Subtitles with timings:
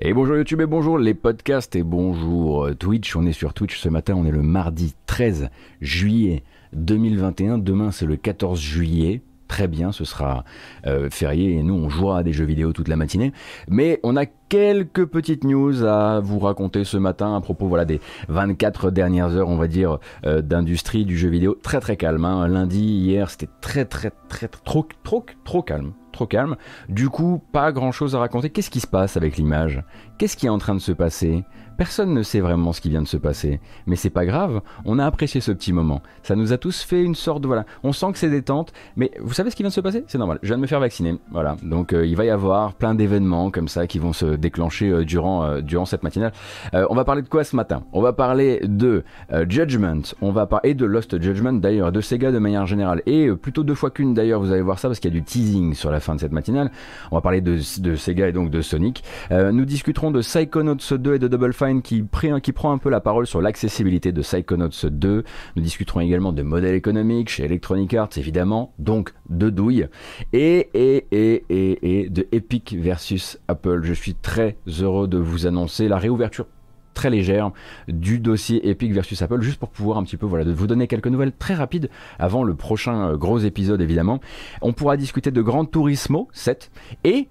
[0.00, 3.16] Et bonjour YouTube et bonjour les podcasts et bonjour euh, Twitch.
[3.16, 5.50] On est sur Twitch ce matin, on est le mardi 13
[5.80, 7.58] juillet 2021.
[7.58, 9.22] Demain c'est le 14 juillet.
[9.48, 10.44] Très bien, ce sera
[10.86, 13.32] euh, férié et nous on jouera à des jeux vidéo toute la matinée.
[13.66, 18.00] Mais on a quelques petites news à vous raconter ce matin à propos voilà des
[18.28, 22.48] 24 dernières heures on va dire euh, d'industrie du jeu vidéo très très calme hein.
[22.48, 26.56] lundi hier c'était très très très trop trop trop calme trop calme.
[26.88, 28.50] Du coup, pas grand chose à raconter.
[28.50, 29.82] Qu'est-ce qui se passe avec l'image?
[30.18, 31.44] Qu'est-ce qui est en train de se passer?
[31.76, 33.60] Personne ne sait vraiment ce qui vient de se passer.
[33.86, 36.02] Mais c'est pas grave, on a apprécié ce petit moment.
[36.24, 37.46] Ça nous a tous fait une sorte de.
[37.46, 37.64] Voilà.
[37.84, 40.04] On sent que c'est détente, mais vous savez ce qui vient de se passer?
[40.08, 40.40] C'est normal.
[40.42, 41.16] Je viens de me faire vacciner.
[41.30, 41.56] Voilà.
[41.62, 45.04] Donc euh, il va y avoir plein d'événements comme ça qui vont se déclencher euh,
[45.04, 46.32] durant, euh, durant cette matinale.
[46.72, 47.84] on va parler de quoi ce matin?
[47.92, 49.04] On va parler de
[49.48, 53.64] Judgment, on va parler de Lost Judgment d'ailleurs, de Sega de manière générale, et plutôt
[53.64, 55.90] deux fois qu'une d'ailleurs, vous allez voir ça parce qu'il y a du teasing sur
[55.90, 56.70] la fin de cette matinale.
[57.10, 59.02] On va parler de, de Sega et donc de Sonic.
[59.30, 62.04] nous discuterons de Psychonauts 2 et de Double Fine qui,
[62.42, 65.24] qui prend un peu la parole sur l'accessibilité de Psychonauts 2.
[65.56, 69.86] Nous discuterons également de modèles économiques chez Electronic Arts, évidemment, donc de douille,
[70.32, 73.80] et, et, et, et, et de Epic versus Apple.
[73.82, 76.44] Je suis très heureux de vous annoncer la réouverture
[76.92, 77.50] très légère
[77.88, 80.86] du dossier Epic versus Apple, juste pour pouvoir un petit peu voilà, de vous donner
[80.86, 84.20] quelques nouvelles très rapides avant le prochain euh, gros épisode évidemment.
[84.60, 86.70] On pourra discuter de Grand Turismo 7
[87.04, 87.28] et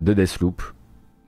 [0.00, 0.60] de Deathloop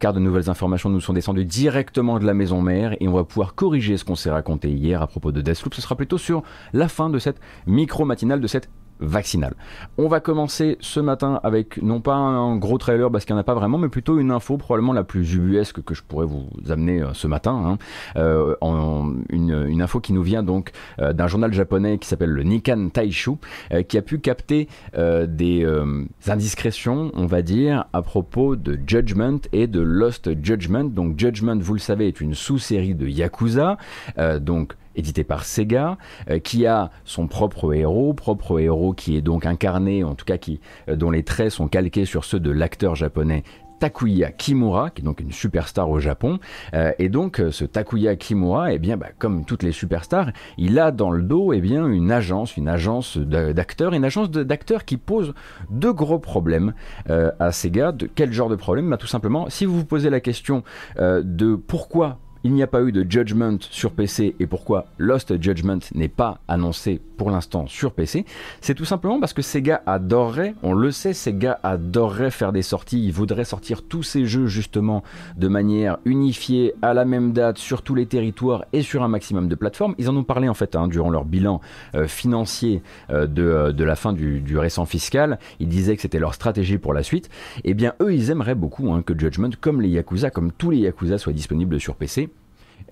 [0.00, 3.22] car de nouvelles informations nous sont descendues directement de la maison mère et on va
[3.22, 5.74] pouvoir corriger ce qu'on s'est raconté hier à propos de Deathloop.
[5.74, 9.54] Ce sera plutôt sur la fin de cette micro matinale, de cette vaccinale.
[9.98, 13.40] On va commencer ce matin avec non pas un gros trailer parce qu'il n'y en
[13.40, 16.48] a pas vraiment, mais plutôt une info probablement la plus ubuesque que je pourrais vous
[16.68, 17.52] amener euh, ce matin.
[17.52, 17.78] Hein.
[18.16, 18.54] Euh,
[19.30, 23.32] une, info qui nous vient donc euh, d'un journal japonais qui s'appelle le Nikan Taishu,
[23.88, 25.66] qui a pu capter des
[26.26, 30.84] indiscrétions, on va dire, à propos de Judgment et de Lost Judgment.
[30.84, 33.78] Donc Judgment, vous le savez, est une sous-série de Yakuza.
[34.40, 35.96] donc édité par Sega,
[36.30, 40.36] euh, qui a son propre héros, propre héros qui est donc incarné, en tout cas
[40.36, 43.42] qui, euh, dont les traits sont calqués sur ceux de l'acteur japonais
[43.80, 46.38] Takuya Kimura, qui est donc une superstar au Japon.
[46.74, 50.90] Euh, et donc ce Takuya Kimura, eh bien, bah, comme toutes les superstars, il a
[50.90, 55.32] dans le dos eh bien, une agence, une agence d'acteurs, une agence d'acteurs qui pose
[55.70, 56.74] de gros problèmes
[57.08, 57.92] à Sega.
[57.92, 58.90] De quel genre de problème?
[58.90, 60.62] Bah, Tout simplement, si vous vous posez la question
[60.98, 65.80] de pourquoi il n'y a pas eu de Judgment sur PC et pourquoi Lost Judgment
[65.94, 68.24] n'est pas annoncé pour l'instant sur PC,
[68.62, 73.04] c'est tout simplement parce que Sega adorerait, on le sait, Sega adorerait faire des sorties,
[73.04, 75.02] ils voudraient sortir tous ces jeux justement
[75.36, 79.48] de manière unifiée à la même date sur tous les territoires et sur un maximum
[79.48, 79.94] de plateformes.
[79.98, 81.60] Ils en ont parlé en fait hein, durant leur bilan
[81.94, 85.38] euh, financier euh, euh, de, la fin du, récent fiscal.
[85.58, 87.28] Ils disaient que c'était leur stratégie pour la suite.
[87.64, 90.78] Eh bien, eux, ils aimeraient beaucoup hein, que Judgment, comme les Yakuza, comme tous les
[90.78, 92.30] Yakuza, soient disponibles sur PC.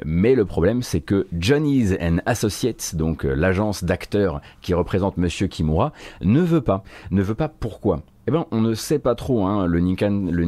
[0.04, 5.46] Mais le problème, c'est que Johnny's and Associates, donc euh, l'agence d'acteurs qui représente Monsieur
[5.46, 6.84] Kimura, ne veut pas.
[7.10, 8.02] Ne veut pas pourquoi?
[8.28, 9.46] Eh ben, on ne sait pas trop.
[9.46, 9.66] Hein.
[9.66, 10.44] Le Nikan, le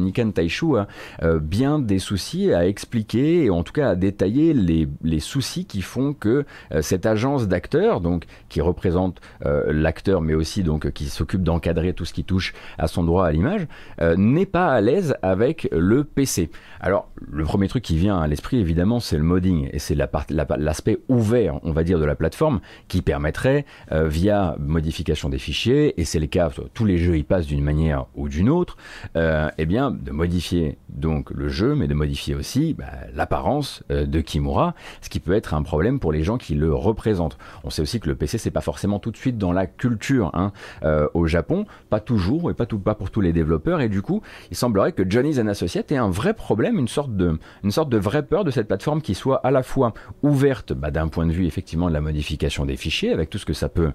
[0.77, 0.87] a
[1.23, 5.81] euh, bien des soucis à expliquer et en tout cas à détailler les, soucis qui
[5.81, 11.41] font que euh, cette agence d'acteurs, donc qui représente euh, l'acteur, mais aussi qui s'occupe
[11.41, 13.67] d'encadrer tout ce qui touche à son droit à l'image,
[14.15, 16.51] n'est pas à l'aise avec le PC.
[16.81, 20.99] Alors, le premier truc qui vient à l'esprit, évidemment, c'est le modding et c'est l'aspect
[21.09, 26.19] ouvert, on va dire, de la plateforme qui permettrait, via modification des fichiers, et c'est
[26.19, 27.70] le cas, tous les jeux y passent d'une manière
[28.15, 28.77] ou d'une autre,
[29.15, 34.05] euh, eh bien, de modifier donc le jeu, mais de modifier aussi bah, l'apparence euh,
[34.05, 37.37] de Kimura, ce qui peut être un problème pour les gens qui le représentent.
[37.63, 40.31] On sait aussi que le PC, c'est pas forcément tout de suite dans la culture
[40.33, 40.51] hein,
[40.83, 42.65] euh, au Japon, pas toujours et pas
[42.95, 46.09] pour tous les développeurs, et du coup, il semblerait que Johnny's and Associates ait un
[46.09, 49.37] vrai problème, une sorte de une sorte de vraie peur de cette plateforme qui soit
[49.45, 49.93] à la fois
[50.23, 53.45] ouverte bah, d'un point de vue effectivement de la modification des fichiers, avec tout ce
[53.45, 53.91] que ça peut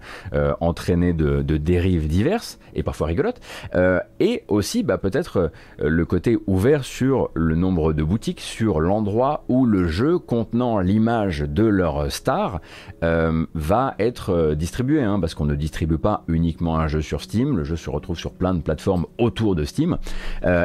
[0.60, 3.40] entraîner de dérives diverses et parfois rigolotes,
[3.74, 5.50] euh, et aussi bah, peut-être
[5.80, 10.80] euh, le côté ouvert sur le nombre de boutiques, sur l'endroit où le jeu contenant
[10.80, 12.60] l'image de leur star
[13.02, 17.56] euh, va être distribué, hein, parce qu'on ne distribue pas uniquement un jeu sur Steam,
[17.56, 19.98] le jeu se retrouve sur plein de plateformes autour de Steam,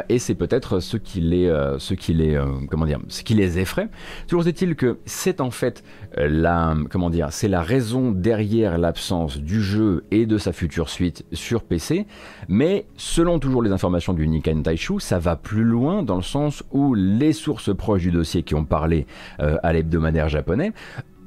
[0.08, 1.48] et c'est peut-être ce qui les,
[1.78, 2.40] ce qui les,
[2.70, 3.88] comment dire, ce qui les effraie.
[4.26, 5.82] Toujours est-il que c'est en fait
[6.16, 11.24] la, comment dire, c'est la raison derrière l'absence du jeu et de sa future suite
[11.32, 12.06] sur PC,
[12.48, 16.62] mais selon toujours les informations du Nikan Taishu, ça va plus loin dans le sens
[16.72, 19.06] où les sources proches du dossier qui ont parlé
[19.40, 20.72] euh, à l'hebdomadaire japonais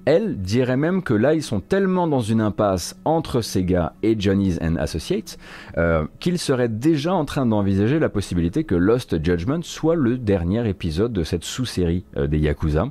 [0.05, 4.59] elle dirait même que là, ils sont tellement dans une impasse entre Sega et Johnny's
[4.61, 5.37] and Associates
[5.77, 10.67] euh, qu'ils seraient déjà en train d'envisager la possibilité que Lost Judgment soit le dernier
[10.69, 12.87] épisode de cette sous-série euh, des Yakuza,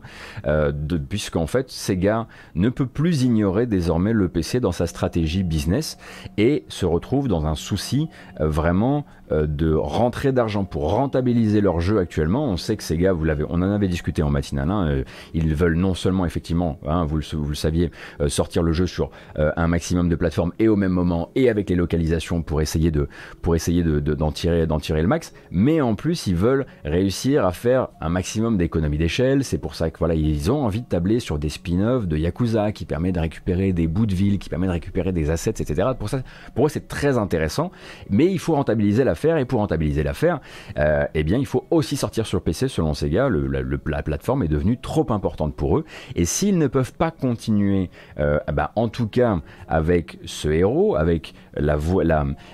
[0.47, 0.73] euh,
[1.09, 5.99] puisqu'en fait, Sega ne peut plus ignorer désormais le PC dans sa stratégie business
[6.37, 8.09] et se retrouve dans un souci
[8.41, 9.05] vraiment
[9.47, 12.47] de rentrer d'argent pour rentabiliser leur jeu actuellement.
[12.47, 15.03] On sait que Sega, vous l'avez, on en avait discuté en matinale, hein,
[15.33, 17.91] ils veulent non seulement effectivement hein, vous, le, saviez,
[18.21, 21.49] euh, sortir le jeu sur euh, un maximum de plateformes et au même moment et
[21.49, 23.09] avec les localisations pour essayer de
[23.43, 25.33] pour essayer de, d'en tirer d'en tirer le max.
[25.51, 29.45] Mais en plus, ils veulent réussir à faire un maximum d'économies d'échelle.
[29.45, 32.73] C'est pour ça que voilà, ils ont envie de tabler sur des spin-offs de Yakuza
[32.73, 35.89] qui permet de récupérer des bouts de ville, qui permet de récupérer des assets, etc.
[35.99, 36.23] Pour ça,
[36.55, 37.71] pour eux, c'est très intéressant.
[38.11, 40.41] Mais il faut rentabiliser et pour rentabiliser l'affaire,
[40.79, 43.29] euh, eh bien, il faut aussi sortir sur PC selon Sega.
[43.29, 43.47] Le,
[43.87, 45.85] la plateforme est devenue trop importante pour eux.
[46.15, 49.39] Et s'ils ne peuvent pas continuer, euh, bah, en tout cas
[49.69, 51.79] avec ce héros, avec la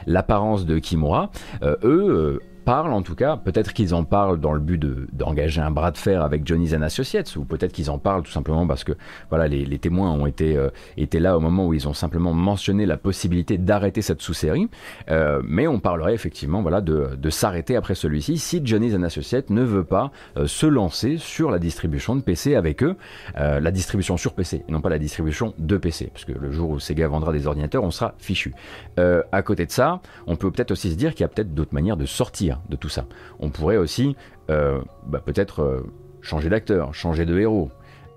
[0.07, 1.31] l'apparence de Kimura,
[1.63, 4.79] euh, eux parlent en tout cas, peut-être qu'ils en parlent dans le but
[5.13, 8.31] d'engager un bras de fer avec Johnny's and Associates, ou peut-être qu'ils en parlent tout
[8.31, 8.93] simplement parce que
[9.29, 12.87] voilà, les, témoins ont été, euh, été là au moment où ils ont simplement mentionné
[12.87, 14.69] la possibilité d'arrêter cette sous-série,
[15.11, 19.51] euh, mais on parlerait effectivement voilà, de, de s'arrêter après celui-ci si Johnny's and Associates
[19.51, 22.97] ne veut pas euh, se lancer sur la distribution de PC avec eux,
[23.37, 26.71] la distribution sur PC, et non pas la distribution de PC, parce que le jour
[26.71, 28.55] où Sega vendra des ordinateurs, on sera fichu.
[28.97, 31.75] à côté de ça, on peut peut-être aussi se dire qu'il y a peut-être d'autres
[31.75, 33.07] manières de sortir de tout ça.
[33.39, 34.17] On pourrait aussi
[34.51, 35.81] euh, bah, peut-être euh,
[36.21, 37.71] changer d'acteur, changer de héros.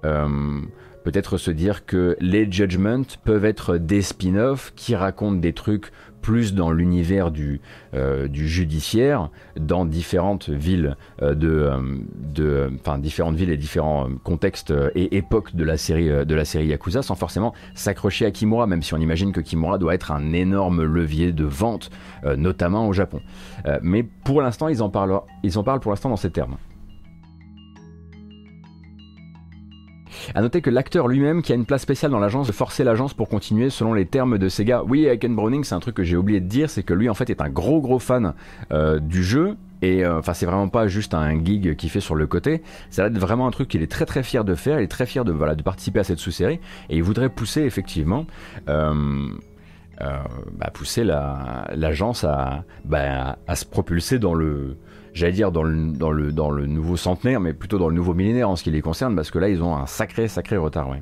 [0.06, 0.62] Euh,
[1.03, 5.91] peut-être se dire que les Judgments peuvent être des spin-offs qui racontent des trucs
[6.23, 7.61] plus dans l'univers du,
[7.93, 9.29] du judiciaire,
[9.59, 11.69] dans différentes villes de,
[12.15, 17.53] de, enfin différentes villes et différents contextes et époques de la série Yakuza, sans forcément
[17.75, 21.45] s'accrocher à Kimura, même si on imagine que Kimura doit être un énorme levier de
[21.45, 21.91] vente,
[22.37, 23.21] notamment au Japon.
[23.65, 26.57] Euh, mais pour l'instant, ils en parlent, ils en parlent pour l'instant dans ces termes.
[30.35, 33.13] A noter que l'acteur lui-même, qui a une place spéciale dans l'agence, de forcer l'agence
[33.13, 34.83] pour continuer selon les termes de Sega.
[34.83, 37.13] Oui, Ken Browning, c'est un truc que j'ai oublié de dire, c'est que lui en
[37.13, 38.33] fait est un gros gros fan
[38.71, 39.55] euh, du jeu.
[39.81, 42.61] Et euh, enfin, c'est vraiment pas juste un gig qu'il fait sur le côté.
[42.89, 44.79] Ça va être vraiment un truc qu'il est très très fier de faire.
[44.79, 46.59] Il est très fier de voilà de participer à cette sous-série
[46.89, 48.25] et il voudrait pousser effectivement.
[50.01, 50.17] Euh,
[50.51, 52.25] bah, pousser l'agence
[52.83, 54.75] bah, à, se propulser dans le,
[55.13, 58.13] j'allais dire dans le, dans, le, dans le nouveau centenaire, mais plutôt dans le nouveau
[58.13, 60.89] millénaire en ce qui les concerne, parce que là ils ont un sacré sacré retard.
[60.89, 61.01] Ouais.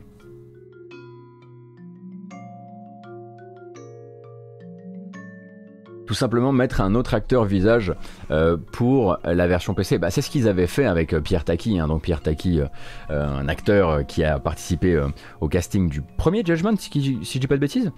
[6.11, 7.93] Tout simplement mettre un autre acteur visage
[8.31, 9.97] euh, pour la version PC.
[9.97, 11.79] Bah, c'est ce qu'ils avaient fait avec euh, Pierre Taki.
[11.79, 11.87] Hein.
[11.87, 12.65] Donc Pierre Taki, euh,
[13.09, 15.01] un acteur qui a participé
[15.39, 16.89] au casting du premier Judgment, si,
[17.23, 17.93] si je dis pas de bêtises,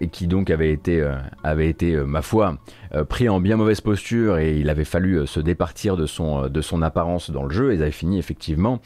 [0.00, 1.06] et qui donc avait été,
[1.44, 2.56] avait été ma foi,
[3.08, 6.80] pris en bien mauvaise posture et il avait fallu se départir de son, de son
[6.80, 7.72] apparence dans le jeu.
[7.72, 8.80] Et ils avaient fini effectivement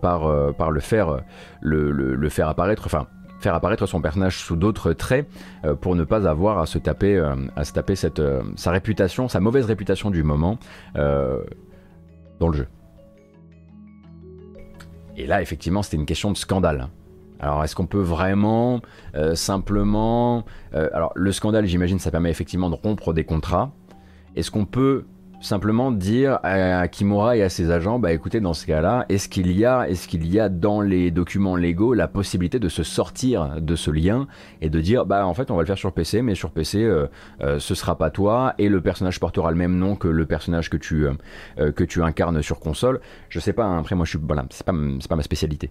[0.00, 1.22] par, par le faire,
[1.60, 2.82] le, le faire apparaître.
[2.86, 3.06] Enfin,
[3.42, 5.28] faire apparaître son personnage sous d'autres traits
[5.64, 8.70] euh, pour ne pas avoir à se taper, euh, à se taper cette, euh, sa
[8.70, 10.58] réputation, sa mauvaise réputation du moment
[10.94, 12.68] dans le jeu.
[15.16, 16.88] Et là, effectivement, c'était une question de scandale.
[17.38, 18.80] Alors, est-ce qu'on peut vraiment
[19.34, 20.44] simplement...
[20.72, 23.72] alors, le scandale, j'imagine, ça permet effectivement de rompre des contrats.
[24.34, 25.04] Est-ce qu'on peut
[25.42, 29.52] simplement dire à Kimura et à ses agents, bah écoutez, dans ce cas-là, est-ce qu'il
[29.52, 33.60] y a, est-ce qu'il y a dans les documents légaux la possibilité de se sortir
[33.60, 34.26] de ce lien
[34.60, 36.82] et de dire, bah en fait, on va le faire sur PC, mais sur PC,
[36.82, 37.06] euh,
[37.42, 40.70] euh, ce sera pas toi et le personnage portera le même nom que le personnage
[40.70, 43.00] que tu euh, que tu incarnes sur console.
[43.28, 43.64] Je sais pas.
[43.64, 45.70] Hein, après, moi, je suis voilà, c'est pas c'est pas ma spécialité.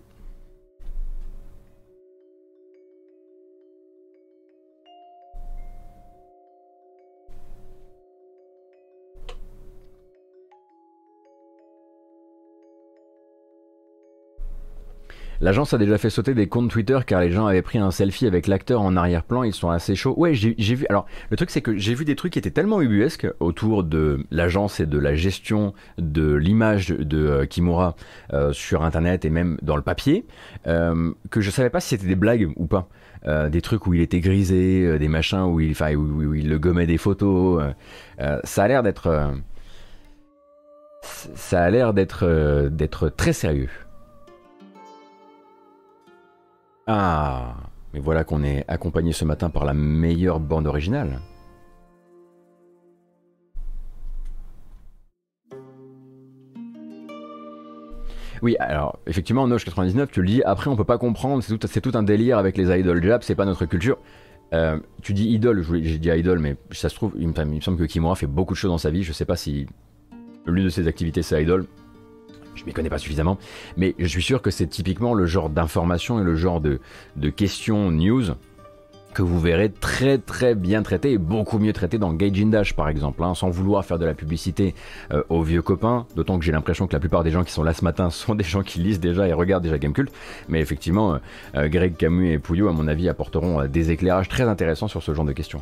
[15.41, 18.27] L'agence a déjà fait sauter des comptes Twitter car les gens avaient pris un selfie
[18.27, 20.13] avec l'acteur en arrière-plan, ils sont assez chauds.
[20.15, 20.86] Ouais, j'ai vu.
[20.88, 24.24] Alors, le truc c'est que j'ai vu des trucs qui étaient tellement ubuesques autour de
[24.29, 27.95] l'agence et de la gestion de l'image de euh, Kimura
[28.33, 30.27] euh, sur internet et même dans le papier
[30.67, 32.88] euh, que je savais pas si c'était des blagues ou pas.
[33.50, 37.63] des trucs où il était grisé, des machins où il, le gommait des photos.
[38.43, 39.33] ça a l'air d'être.
[41.01, 43.69] ça a l'air d'être d'être très sérieux.
[46.93, 47.55] Ah,
[47.93, 51.21] mais voilà qu'on est accompagné ce matin par la meilleure bande originale.
[58.41, 61.91] Oui, alors effectivement, Noche 99, tu le dis, après on peut pas comprendre, c'est tout,
[61.91, 63.98] tout un délire avec les idoles jap, c'est pas notre culture.
[64.53, 67.86] Euh, tu dis idole, j'ai dit idole, mais ça se trouve, il me, semble que
[67.86, 69.65] Kimura fait beaucoup de choses dans sa vie, je sais pas si
[70.45, 71.67] l'une de ses activités c'est idole,
[72.55, 73.38] je m'y connais pas suffisamment,
[73.77, 76.79] mais je suis sûr que c'est typiquement le genre d'information et le genre de,
[77.15, 78.34] de questions news
[79.13, 82.89] que vous verrez très très bien traité et beaucoup mieux traité dans Gaijin Dash par
[82.89, 84.74] exemple, hein, sans vouloir faire de la publicité
[85.12, 87.63] euh, aux vieux copains, d'autant que j'ai l'impression que la plupart des gens qui sont
[87.63, 90.12] là ce matin sont des gens qui lisent déjà et regardent déjà Gamecult,
[90.48, 91.17] mais effectivement, euh,
[91.55, 95.13] euh, Greg Camus et Pouillot à mon avis apporteront des éclairages très intéressants sur ce
[95.13, 95.62] genre de questions.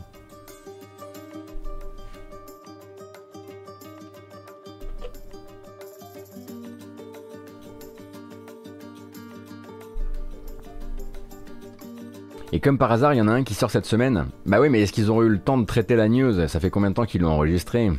[12.52, 14.26] Et comme par hasard, il y en a un qui sort cette semaine.
[14.46, 16.48] Bah oui, mais est-ce qu'ils ont eu le temps de traiter la news?
[16.48, 17.92] Ça fait combien de temps qu'ils l'ont enregistré?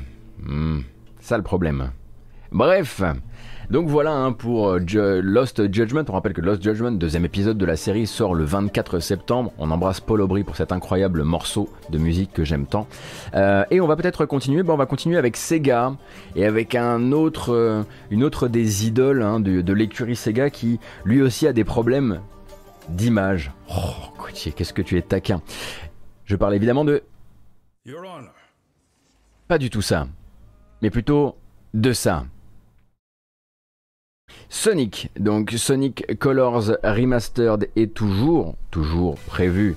[0.42, 0.80] Hmm,
[1.20, 1.90] Ça le problème.
[2.50, 3.00] Bref,
[3.70, 6.02] donc voilà hein, pour euh, Lost Judgment.
[6.08, 9.52] On rappelle que Lost Judgment, deuxième épisode de la série, sort le 24 septembre.
[9.58, 12.88] On embrasse Paul Aubry pour cet incroyable morceau de musique que j'aime tant.
[13.34, 14.64] Euh, et on va peut-être continuer.
[14.66, 15.92] on va continuer avec Sega
[16.34, 20.80] et avec un autre, euh, une autre des idoles hein, de, de l'écurie Sega qui
[21.04, 22.18] lui aussi a des problèmes
[22.90, 23.52] d'image.
[23.68, 25.42] Oh, qu'est-ce que tu es taquin.
[26.24, 27.02] Je parle évidemment de...
[29.48, 30.06] Pas du tout ça,
[30.82, 31.36] mais plutôt
[31.74, 32.26] de ça.
[34.52, 39.76] Sonic, donc Sonic Colors Remastered est toujours, toujours prévu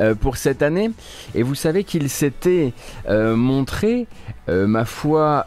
[0.00, 0.90] euh, pour cette année.
[1.36, 2.72] Et vous savez qu'il s'était
[3.08, 4.08] euh, montré,
[4.48, 5.46] euh, ma foi,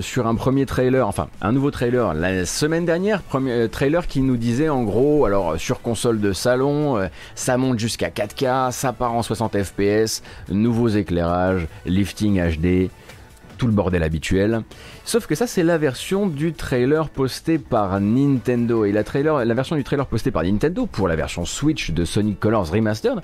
[0.00, 4.38] sur un premier trailer, enfin un nouveau trailer la semaine dernière, premier trailer qui nous
[4.38, 9.22] disait en gros, alors sur console de salon, ça monte jusqu'à 4K, ça part en
[9.22, 12.90] 60 FPS, nouveaux éclairages, lifting HD,
[13.58, 14.62] tout le bordel habituel.
[15.06, 18.84] Sauf que ça, c'est la version du trailer posté par Nintendo.
[18.84, 19.04] Et la,
[19.54, 23.20] version du trailer posté par Nintendo pour la version Switch de Sonic Colors Remastered,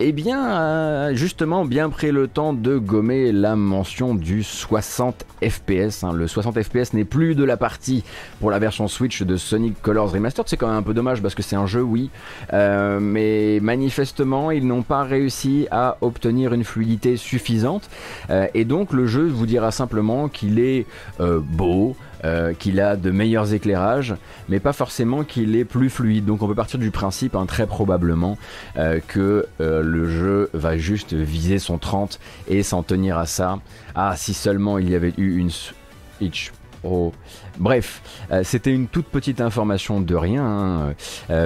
[0.00, 6.02] eh bien, a justement bien pris le temps de gommer la mention du 60 FPS.
[6.02, 6.12] Hein.
[6.12, 8.02] Le 60 FPS n'est plus de la partie
[8.40, 10.48] pour la version Switch de Sonic Colors Remastered.
[10.48, 12.10] C'est quand même un peu dommage parce que c'est un jeu, oui.
[12.52, 17.88] Euh, mais manifestement, ils n'ont pas réussi à obtenir une fluidité suffisante.
[18.30, 20.86] Euh, et donc, le jeu vous dira simplement qu'il est
[21.20, 21.94] euh, beau,
[22.24, 24.14] euh, qu'il a de meilleurs éclairages,
[24.48, 26.24] mais pas forcément qu'il est plus fluide.
[26.24, 28.38] Donc on peut partir du principe, hein, très probablement,
[28.78, 33.58] euh, que le jeu va juste viser son 30 et s'en tenir à ça.
[33.94, 36.52] Ah, si seulement il y avait eu une Switch
[36.82, 37.12] Pro.
[37.58, 38.02] Bref,
[38.42, 40.94] c'était une toute petite information de rien, hein,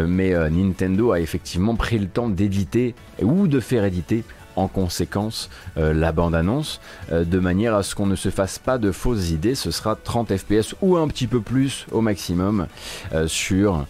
[0.06, 4.24] mais Nintendo a effectivement pris le temps d'éditer ou de faire éditer
[4.58, 6.80] en conséquence euh, la bande-annonce,
[7.12, 9.54] euh, de manière à ce qu'on ne se fasse pas de fausses idées.
[9.54, 12.66] Ce sera 30 FPS ou un petit peu plus au maximum
[13.14, 13.86] euh, sur,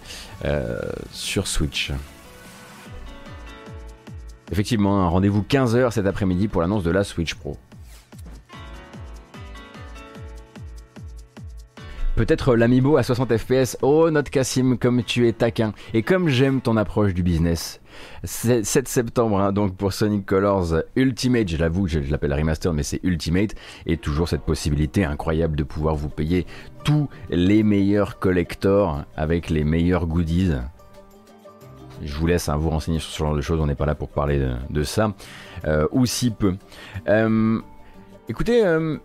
[1.46, 1.92] Switch.
[4.52, 7.56] Effectivement, un rendez-vous 15h cet après-midi pour l'annonce de la Switch Pro.
[12.16, 13.76] Peut-être l'Amiibo à 60 FPS.
[13.80, 15.72] Oh, notre Cassim, comme tu es taquin.
[15.94, 17.80] Et comme j'aime ton approche du business.
[18.24, 23.00] 7 septembre, hein, donc pour Sonic Colors Ultimate, je l'avoue, je, l'appelle remaster, mais c'est
[23.02, 23.54] Ultimate,
[23.86, 26.46] et toujours cette possibilité incroyable de pouvoir vous payer
[26.84, 30.54] tous les meilleurs collectors avec les meilleurs goodies.
[32.02, 33.94] Je vous laisse hein, vous renseigner sur ce genre de choses, on n'est pas là
[33.94, 34.40] pour parler
[34.70, 35.12] de, ça,
[35.64, 36.54] euh, ou si peu.
[37.08, 37.60] Euh,
[38.28, 38.98] écoutez, euh,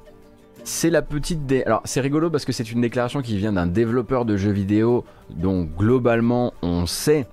[0.64, 1.40] c'est la petite.
[1.66, 5.04] Alors c'est rigolo parce que c'est une déclaration qui vient d'un développeur de jeux vidéo
[5.30, 7.28] dont globalement on sait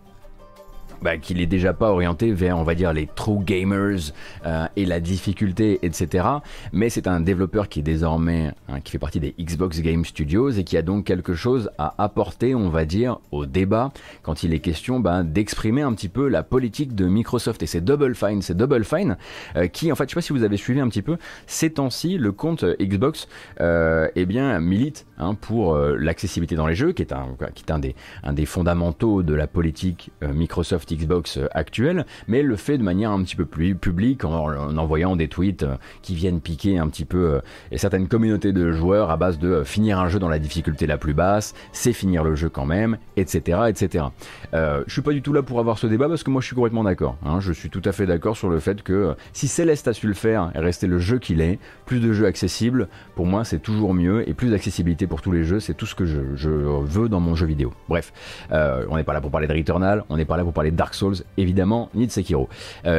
[1.02, 4.12] bah, qu'il est déjà pas orienté vers, on va dire, les true gamers
[4.46, 6.26] euh, et la difficulté, etc.
[6.72, 10.50] Mais c'est un développeur qui est désormais, hein, qui fait partie des Xbox Game Studios
[10.50, 13.92] et qui a donc quelque chose à apporter, on va dire, au débat
[14.22, 17.62] quand il est question bah, d'exprimer un petit peu la politique de Microsoft.
[17.62, 19.16] Et c'est Double Fine, c'est Double Fine
[19.56, 21.16] euh, qui, en fait, je sais pas si vous avez suivi un petit peu,
[21.46, 23.28] ces temps-ci, le compte Xbox,
[23.60, 27.64] euh, eh bien, milite hein, pour euh, l'accessibilité dans les jeux, qui est un, qui
[27.66, 32.56] est un des, un des fondamentaux de la politique Microsoft Xbox euh, actuelle, mais le
[32.56, 36.40] fait de manière un petit peu plus publique en, envoyant des tweets euh, qui viennent
[36.40, 40.08] piquer un petit peu euh, et certaines communautés de joueurs à base de finir un
[40.08, 43.62] jeu dans la difficulté la plus basse, c'est finir le jeu quand même, etc.
[43.68, 44.06] etc.
[44.54, 46.46] Euh, je suis pas du tout là pour avoir ce débat parce que moi je
[46.46, 47.16] suis complètement d'accord.
[47.24, 47.40] Hein.
[47.40, 50.14] je suis tout à fait d'accord sur le fait que si Céleste a su le
[50.14, 53.94] faire et rester le jeu qu'il est, plus de jeux accessibles, pour moi c'est toujours
[53.94, 57.20] mieux et plus d'accessibilité pour tous les jeux, c'est tout ce que je, veux dans
[57.20, 57.72] mon jeu vidéo.
[57.88, 58.12] Bref,
[58.50, 60.94] on n'est pas là pour parler de Returnal, on n'est pas là pour parler Dark
[60.94, 62.48] Souls évidemment, ni de Sekiro.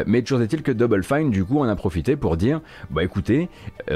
[0.05, 2.61] mais toujours est-il que Double Fine du coup on a profité pour dire
[2.91, 3.49] bah écoutez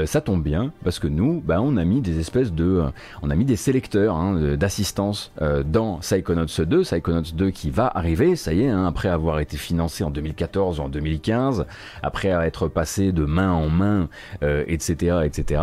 [0.06, 2.82] ça tombe bien parce que nous bah on a mis des espèces de
[3.22, 5.32] on a mis des sélecteurs hein, d'assistance
[5.64, 9.56] dans Psychonauts 2, Psychonauts 2 qui va arriver, ça y est, hein, après avoir été
[9.56, 11.66] financé en 2014 ou en 2015,
[12.02, 14.08] après être passé de main en main,
[14.42, 15.62] etc., etc.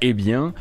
[0.00, 0.52] eh bien,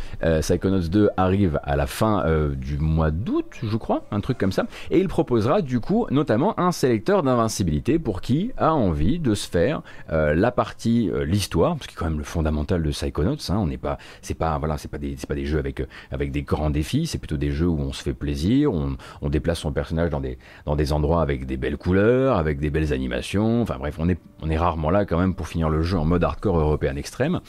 [0.41, 4.65] Psychonauts 2 arrive à la fin du mois d'août, je crois, un truc comme ça,
[4.91, 9.47] et il proposera du coup notamment un sélecteur d'invincibilité pour qui a envie de se
[9.47, 9.81] faire
[10.11, 13.37] euh, la partie euh, l'histoire, ce qui est quand même le fondamental de Psychonauts.
[13.49, 15.81] Hein, on n'est pas, c'est pas voilà, c'est pas des, c'est pas des jeux avec
[15.81, 18.97] euh, avec des grands défis, c'est plutôt des jeux où on se fait plaisir, on,
[19.21, 22.69] on, déplace son personnage dans des dans des endroits avec des belles couleurs, avec des
[22.69, 23.61] belles animations.
[23.61, 26.05] Enfin bref, on est on est rarement là quand même pour finir le jeu en
[26.05, 27.39] mode hardcore européen extrême.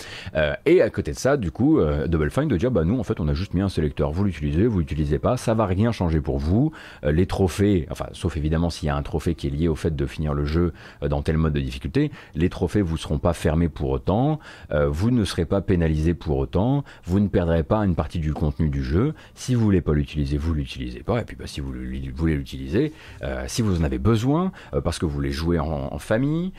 [0.65, 3.21] et à côté de ça, du coup, Double Fine de dire bah nous en fait
[3.21, 6.21] on a juste mis un sélecteur, vous l'utilisez, vous l'utilisez pas, ça va rien changer
[6.21, 6.73] pour vous.
[7.03, 9.97] les trophées, enfin sauf évidemment s'il y a un trophée qui est lié au fait
[9.97, 10.73] de finir le jeu
[11.03, 14.39] euh, dans tel mode de difficulté, les trophées vous seront pas fermés pour autant,
[14.71, 18.33] euh, vous ne serez pas pénalisé pour autant, vous ne perdrez pas une partie du
[18.35, 19.15] contenu du jeu.
[19.35, 21.23] Si vous voulez pas l'utiliser, vous l'utilisez pas.
[21.23, 21.73] Et puis bah, si vous
[22.15, 24.53] voulez l'utiliser, euh, si vous en avez besoin,
[24.85, 26.53] parce que vous voulez jouer en, famille,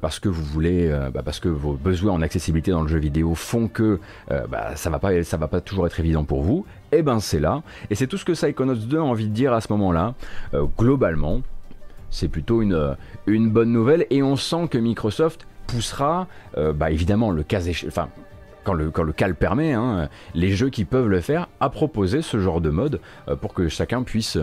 [0.00, 3.34] parce que vous voulez, bah, parce que vos besoins en accessibilité dans le jeu vidéo
[3.34, 4.00] font que
[4.48, 6.64] bah, ça va pas, ça va pas toujours être évident pour vous.
[6.92, 9.32] Et eh ben c'est là, et c'est tout ce que Psychonauts 2 a envie de
[9.32, 10.14] dire à ce moment-là.
[10.76, 11.42] globalement,
[12.10, 16.26] c'est plutôt une, bonne nouvelle et on sent que Microsoft poussera,
[16.56, 18.08] euh, bah évidemment, le cas enfin,
[18.64, 22.22] quand le, quand cas le permet, hein, les jeux qui peuvent le faire, à proposer
[22.22, 24.36] ce genre de mode euh, pour que chacun puisse,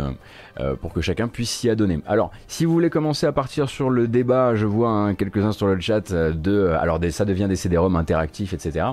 [0.60, 2.00] euh, pour que chacun puisse s'y adonner.
[2.08, 5.68] Alors, si vous voulez commencer à partir sur le débat, je vois hein, quelques-uns sur
[5.68, 8.88] le chat de, alors ça devient des CD-ROM interactifs, etc.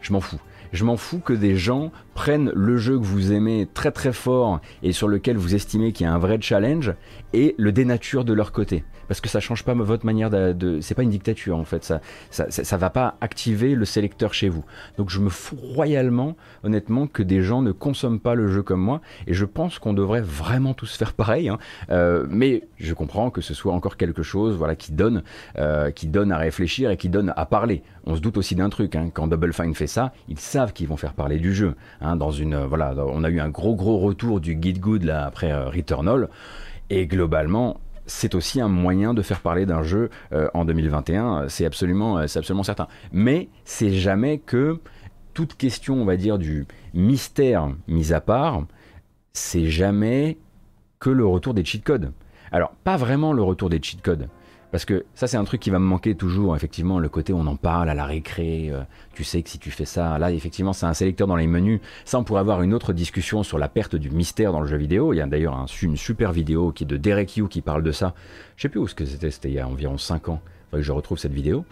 [0.00, 0.40] Je m'en fous.
[0.72, 1.90] Je m'en fous que des gens
[2.20, 6.04] prennent le jeu que vous aimez très très fort et sur lequel vous estimez qu'il
[6.04, 6.92] y a un vrai challenge
[7.32, 8.84] et le dénaturent de leur côté.
[9.08, 11.82] Parce que ça change pas votre manière de, c'est pas une dictature en fait.
[11.82, 12.00] Ça
[12.30, 14.64] ça, ça va pas activer le sélecteur chez vous.
[14.98, 18.80] Donc je me fous royalement honnêtement que des gens ne consomment pas le jeu comme
[18.80, 21.58] moi et je pense qu'on devrait vraiment tous faire pareil hein.
[21.90, 25.24] euh, mais je comprends que ce soit encore quelque chose voilà qui donne
[25.58, 27.82] euh, qui donne à réfléchir et qui donne à parler.
[28.04, 29.10] On se doute aussi d'un truc hein.
[29.12, 32.30] quand Double Fine fait ça ils savent qu'ils vont faire parler du jeu hein, dans
[32.30, 36.28] une voilà on a eu un gros gros retour du Git Good après euh, Returnal
[36.90, 37.80] et globalement
[38.10, 42.26] c'est aussi un moyen de faire parler d'un jeu euh, en 2021, c'est absolument, euh,
[42.26, 42.88] c'est absolument certain.
[43.12, 44.80] Mais c'est jamais que
[45.32, 48.64] toute question, on va dire, du mystère mis à part,
[49.32, 50.38] c'est jamais
[50.98, 52.12] que le retour des cheat codes.
[52.52, 54.28] Alors, pas vraiment le retour des cheat codes.
[54.70, 57.46] Parce que ça, c'est un truc qui va me manquer toujours, effectivement, le côté on
[57.46, 58.70] en parle à la récré.
[58.70, 58.82] Euh,
[59.14, 61.80] tu sais que si tu fais ça, là, effectivement, c'est un sélecteur dans les menus.
[62.04, 64.76] Ça, on pourrait avoir une autre discussion sur la perte du mystère dans le jeu
[64.76, 65.12] vidéo.
[65.12, 67.82] Il y a d'ailleurs un, une super vidéo qui est de Derek Yu qui parle
[67.82, 68.14] de ça.
[68.56, 70.40] Je sais plus où c'était, c'était il y a environ 5 ans.
[70.72, 71.64] que je retrouve cette vidéo.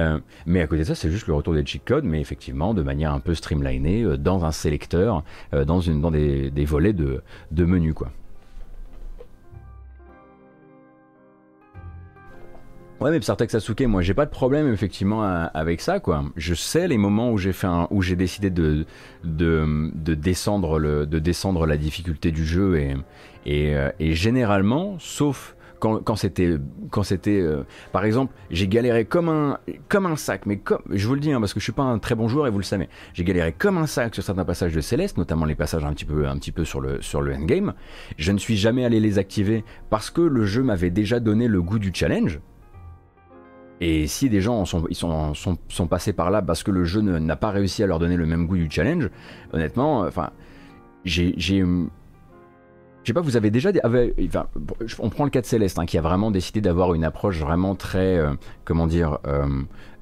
[0.00, 2.74] Euh, mais à côté de ça, c'est juste le retour des cheat codes, mais effectivement,
[2.74, 7.64] de manière un peu streamlinée, euh, dans un sélecteur, dans, une, des volets de, de
[7.64, 8.10] menus, quoi.
[13.00, 16.22] Ouais, mais Sartek Sasuke, moi j'ai pas de problème effectivement avec ça, quoi.
[16.36, 18.84] Je sais les moments où j'ai fait un, où j'ai décidé de,
[19.24, 22.94] de, de, descendre le, de descendre la difficulté du jeu et,
[23.46, 26.56] et, euh, et généralement, sauf quand, quand c'était,
[26.90, 29.58] quand c'était, euh, par exemple, j'ai galéré comme un,
[29.88, 31.84] comme un sac, mais comme, je vous le dis, hein, parce que je suis pas
[31.84, 34.44] un très bon joueur et vous le savez, j'ai galéré comme un sac sur certains
[34.44, 37.22] passages de Céleste, notamment les passages un petit peu, un petit peu sur le, sur
[37.22, 37.72] le endgame.
[38.18, 41.62] Je ne suis jamais allé les activer parce que le jeu m'avait déjà donné le
[41.62, 42.40] goût du challenge.
[43.80, 47.00] Et si des gens sont, ils sont, sont, passés par là parce que le jeu
[47.00, 49.08] n'a pas réussi à leur donner le même goût du challenge,
[49.52, 50.30] honnêtement, enfin,
[51.04, 51.34] j'ai.
[53.02, 53.70] Je sais pas, vous avez déjà.
[53.82, 54.46] enfin,
[54.98, 57.74] on prend le cas de Céleste, hein, qui a vraiment décidé d'avoir une approche vraiment
[57.74, 58.18] très.
[58.18, 58.34] Euh,
[58.66, 59.46] comment dire euh,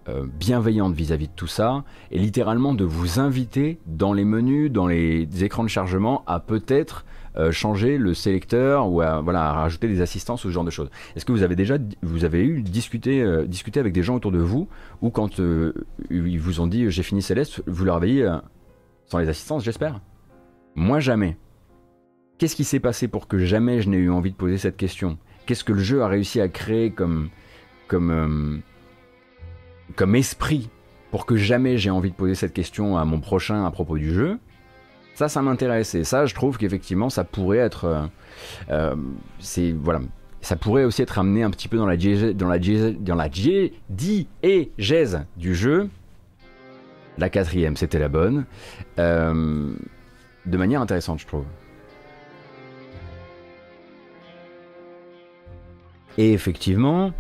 [0.09, 4.73] euh, bienveillante vis-à-vis -vis de tout ça, et littéralement de vous inviter dans les menus,
[4.73, 7.05] dans les écrans de chargement, à peut-être
[7.39, 10.91] euh, changer le sélecteur ou à, rajouter des assistances ou ce genre de choses.
[11.15, 14.33] Est-ce que vous avez déjà vous avez eu discuté, euh, discuté avec des gens autour
[14.33, 14.69] de vous
[15.03, 15.73] ou quand euh,
[16.11, 18.29] ils vous ont dit j'ai fini Céleste, vous leur avez
[19.07, 20.01] sans les assistances, j'espère?
[20.75, 21.37] Moi jamais.
[22.39, 25.17] Qu'est-ce qui s'est passé pour que jamais je n'ai eu envie de poser cette question?
[25.47, 27.29] Qu'est-ce que le jeu a réussi à créer comme,
[27.87, 28.63] comme,
[29.95, 30.71] comme esprit
[31.13, 34.13] pour que jamais j'ai envie de poser cette question à mon prochain à propos du
[34.13, 34.39] jeu?
[35.19, 35.97] Ça, ça m'intéresse.
[35.97, 37.87] Et ça, je trouve qu'effectivement, ça pourrait être.
[37.87, 38.07] Euh,
[38.71, 39.75] euh.
[39.83, 39.99] Voilà.
[40.41, 42.59] Ça pourrait aussi être amené un petit peu dans la dans la
[42.93, 45.89] dans la diégèse du jeu.
[47.19, 48.45] La quatrième, c'était la bonne.
[49.01, 49.75] Euh,
[50.47, 51.47] de manière intéressante, je trouve.
[56.17, 57.13] Et effectivement,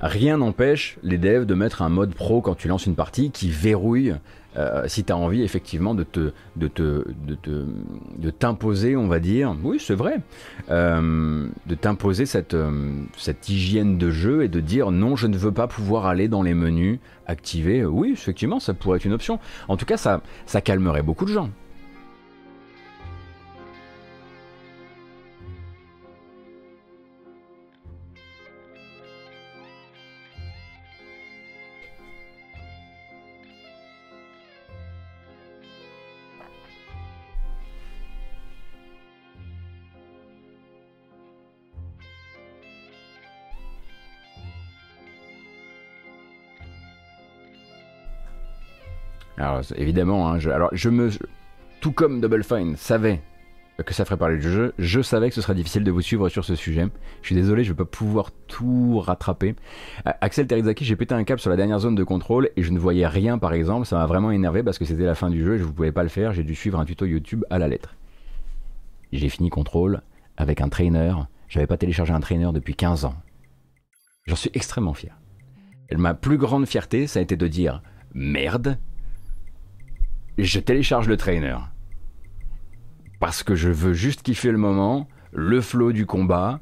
[0.00, 3.50] rien n'empêche les devs de mettre un mode pro quand tu lances une partie qui
[3.50, 4.16] verrouille
[4.56, 9.54] euh, si tu as envie effectivement de te de t'imposer on va dire.
[9.62, 10.20] Oui c'est vrai.
[10.70, 15.36] Euh, de t'imposer cette euh, cette hygiène de jeu et de dire non je ne
[15.36, 19.38] veux pas pouvoir aller dans les menus activer oui effectivement ça pourrait être une option.
[19.68, 20.20] En tout cas ça
[20.62, 21.50] calmerait beaucoup de gens
[49.38, 51.10] Alors évidemment, hein, alors je me,
[51.80, 53.20] tout comme Double Fine savait
[53.84, 56.30] que ça ferait parler du jeu, je savais que ce serait difficile de vous suivre
[56.30, 56.86] sur ce sujet.
[57.20, 59.54] Je suis désolé, je vais pas pouvoir tout rattraper.
[60.04, 62.78] Axel Terizaki, j'ai pété un cap sur la dernière zone de contrôle et je ne
[62.78, 65.56] voyais rien par exemple, ça m'a vraiment énervé parce que c'était la fin du jeu
[65.56, 67.68] et je ne pouvais pas le faire, j'ai dû suivre un tuto YouTube à la
[67.68, 67.94] lettre.
[69.12, 70.00] J'ai fini contrôle
[70.38, 71.12] avec un trainer,
[71.48, 73.14] j'avais pas téléchargé un trainer depuis 15 ans.
[74.26, 75.16] J'en suis extrêmement fier.
[75.94, 77.82] Ma plus grande fierté, ça a été de dire
[78.14, 78.78] merde,
[80.44, 81.56] je télécharge le trainer.
[83.20, 86.60] Parce que je veux juste kiffer le moment, le flow du combat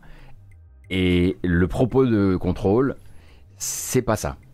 [0.90, 2.96] et le propos de contrôle,
[3.56, 4.36] c'est pas ça.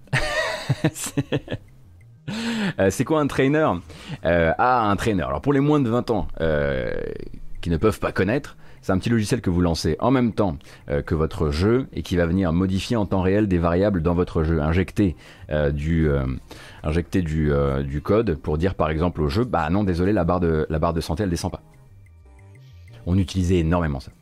[2.79, 3.69] Euh, c'est quoi un trainer?
[4.25, 5.25] Euh, Ah, un trainer.
[5.25, 6.95] Alors pour les moins de 20 ans euh,
[7.61, 10.57] qui ne peuvent pas connaître, c'est un petit logiciel que vous lancez en même temps
[10.89, 14.15] euh, que votre jeu et qui va venir modifier en temps réel des variables dans
[14.15, 15.17] votre jeu, injecter
[15.51, 20.25] euh, du, euh, du, code pour dire par exemple au jeu, bah non désolé la
[20.25, 21.63] barre de, la barre de santé elle descend pas.
[23.07, 24.13] On utilisait énormément ça.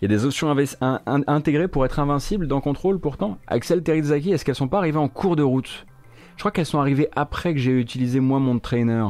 [0.00, 0.54] Il y a des options
[1.06, 3.38] intégrées pour être invincible dans Control pourtant.
[3.46, 5.86] Axel Terizaki, est-ce qu'elles sont pas arrivées en cours de route?
[6.36, 9.04] Je crois qu'elles sont arrivées après que j'ai utilisé moi mon trainer.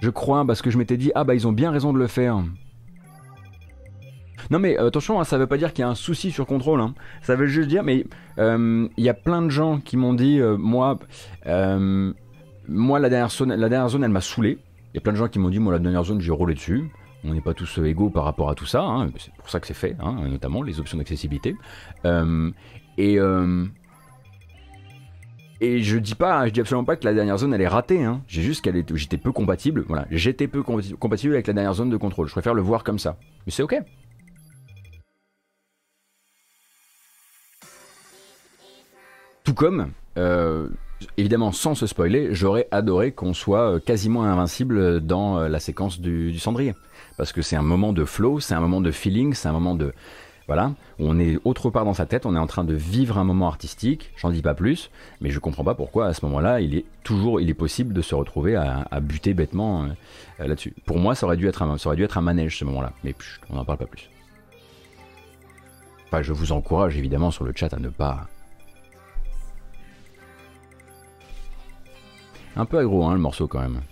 [0.00, 2.06] Je crois, parce que je m'étais dit, ah bah ils ont bien raison de le
[2.06, 2.42] faire.
[4.50, 6.46] Non mais euh, attention, hein, ça veut pas dire qu'il y a un souci sur
[6.46, 6.80] contrôle.
[6.80, 6.94] Hein.
[7.22, 8.06] Ça veut juste dire, mais
[8.38, 10.98] euh, il y a plein de gens qui m'ont dit, euh, moi,
[12.66, 14.58] moi la dernière zone, la dernière zone, elle m'a saoulé.
[14.92, 16.54] Il y a plein de gens qui m'ont dit, moi la dernière zone, j'ai roulé
[16.54, 16.90] dessus.
[17.22, 18.82] On n'est pas tous égaux par rapport à tout ça.
[18.82, 19.10] Hein.
[19.18, 21.54] C'est pour ça que c'est fait, notamment les options d'accessibilité.
[22.96, 23.18] et
[25.60, 28.02] et je dis pas, je dis absolument pas que la dernière zone elle est ratée.
[28.02, 28.22] Hein.
[28.26, 29.84] J'ai juste qu'elle est, j'étais peu compatible.
[29.88, 32.28] Voilà, j'étais peu compatible avec la dernière zone de contrôle.
[32.28, 33.16] Je préfère le voir comme ça.
[33.46, 33.76] Mais c'est ok.
[39.44, 40.68] Tout comme, euh,
[41.16, 46.00] évidemment sans se spoiler, j'aurais adoré qu'on soit euh, quasiment invincible dans euh, la séquence
[46.00, 46.74] du, du cendrier.
[47.16, 49.74] Parce que c'est un moment de flow, c'est un moment de feeling, c'est un moment
[49.74, 49.92] de,
[50.50, 53.22] voilà, on est autre part dans sa tête, on est en train de vivre un
[53.22, 56.74] moment artistique, j'en dis pas plus, mais je comprends pas pourquoi à ce moment-là, il
[56.74, 59.88] est toujours, possible de se retrouver à, buter bêtement euh,
[60.44, 60.74] là-dessus.
[60.86, 62.92] Pour moi, ça aurait dû être un, ça aurait dû être un manège ce moment-là,
[63.04, 63.14] mais
[63.48, 64.10] on n'en parle pas plus.
[66.08, 68.26] Enfin, je vous encourage évidemment sur le chat à ne pas.
[72.56, 73.82] Un peu aggro, hein, le morceau quand même.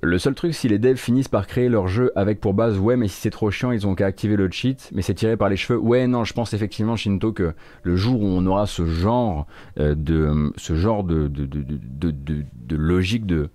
[0.00, 2.96] Le seul truc, si les devs finissent par créer leur jeu avec pour base, ouais,
[2.96, 5.48] mais si c'est trop chiant, ils ont qu'à activer le cheat, mais c'est tiré par
[5.48, 5.78] les cheveux.
[5.78, 9.46] Ouais, non, je pense effectivement, Shinto, que le jour où on aura ce genre
[9.78, 13.50] euh, de, ce genre de, de, de, logique de,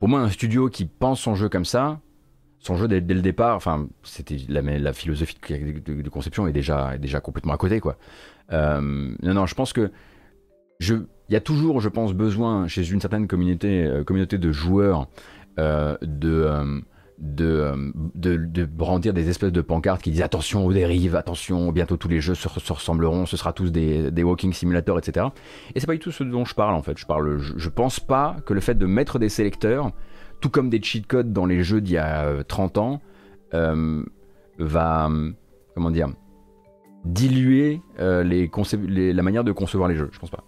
[0.00, 2.00] au moins un studio qui pense son jeu comme ça,
[2.58, 7.20] son jeu dès, le départ, enfin, c'était la, la philosophie de, conception est déjà, déjà
[7.20, 7.96] complètement à côté, quoi.
[8.52, 9.90] Euh, non, non, je pense que
[10.88, 15.08] il y a toujours, je pense, besoin chez une certaine communauté, euh, communauté de joueurs
[15.58, 16.80] euh, euh,
[17.18, 21.96] de, de, de, brandir des espèces de pancartes qui disent attention aux dérives, attention, bientôt
[21.96, 25.26] tous les jeux se, ressembleront, ce sera tous des, des, walking simulators, etc.
[25.74, 26.98] Et c'est pas du tout ce dont je parle en fait.
[26.98, 29.92] Je parle, je, pense pas que le fait de mettre des sélecteurs,
[30.40, 33.00] tout comme des cheat codes dans les jeux d'il y a 30 ans,
[34.58, 35.10] va,
[35.74, 36.08] comment dire,
[37.04, 38.50] diluer les,
[39.12, 40.08] la manière de concevoir les jeux.
[40.12, 40.42] Je pense pas.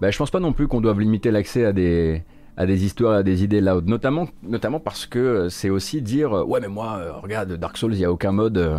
[0.00, 2.22] Bah, je pense pas non plus qu'on doive limiter l'accès à des,
[2.56, 3.86] à des histoires, à des idées loud.
[3.86, 7.98] Notamment, notamment parce que c'est aussi dire Ouais, mais moi, euh, regarde, Dark Souls, il
[7.98, 8.58] n'y a aucun mode.
[8.58, 8.78] Euh,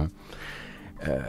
[1.08, 1.20] euh,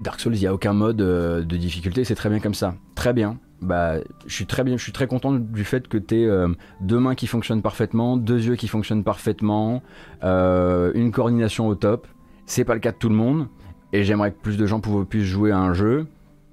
[0.00, 2.74] Dark Souls, il a aucun mode de difficulté, c'est très bien comme ça.
[2.94, 3.38] Très bien.
[3.60, 6.48] bah, je suis très bien, je suis très content du fait que tu aies euh,
[6.80, 9.82] deux mains qui fonctionnent parfaitement, deux yeux qui fonctionnent parfaitement,
[10.24, 12.06] euh, une coordination au top.
[12.46, 13.48] C'est pas le cas de tout le monde,
[13.92, 16.06] et j'aimerais que plus de gens puissent jouer à un jeu.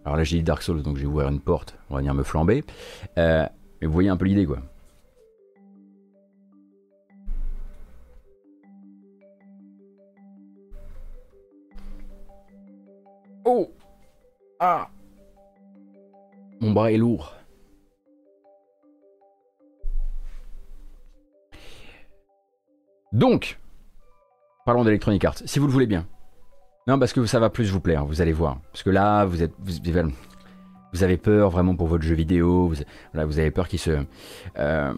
[0.07, 2.23] Alors là, j'ai dit Dark Souls, donc j'ai ouvert une porte, on va venir me
[2.23, 2.63] flamber.
[3.17, 3.45] Euh,
[3.81, 4.59] et vous voyez un peu l'idée, quoi.
[13.43, 13.69] Oh
[14.61, 14.87] Ah
[16.61, 17.33] Mon bras est lourd.
[23.11, 23.59] Donc,
[24.65, 26.07] parlons d'Electronic Arts, si vous le voulez bien.
[26.87, 28.59] Non, parce que ça va plus vous plaire, vous allez voir.
[28.71, 32.69] Parce que là, vous êtes, vous, avez peur vraiment pour votre jeu vidéo.
[32.69, 32.75] Vous,
[33.13, 33.91] vous avez peur qu'il se,
[34.57, 34.93] euh,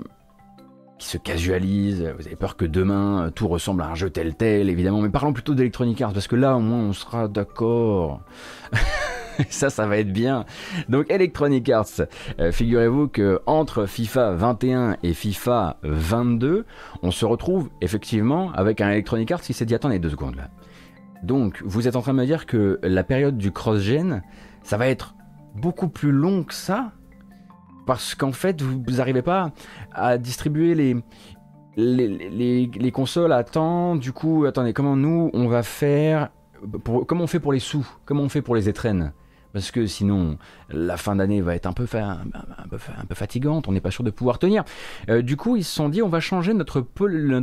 [0.99, 2.13] se casualise.
[2.19, 5.02] Vous avez peur que demain euh, tout ressemble à un jeu tel tel, évidemment.
[5.02, 8.21] Mais parlons plutôt d'Electronic Arts, parce que là, au moins, on sera d'accord.
[9.49, 10.45] ça, ça va être bien.
[10.89, 12.02] Donc Electronic Arts,
[12.39, 16.65] euh, figurez-vous que entre FIFA 21 et FIFA 22,
[17.02, 20.49] on se retrouve effectivement avec un Electronic Arts qui s'est dit attendez deux secondes là.
[21.23, 24.23] Donc, vous êtes en train de me dire que la période du cross-gen,
[24.63, 25.15] ça va être
[25.55, 26.91] beaucoup plus long que ça
[27.86, 29.51] Parce qu'en fait, vous n'arrivez pas
[29.91, 30.95] à distribuer les,
[31.75, 33.95] les, consoles à temps.
[33.95, 36.29] Du coup, attendez, comment nous, on va faire
[37.08, 37.88] Comment on fait pour les sous?
[38.05, 39.13] Comment on fait pour les étrennes?
[39.53, 40.38] Parce que sinon
[40.69, 41.85] la fin d'année va être un peu,
[43.13, 44.63] fatigante, on n'est pas sûr de pouvoir tenir.
[45.09, 46.85] Euh, du coup, ils se sont dit on va changer notre,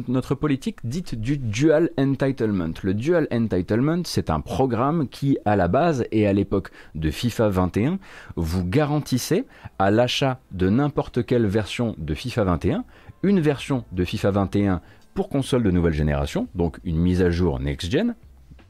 [0.09, 2.71] notre politique dite du dual entitlement.
[2.83, 7.49] Le dual entitlement, c'est un programme qui, à la base et à l'époque de FIFA
[7.49, 7.99] 21,
[8.37, 9.45] vous garantissait
[9.79, 12.85] à l'achat de n'importe quelle version de FIFA 21,
[13.23, 14.81] une version de FIFA 21
[15.15, 18.15] pour console de nouvelle génération, donc une mise à jour next-gen,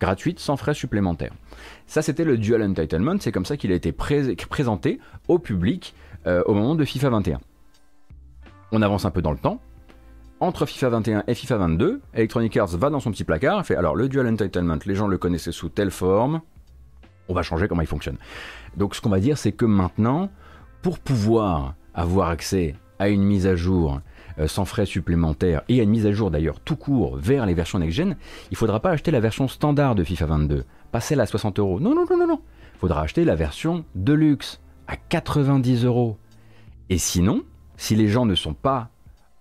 [0.00, 1.32] gratuite sans frais supplémentaires.
[1.86, 5.94] Ça, c'était le Dual Entitlement, c'est comme ça qu'il a été présenté au public
[6.26, 7.40] euh, au moment de FIFA 21.
[8.72, 9.60] On avance un peu dans le temps.
[10.38, 13.96] Entre FIFA 21 et FIFA 22, Electronic Arts va dans son petit placard fait alors
[13.96, 16.42] le Dual Entitlement, les gens le connaissaient sous telle forme,
[17.28, 18.18] on va changer comment il fonctionne.
[18.76, 20.30] Donc ce qu'on va dire, c'est que maintenant,
[20.82, 24.00] pour pouvoir avoir accès à une mise à jour
[24.46, 27.78] sans frais supplémentaires et à une mise à jour d'ailleurs tout court vers les versions
[27.78, 28.16] next-gen,
[28.50, 31.80] il faudra pas acheter la version standard de FIFA 22, pas celle à 60 euros.
[31.80, 32.40] Non, non, non, non, non.
[32.78, 36.18] Faudra acheter la version Deluxe à 90 euros.
[36.90, 37.42] Et sinon,
[37.76, 38.90] si les gens ne sont pas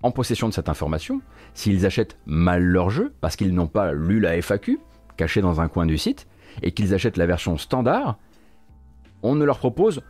[0.01, 1.21] en possession de cette information,
[1.53, 4.79] s'ils achètent mal leur jeu parce qu'ils n'ont pas lu la FAQ
[5.17, 6.27] cachée dans un coin du site
[6.62, 8.17] et qu'ils achètent la version standard,
[9.23, 10.01] on ne leur propose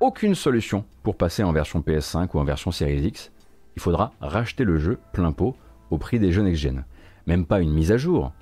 [0.00, 3.31] aucune solution pour passer en version PS5 ou en version Series X
[3.76, 5.56] il faudra racheter le jeu plein pot
[5.90, 6.84] au prix des jeux next-gen.
[7.26, 8.32] Même pas une mise à jour.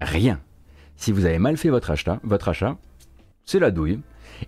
[0.00, 0.40] Rien.
[0.96, 2.76] Si vous avez mal fait votre achat, votre achat,
[3.44, 4.00] c'est la douille.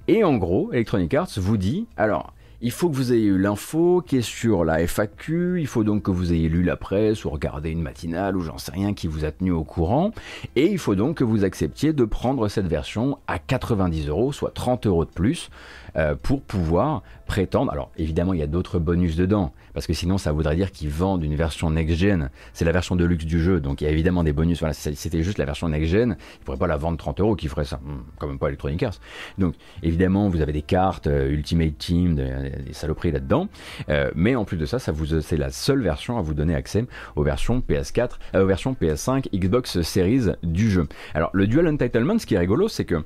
[0.08, 4.02] Et en gros, Electronic Arts vous dit, alors, il faut que vous ayez eu l'info
[4.06, 7.30] qui est sur la FAQ, il faut donc que vous ayez lu la presse ou
[7.30, 10.12] regardé une matinale ou j'en sais rien qui vous a tenu au courant,
[10.56, 14.52] et il faut donc que vous acceptiez de prendre cette version à 90 euros, soit
[14.54, 15.50] 30 euros de plus,
[15.96, 17.72] euh, pour pouvoir prétendre.
[17.72, 20.90] Alors évidemment, il y a d'autres bonus dedans, parce que sinon ça voudrait dire qu'ils
[20.90, 22.30] vendent une version next-gen.
[22.52, 24.58] C'est la version de luxe du jeu, donc il y a évidemment des bonus.
[24.60, 27.48] Voilà, c'était juste la version next-gen, ils ne pourraient pas la vendre 30 euros, qui
[27.48, 29.00] ferait ça hmm, Quand même pas Electronic Arts.
[29.38, 33.48] Donc évidemment, vous avez des cartes euh, Ultimate Team, des, saloperies là-dedans.
[33.88, 36.54] Euh, mais en plus de ça, ça vous, c'est la seule version à vous donner
[36.54, 36.84] accès
[37.16, 40.86] aux versions PS4, aux versions PS5, Xbox Series du jeu.
[41.14, 43.02] Alors le Dual Entitlement, ce qui est rigolo, c'est que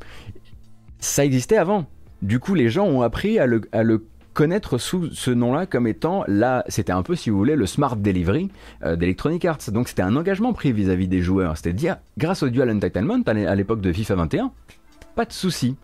[1.01, 1.87] ça existait avant.
[2.23, 3.61] Du coup, les gens ont appris à le,
[4.35, 7.97] connaître sous ce nom-là comme étant là, c'était un peu, si vous voulez, le smart
[7.97, 8.51] delivery
[8.85, 9.71] euh, d'Electronic Arts.
[9.73, 11.57] Donc c'était un engagement pris vis-à-vis des joueurs.
[11.57, 14.53] C'était dire, grâce au Dual Entitlement, à l'époque de FIFA 21,
[15.17, 15.77] pas de souci.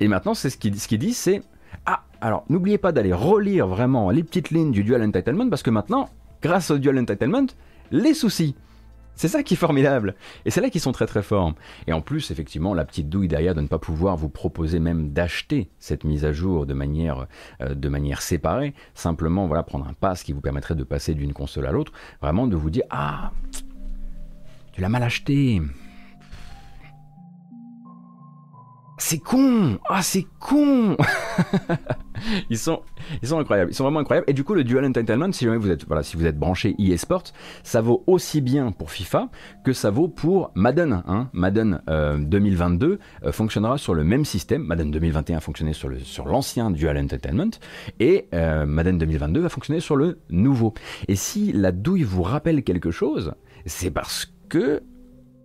[0.00, 1.42] Et maintenant, c'est ce qu'il ce dit, c'est
[1.86, 5.70] ah, alors n'oubliez pas d'aller relire vraiment les petites lignes du Dual Entitlement parce que
[5.70, 6.08] maintenant,
[6.42, 7.46] grâce au Dual Entitlement,
[7.92, 8.56] les soucis
[9.14, 10.14] c'est ça qui est formidable.
[10.44, 11.54] Et c'est là qu'ils sont très très forts.
[11.86, 15.10] Et en plus, effectivement, la petite douille derrière de ne pas pouvoir vous proposer même
[15.12, 17.26] d'acheter cette mise à jour de manière,
[17.60, 18.74] euh, de manière séparée.
[18.94, 21.92] Simplement, voilà, prendre un pass qui vous permettrait de passer d'une console à l'autre.
[22.20, 23.32] Vraiment de vous dire, ah,
[24.72, 25.60] tu l'as mal acheté.
[28.98, 30.96] C'est con Ah, c'est con
[32.50, 32.82] ils, sont,
[33.22, 33.70] ils sont incroyables.
[33.70, 34.26] Ils sont vraiment incroyables.
[34.28, 37.24] Et du coup, le Dual Entertainment, si vous êtes, voilà, si êtes branché eSport,
[37.62, 39.30] ça vaut aussi bien pour FIFA
[39.64, 41.02] que ça vaut pour Madden.
[41.06, 41.28] Hein.
[41.32, 44.62] Madden 2022 euh, euh, fonctionnera sur le même système.
[44.62, 47.50] Madden 2021 fonctionnait sur, le, sur l'ancien Dual Entertainment.
[47.98, 50.74] Et euh, Madden 2022 va fonctionner sur le nouveau.
[51.08, 53.34] Et si la douille vous rappelle quelque chose,
[53.66, 54.82] c'est parce que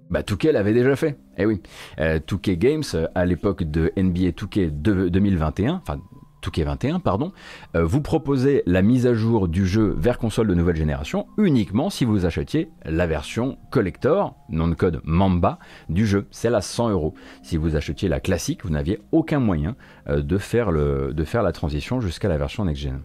[0.10, 1.18] bah, Touquet l'avait déjà fait.
[1.38, 1.62] Eh oui.
[2.00, 6.00] Euh, Touquet Games, euh, à l'époque de NBA Touquet 2021, enfin
[6.42, 7.34] Touquet 21, pardon,
[7.76, 11.90] euh, vous proposez la mise à jour du jeu vers console de nouvelle génération uniquement
[11.90, 15.58] si vous achetiez la version collector, nom de code Mamba,
[15.90, 16.28] du jeu.
[16.32, 17.16] C'est à 100 euros.
[17.42, 19.76] Si vous achetiez la classique, vous n'aviez aucun moyen
[20.10, 23.02] euh, de, faire le, de faire la transition jusqu'à la version next-gen.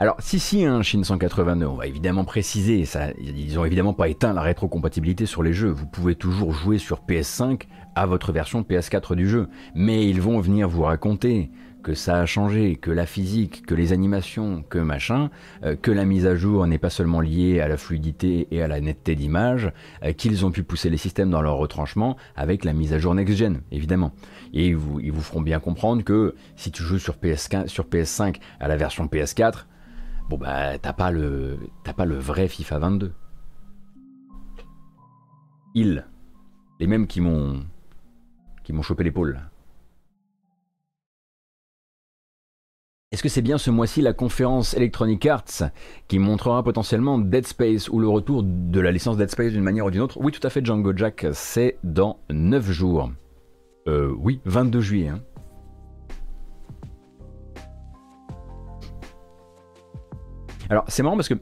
[0.00, 4.08] Alors, si, si, un Shin 182, on va évidemment préciser, ça, ils ont évidemment pas
[4.08, 5.70] éteint la rétrocompatibilité sur les jeux.
[5.70, 7.62] Vous pouvez toujours jouer sur PS5
[7.96, 9.48] à votre version PS4 du jeu.
[9.74, 11.50] Mais ils vont venir vous raconter
[11.82, 15.30] que ça a changé, que la physique, que les animations, que machin,
[15.64, 18.68] euh, que la mise à jour n'est pas seulement liée à la fluidité et à
[18.68, 19.72] la netteté d'image,
[20.04, 23.16] euh, qu'ils ont pu pousser les systèmes dans leur retranchement avec la mise à jour
[23.16, 24.12] next-gen, évidemment.
[24.54, 27.86] Et ils vous, ils vous feront bien comprendre que si tu joues sur, PS5, sur
[27.86, 29.64] PS5 à la version PS4,
[30.28, 33.12] Bon bah t'as pas le t'as pas le vrai FIFA 22.
[35.74, 36.06] Ils,
[36.80, 37.64] les mêmes qui m'ont
[38.62, 39.40] qui m'ont chopé l'épaule.
[43.10, 45.70] Est-ce que c'est bien ce mois-ci la conférence Electronic Arts
[46.08, 49.86] qui montrera potentiellement Dead Space ou le retour de la licence Dead Space d'une manière
[49.86, 50.18] ou d'une autre?
[50.20, 53.10] Oui, tout à fait, Django Jack, c'est dans 9 jours.
[53.86, 55.08] Euh, oui, 22 juillet.
[55.08, 55.22] Hein.
[60.70, 61.34] Alors c'est marrant parce que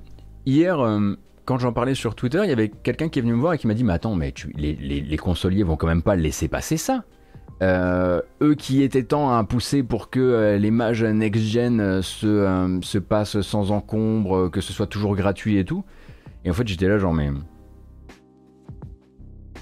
[0.44, 3.40] hier, euh, quand j'en parlais sur Twitter, il y avait quelqu'un qui est venu me
[3.40, 6.48] voir et qui m'a dit Mais attends, mais les, consoliers vont quand même pas laisser
[6.48, 7.04] passer ça.
[7.62, 12.98] Euh, eux qui étaient tant à pousser pour que euh, les mages next-gen se, se,
[12.98, 15.84] passent sans encombre, que ce soit toujours gratuit et tout.
[16.44, 17.30] Et en fait, j'étais là, genre, mais.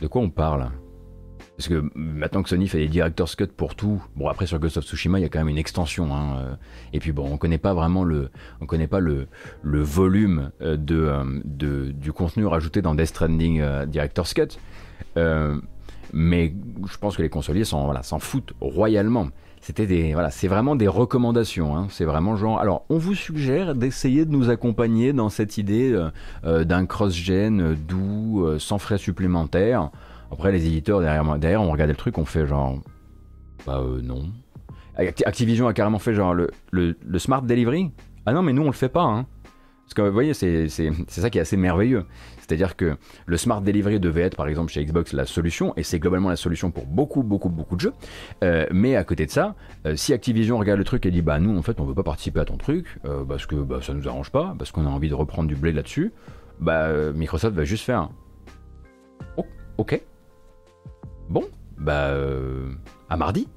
[0.01, 0.71] De quoi on parle?
[1.57, 4.77] Parce que maintenant que Sony fait des director's cut pour tout, bon après sur Ghost
[4.77, 6.55] of Tsushima il y a quand même une extension, hein, euh,
[6.93, 9.29] et puis bon on connaît pas vraiment le, on connaît pas le,
[9.63, 14.59] volume euh, euh, de, du contenu rajouté dans Death Stranding director's cut,
[16.13, 16.55] mais
[16.91, 19.29] je pense que les consoliers s'en foutent royalement.
[19.61, 21.75] C'était des voilà, c'est vraiment des recommandations.
[21.75, 22.61] Hein, c'est vraiment genre.
[22.61, 25.99] Alors on vous suggère d'essayer de nous accompagner dans cette idée
[26.43, 29.91] d'un cross-gen doux, sans frais supplémentaires.
[30.35, 32.81] Après, les éditeurs derrière, derrière on regardé le truc, on fait genre.
[33.67, 34.25] Bah euh, non.
[34.97, 37.93] Activision a carrément fait genre le, le, smart delivery.
[38.27, 39.05] Ah non, mais nous on le fait pas.
[39.05, 39.27] Hein.
[39.85, 42.05] Parce que vous voyez, c'est ça qui est assez merveilleux.
[42.41, 46.01] C'est-à-dire que le smart delivery devait être par exemple chez Xbox la solution, et c'est
[46.01, 47.93] globalement la solution pour beaucoup, beaucoup, beaucoup de jeux.
[48.43, 49.55] Euh, mais à côté de ça,
[49.87, 52.03] euh, si Activision regarde le truc et dit bah nous en fait on veut pas
[52.03, 55.09] participer à ton truc, parce que bah, ça nous arrange pas, parce qu'on a envie
[55.09, 56.13] de reprendre du blé là-dessus,
[56.59, 58.09] bah Microsoft va juste faire
[59.37, 59.47] oh,
[59.79, 60.03] ok,
[61.29, 61.45] Bon,
[61.79, 62.09] bah.
[62.09, 62.73] Euh,
[63.09, 63.49] à mardi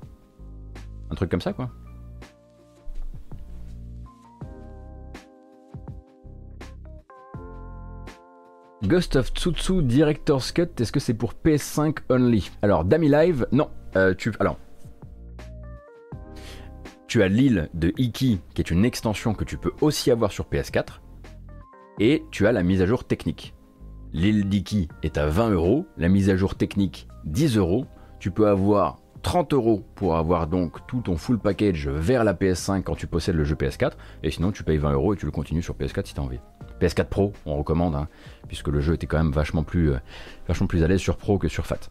[1.09, 1.69] Un truc comme ça, quoi.
[8.83, 12.51] Ghost of Tsutsu Director's Cut, est-ce que c'est pour PS5 only?
[12.61, 13.69] Alors, Dami Live, non.
[13.95, 14.57] Euh, tu, alors,
[17.07, 20.45] tu as l'île de Iki, qui est une extension que tu peux aussi avoir sur
[20.45, 21.01] PS4,
[21.99, 23.55] et tu as la mise à jour technique.
[24.13, 27.85] L'île d'Iki est à 20 euros, la mise à jour technique 10 euros.
[28.19, 32.83] Tu peux avoir 30 euros pour avoir donc tout ton full package vers la PS5
[32.83, 33.91] quand tu possèdes le jeu PS4.
[34.23, 36.23] Et sinon, tu payes 20 euros et tu le continues sur PS4 si tu as
[36.23, 36.39] envie.
[36.81, 38.07] PS4 Pro, on recommande, hein,
[38.47, 39.97] puisque le jeu était quand même vachement plus, euh,
[40.47, 41.89] vachement plus à l'aise sur Pro que sur Fat.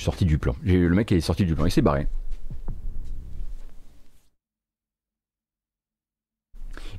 [0.00, 0.54] Sorti du plan.
[0.62, 2.06] Le mec est sorti du plan, il s'est barré.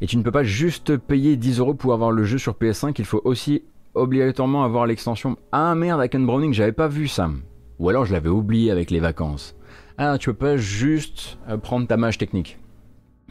[0.02, 2.96] Et tu ne peux pas juste payer 10 euros pour avoir le jeu sur PS5,
[2.98, 5.38] il faut aussi obligatoirement avoir l'extension.
[5.52, 7.30] Ah merde, Ken Browning, j'avais pas vu ça.
[7.78, 9.56] Ou alors je l'avais oublié avec les vacances.
[9.98, 12.58] Ah, tu peux pas juste euh, prendre ta mage technique.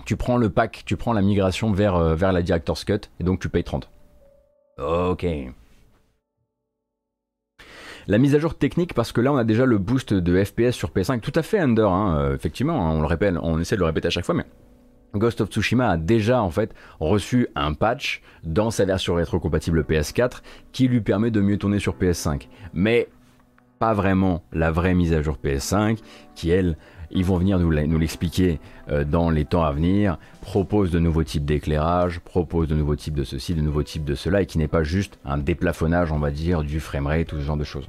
[0.05, 3.25] Tu prends le pack, tu prends la migration vers, euh, vers la Director's Cut, et
[3.25, 3.91] donc tu payes 30.
[4.79, 5.27] Ok.
[8.11, 10.73] La mise à jour technique, parce que là on a déjà le boost de FPS
[10.73, 13.77] sur PS5, tout à fait Under, hein, euh, effectivement, hein, on le répète, on essaie
[13.77, 14.47] de le répéter à chaque fois, mais
[15.15, 20.43] Ghost of Tsushima a déjà en fait reçu un patch dans sa version rétrocompatible PS4
[20.73, 22.49] qui lui permet de mieux tourner sur PS5.
[22.75, 23.07] Mais
[23.79, 25.99] pas vraiment la vraie mise à jour PS5
[26.35, 26.77] qui elle
[27.13, 31.45] ils vont venir nous l'expliquer euh, dans les temps à venir, propose de nouveaux types
[31.45, 34.69] d'éclairage, propose de nouveaux types de ceci, de nouveaux types de cela, et qui n'est
[34.69, 37.87] pas juste un déplafonnage, on va dire, du framerate, tout ce genre de choses.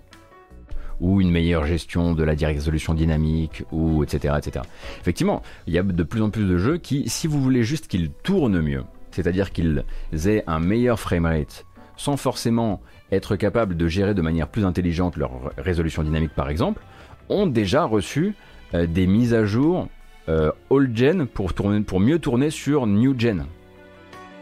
[1.02, 4.64] Ou une meilleure gestion de la résolution dynamique, ou etc., etc.
[5.02, 7.88] Effectivement, il y a de plus en plus de jeux qui, si vous voulez juste
[7.88, 9.84] qu'ils tournent mieux, c'est-à-dire qu'ils
[10.26, 11.66] aient un meilleur framerate,
[11.97, 12.82] sans forcément
[13.12, 16.82] être capables de gérer de manière plus intelligente leur résolution dynamique par exemple,
[17.30, 18.36] ont déjà reçu
[18.74, 19.88] euh, des mises à jour
[20.30, 21.52] euh, old gen pour,
[21.99, 23.45] mieux tourner sur new gen.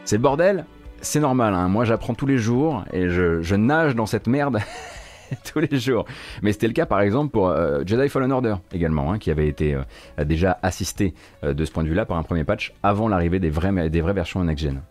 [0.05, 0.65] C'est le bordel,
[1.01, 1.67] c'est normal, hein.
[1.67, 4.59] moi j'apprends tous les jours et je, nage dans cette merde
[5.51, 6.05] tous les jours.
[6.41, 9.47] Mais c'était le cas par exemple pour euh, Jedi Fallen Order également, hein, qui avait
[9.47, 9.77] été
[10.25, 11.13] déjà assisté
[11.43, 14.43] de ce point de vue-là par un premier patch avant l'arrivée des, des vraies versions
[14.43, 14.81] next-gen.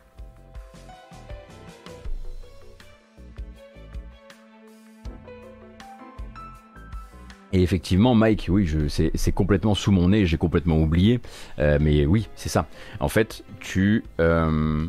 [7.52, 11.20] Et effectivement, Mike, oui, c'est complètement sous mon nez, j'ai complètement oublié.
[11.58, 12.66] Euh, mais oui, c'est ça.
[13.00, 14.86] En fait, tu, euh,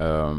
[0.00, 0.34] euh,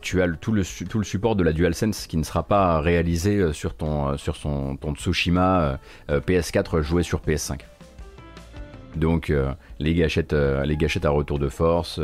[0.00, 4.16] tu as tout le, support de la DualSense qui ne sera pas réalisé sur ton,
[4.16, 5.78] sur son, ton Tsushima
[6.08, 7.60] PS4 joué sur PS5.
[8.96, 9.32] Donc
[9.80, 12.00] les, gâchettes, les gâchettes à retour de force,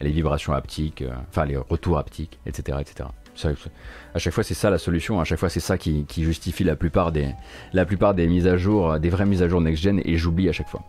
[0.00, 2.78] les vibrations haptiques, enfin les retours haptiques, etc.
[2.80, 3.08] etc
[4.14, 5.20] à chaque fois, c'est ça la solution.
[5.20, 7.28] À chaque fois, c'est ça qui, justifie la plupart, des,
[7.72, 10.52] la plupart des mises à jour, des vraies mises à jour next-gen, et j'oublie à
[10.52, 10.82] chaque fois.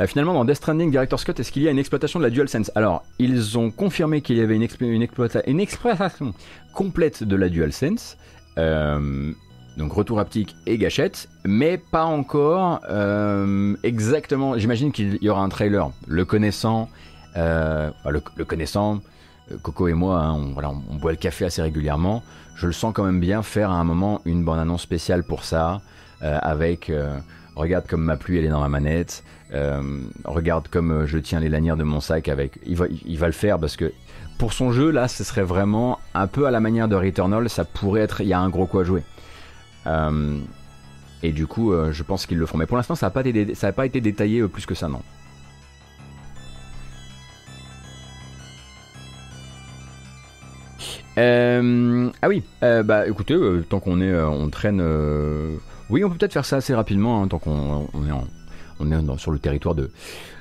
[0.00, 2.30] Euh, finalement, dans Death Stranding Director's Cut, est-ce qu'il y a une exploitation de la
[2.30, 2.70] DualSense?
[2.74, 4.62] Alors, ils ont confirmé qu'il y avait une,
[5.02, 6.34] exploitation
[6.72, 8.16] complète de la DualSense.
[8.58, 9.32] Euh,
[9.78, 14.58] donc retour haptique et gâchette, mais pas encore euh, exactement.
[14.58, 15.90] J'imagine qu'il y aura un trailer.
[16.06, 16.90] Le connaissant,
[17.34, 19.00] le, connaissant,
[19.62, 20.52] Coco et moi, hein,
[20.90, 22.22] on, boit le café assez régulièrement.
[22.54, 25.42] Je le sens quand même bien faire à un moment une bande annonce spéciale pour
[25.42, 25.80] ça,
[26.20, 26.92] avec
[27.56, 29.24] regarde comme ma pluie elle est dans ma manette,
[30.24, 32.58] regarde comme euh, je tiens les lanières de mon sac avec.
[32.64, 33.92] Il va, le faire parce que
[34.38, 37.64] pour son jeu là, ce serait vraiment un peu à la manière de Returnal, ça
[37.64, 38.20] pourrait être.
[38.22, 39.02] Il y a un gros quoi jouer.
[39.86, 40.38] Euh,
[41.22, 42.58] et du coup, je pense qu'ils le feront.
[42.58, 45.02] Mais pour l'instant, ça n'a pas, été, ça pas été détaillé plus que ça, non.
[51.16, 53.36] ah oui, bah écoutez,
[53.68, 54.82] tant qu'on est, on traîne.
[55.90, 58.26] oui, on peut peut-être faire ça assez rapidement, hein, tant qu'on est en,
[58.82, 59.90] on est sur le territoire de,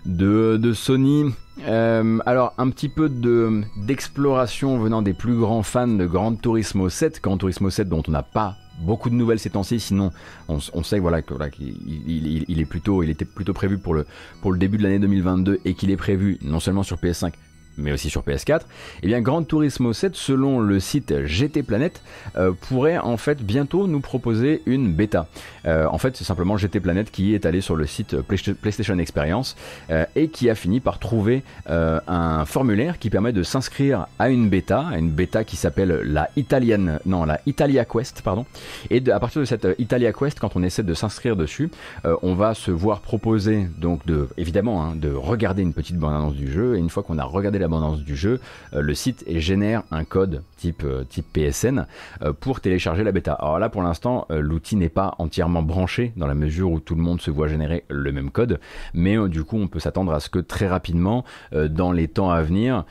[0.06, 1.26] de, Sony.
[1.64, 6.90] Euh, alors un petit peu de d'exploration venant des plus grands fans de Gran Turismo
[6.90, 10.12] 7, Gran Turismo 7 dont on n'a pas beaucoup de nouvelles ces temps-ci, sinon
[10.48, 14.06] on, sait voilà, qu'il était plutôt prévu pour le,
[14.42, 17.34] pour le début de l'année 2022 et qu'il est prévu non seulement sur PS5
[17.78, 18.64] mais aussi sur PS4, et
[19.04, 22.02] eh bien Gran Turismo 7, selon le site GT Planet,
[22.38, 25.28] euh, pourrait en fait bientôt nous proposer une bêta.
[25.66, 29.56] Euh, en fait, c'est simplement GT Planet qui est allé sur le site PlayStation Experience
[29.90, 34.50] euh, et qui a fini par trouver un formulaire qui permet de s'inscrire à une
[34.50, 38.46] bêta, une bêta qui s'appelle la Italian, non la Italia Quest, pardon.
[38.90, 41.70] Et à partir de cette Italia Quest, quand on essaie de s'inscrire dessus,
[42.04, 46.52] on va se voir proposer donc de, évidemment, hein, de regarder une petite bande-annonce du
[46.52, 46.76] jeu.
[46.76, 48.40] Et une fois qu'on a regardé l'abondance du jeu,
[48.74, 51.04] euh, le site génère un code type, euh,
[51.34, 51.86] PSN
[52.22, 53.34] euh, pour télécharger la bêta.
[53.34, 57.02] Alors là, pour l'instant, l'outil n'est pas entièrement branché dans la mesure où tout le
[57.02, 58.60] monde se voit générer le même code,
[58.94, 62.42] mais du coup, on peut s'attendre à ce que très rapidement, dans les temps à
[62.42, 62.86] venir,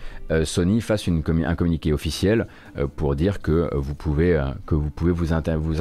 [0.44, 2.46] Sony fasse un communiqué officiel
[2.96, 4.40] pour dire que vous pouvez,
[4.70, 5.32] vous,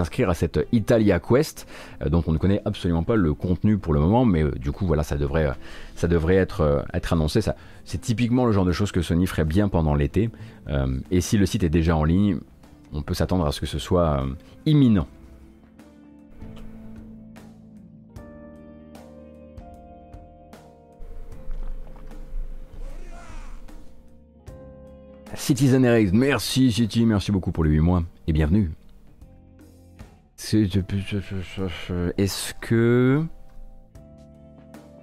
[0.02, 1.68] inscrire à cette Italia Quest,
[2.06, 5.04] dont on ne connaît absolument pas le contenu pour le moment, mais du coup, voilà,
[5.04, 7.42] ça devrait, être, annoncé.
[7.86, 10.30] C'est typiquement le genre de choses que Sony ferait bien pendant l'été.
[10.70, 12.40] Euh, et si le site est déjà en ligne,
[12.94, 14.28] on peut s'attendre à ce que ce soit euh,
[14.66, 15.08] imminent.
[25.36, 28.72] Citizen Erased, merci City, merci beaucoup pour les 8 mois et bienvenue.
[32.18, 33.26] Est-ce que...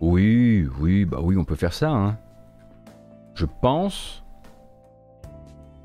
[0.01, 1.91] Oui, oui, bah oui, on peut faire ça.
[1.91, 2.19] Hein.
[3.35, 4.26] Je pense.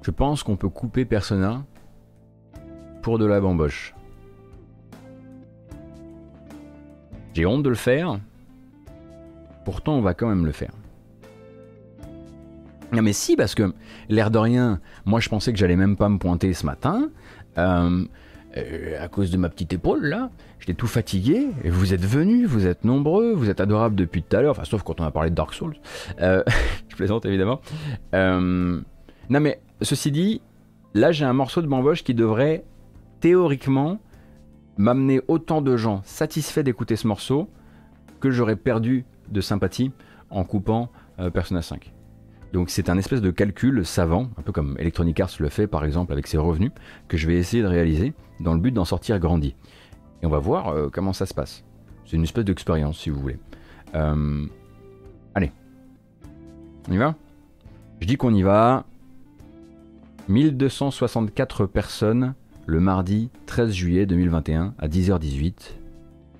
[0.01, 1.63] Je pense qu'on peut couper Persona
[3.01, 3.93] pour de la bamboche.
[7.33, 8.19] J'ai honte de le faire.
[9.63, 10.71] Pourtant, on va quand même le faire.
[12.91, 13.73] Non mais si, parce que
[14.09, 17.09] l'air de rien, moi je pensais que j'allais même pas me pointer ce matin.
[17.57, 18.03] Euh,
[18.57, 20.29] euh, à cause de ma petite épaule là,
[20.59, 24.35] j'étais tout fatigué, et vous êtes venus, vous êtes nombreux, vous êtes adorables depuis tout
[24.35, 25.77] à l'heure, enfin sauf quand on a parlé de Dark Souls,
[26.19, 26.43] euh,
[26.89, 27.61] je plaisante évidemment.
[29.31, 30.41] Non mais, ceci dit,
[30.93, 32.65] là j'ai un morceau de bamboche qui devrait
[33.21, 33.97] théoriquement
[34.75, 37.47] m'amener autant de gens satisfaits d'écouter ce morceau
[38.19, 39.93] que j'aurais perdu de sympathie
[40.31, 41.93] en coupant euh, Persona 5.
[42.51, 45.85] Donc c'est un espèce de calcul savant, un peu comme Electronic Arts le fait par
[45.85, 46.71] exemple avec ses revenus,
[47.07, 48.11] que je vais essayer de réaliser
[48.41, 49.55] dans le but d'en sortir grandi.
[50.21, 51.63] Et on va voir euh, comment ça se passe.
[52.05, 53.39] C'est une espèce d'expérience si vous voulez.
[53.95, 54.45] Euh,
[55.35, 55.53] allez,
[56.89, 57.15] on y va?
[58.01, 58.83] Je dis qu'on y va.
[60.31, 65.73] 1264 personnes le mardi 13 juillet 2021 à 10h18.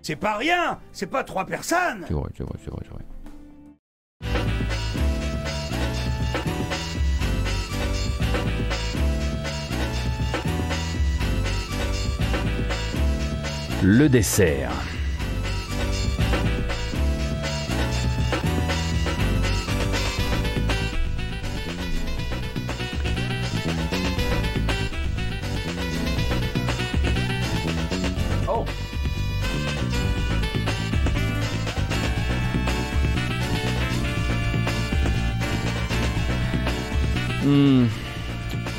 [0.01, 3.03] C'est pas rien C'est pas trois personnes C'est vrai, c'est vrai, c'est vrai, c'est vrai.
[13.83, 14.71] Le dessert.
[37.51, 37.87] Hmm,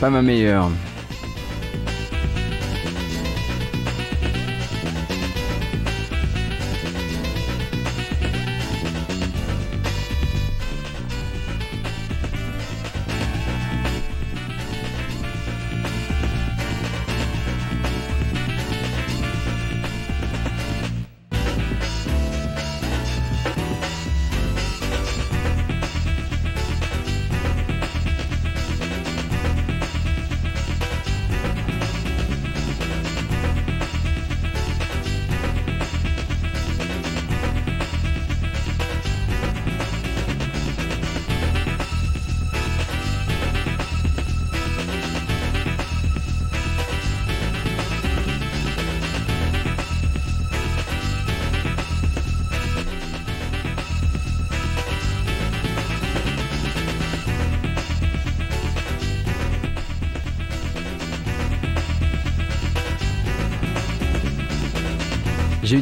[0.00, 0.70] pas ma meilleure.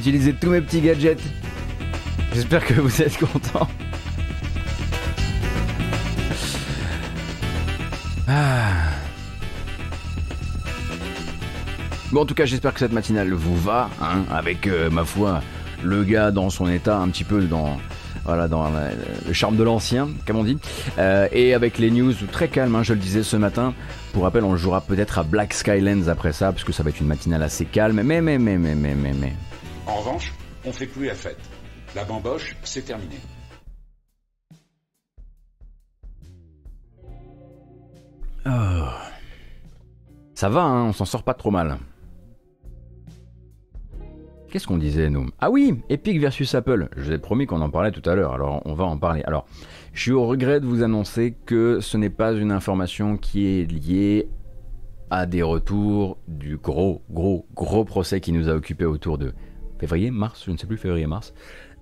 [0.02, 1.20] J'ai utilisé tous mes petits gadgets.
[2.32, 3.68] J'espère que vous êtes contents.
[8.26, 8.70] Ah.
[12.12, 15.42] Bon, en tout cas, j'espère que cette matinale vous va, hein, avec euh, ma foi
[15.82, 17.78] le gars dans son état, un petit peu dans
[18.24, 18.70] voilà dans
[19.26, 20.56] le charme de l'ancien, comme on dit,
[20.98, 23.74] Euh, et avec les news très calmes, hein, je le disais ce matin.
[24.14, 27.00] Pour rappel, on jouera peut-être à Black Skylands après ça, parce que ça va être
[27.00, 28.00] une matinale assez calme.
[28.02, 29.34] Mais mais mais mais mais mais mais.
[30.00, 30.32] Revanche,
[30.64, 31.38] on fait plus la fête.
[31.94, 33.16] La bamboche, c'est terminé.
[40.32, 41.76] Ça va, hein, on s'en sort pas trop mal.
[44.48, 45.28] Qu'est-ce qu'on disait, nous?
[45.38, 46.88] Ah oui, Epic versus Apple.
[46.96, 49.20] Je vous ai promis qu'on en parlait tout à l'heure, alors on va en parler.
[49.24, 49.44] Alors,
[49.92, 53.70] je suis au regret de vous annoncer que ce n'est pas une information qui est
[53.70, 54.30] liée
[55.10, 59.34] à des retours du gros, gros, gros procès qui nous a occupé autour de
[59.80, 61.32] février, mars, je ne sais plus, février, mars,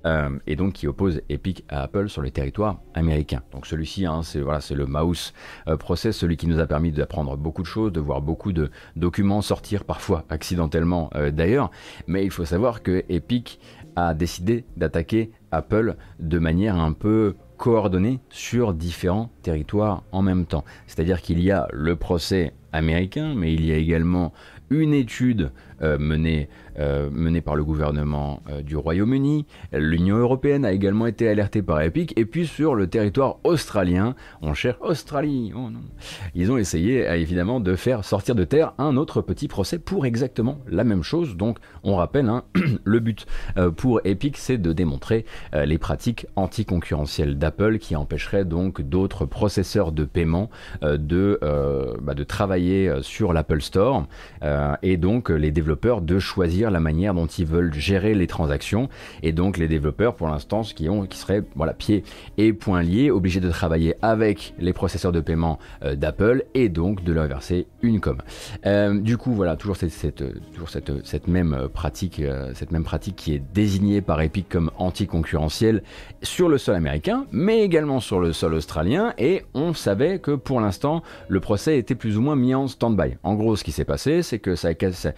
[0.06, 3.42] euh, et donc qui oppose Epic à Apple sur les territoires américains.
[3.52, 5.32] Donc celui-ci, hein, c'est le mouse
[5.66, 8.70] euh, process, celui qui nous a permis d'apprendre beaucoup de choses, de voir beaucoup de
[8.94, 11.72] documents sortir parfois accidentellement euh, d'ailleurs.
[12.06, 13.58] Mais il faut savoir que Epic
[13.96, 20.64] a décidé d'attaquer Apple de manière un peu coordonnée sur différents territoires en même temps.
[20.86, 24.32] C'est-à-dire qu'il y a le procès américain, mais il y a également
[24.70, 26.48] une étude menée,
[26.78, 29.46] euh, menée par le gouvernement euh, du Royaume-Uni.
[29.72, 32.12] L'Union européenne a également été alertée par Epic.
[32.16, 35.52] Et puis sur le territoire australien, on cherche Australie.
[35.56, 35.68] Oh.
[36.34, 40.06] Ils ont essayé euh, évidemment de faire sortir de terre un autre petit procès pour
[40.06, 41.36] exactement la même chose.
[41.36, 42.44] Donc on rappelle, hein,
[42.84, 43.26] le but
[43.56, 45.24] euh, pour Epic, c'est de démontrer
[45.54, 50.50] euh, les pratiques anticoncurrentielles d'Apple qui empêcheraient donc d'autres processeurs de paiement
[50.82, 54.06] euh, de, euh, bah, de travailler euh, sur l'Apple Store
[54.42, 58.26] euh, et donc euh, les développeurs de choisir la manière dont ils veulent gérer les
[58.26, 58.88] transactions
[59.22, 62.04] et donc les développeurs pour l'instant ce qui ont qui seraient voilà pieds
[62.36, 67.04] et poings liés obligés de travailler avec les processeurs de paiement euh, d'Apple et donc
[67.04, 68.18] de leur verser une com.
[68.66, 73.16] Euh, du coup voilà toujours cette, toujours cette, cette même pratique euh, cette même pratique
[73.16, 75.82] qui est désignée par Epic comme anticoncurrentielle
[76.22, 80.60] sur le sol américain mais également sur le sol australien et on savait que pour
[80.60, 83.16] l'instant le procès était plus ou moins mis en stand-by.
[83.22, 85.08] En gros ce qui s'est passé c'est que ça a, quasi-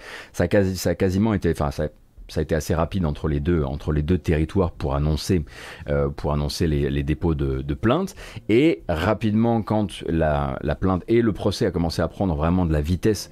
[0.49, 1.89] ça, a quasiment été enfin ça
[2.37, 5.45] a été assez rapide entre les deux, entre les deux territoires pour annoncer,
[6.15, 8.15] pour annoncer les, dépôts de, plaintes.
[8.49, 12.73] Et rapidement, quand la, la, plainte et le procès a commencé à prendre vraiment de
[12.73, 13.31] la vitesse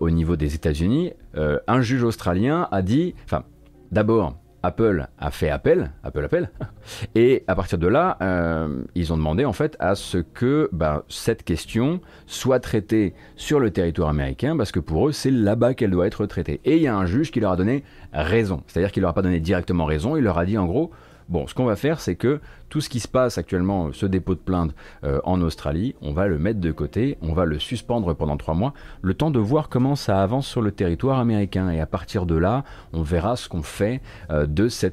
[0.00, 3.44] au niveau des États-Unis, un juge australien a dit, enfin,
[3.92, 4.34] d'abord,
[4.68, 6.50] Apple a fait appel, Apple appel,
[7.14, 11.04] et à partir de là, euh, ils ont demandé en fait à ce que bah,
[11.08, 15.90] cette question soit traitée sur le territoire américain, parce que pour eux, c'est là-bas qu'elle
[15.90, 16.60] doit être traitée.
[16.66, 19.14] Et il y a un juge qui leur a donné raison, c'est-à-dire qu'il leur a
[19.14, 20.90] pas donné directement raison, il leur a dit en gros,
[21.28, 24.34] Bon, ce qu'on va faire, c'est que tout ce qui se passe actuellement, ce dépôt
[24.34, 24.74] de plainte
[25.04, 28.54] euh, en Australie, on va le mettre de côté, on va le suspendre pendant trois
[28.54, 28.72] mois,
[29.02, 31.68] le temps de voir comment ça avance sur le territoire américain.
[31.68, 32.64] Et à partir de là,
[32.94, 34.00] on verra ce qu'on fait
[34.30, 34.46] euh,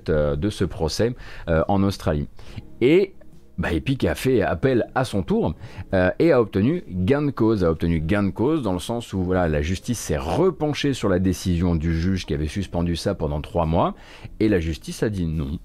[0.10, 1.16] euh, de ce procès
[1.48, 2.28] en Australie.
[2.82, 3.14] Et
[3.58, 5.56] bah, Epic a fait appel à son tour
[6.20, 7.64] et a obtenu gain de cause.
[7.64, 11.08] A obtenu gain de cause dans le sens où voilà, la justice s'est repenchée sur
[11.08, 13.96] la décision du juge qui avait suspendu ça pendant trois mois
[14.42, 15.60] et la justice a dit non.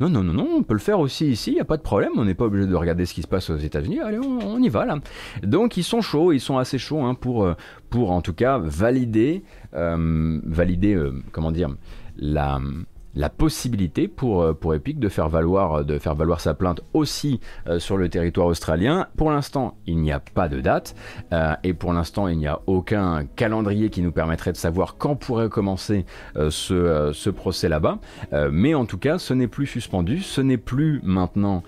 [0.00, 1.82] Non, non, non, non, on peut le faire aussi ici, il n'y a pas de
[1.82, 4.60] problème, on n'est pas obligé de regarder ce qui se passe aux États-Unis, allez, on,
[4.60, 4.98] y va là.
[5.44, 7.54] Donc ils sont chauds, ils sont assez chauds hein, pour, euh,
[7.90, 11.68] pour en tout cas valider, euh, valider, euh, comment dire,
[12.16, 12.58] la,
[13.16, 16.80] la possibilité pour, euh, pour Epic de faire, valoir, euh, de faire valoir sa plainte
[16.92, 19.06] aussi euh, sur le territoire australien.
[19.16, 20.94] Pour l'instant, il n'y a pas de date
[21.62, 25.48] et pour l'instant, il n'y a aucun calendrier qui nous permettrait de savoir quand pourrait
[25.48, 26.04] commencer
[26.34, 27.98] ce, ce, procès là-bas.
[28.50, 31.62] mais en tout cas, ce n'est plus suspendu, ce n'est plus maintenant,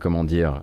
[0.00, 0.62] comment dire,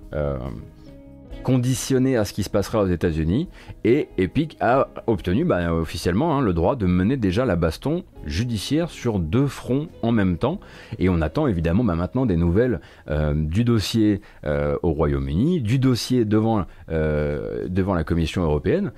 [1.44, 3.50] conditionné à ce qui se passera aux États-Unis
[3.84, 8.90] et Epic a obtenu bah, officiellement hein, le droit de mener déjà la baston judiciaire
[8.90, 10.60] sur deux fronts en même temps.
[10.98, 15.80] Et on attend évidemment bah, maintenant des nouvelles euh, du dossier euh, au Royaume-Uni, du
[15.80, 18.92] dossier devant, euh, devant la Commission européenne,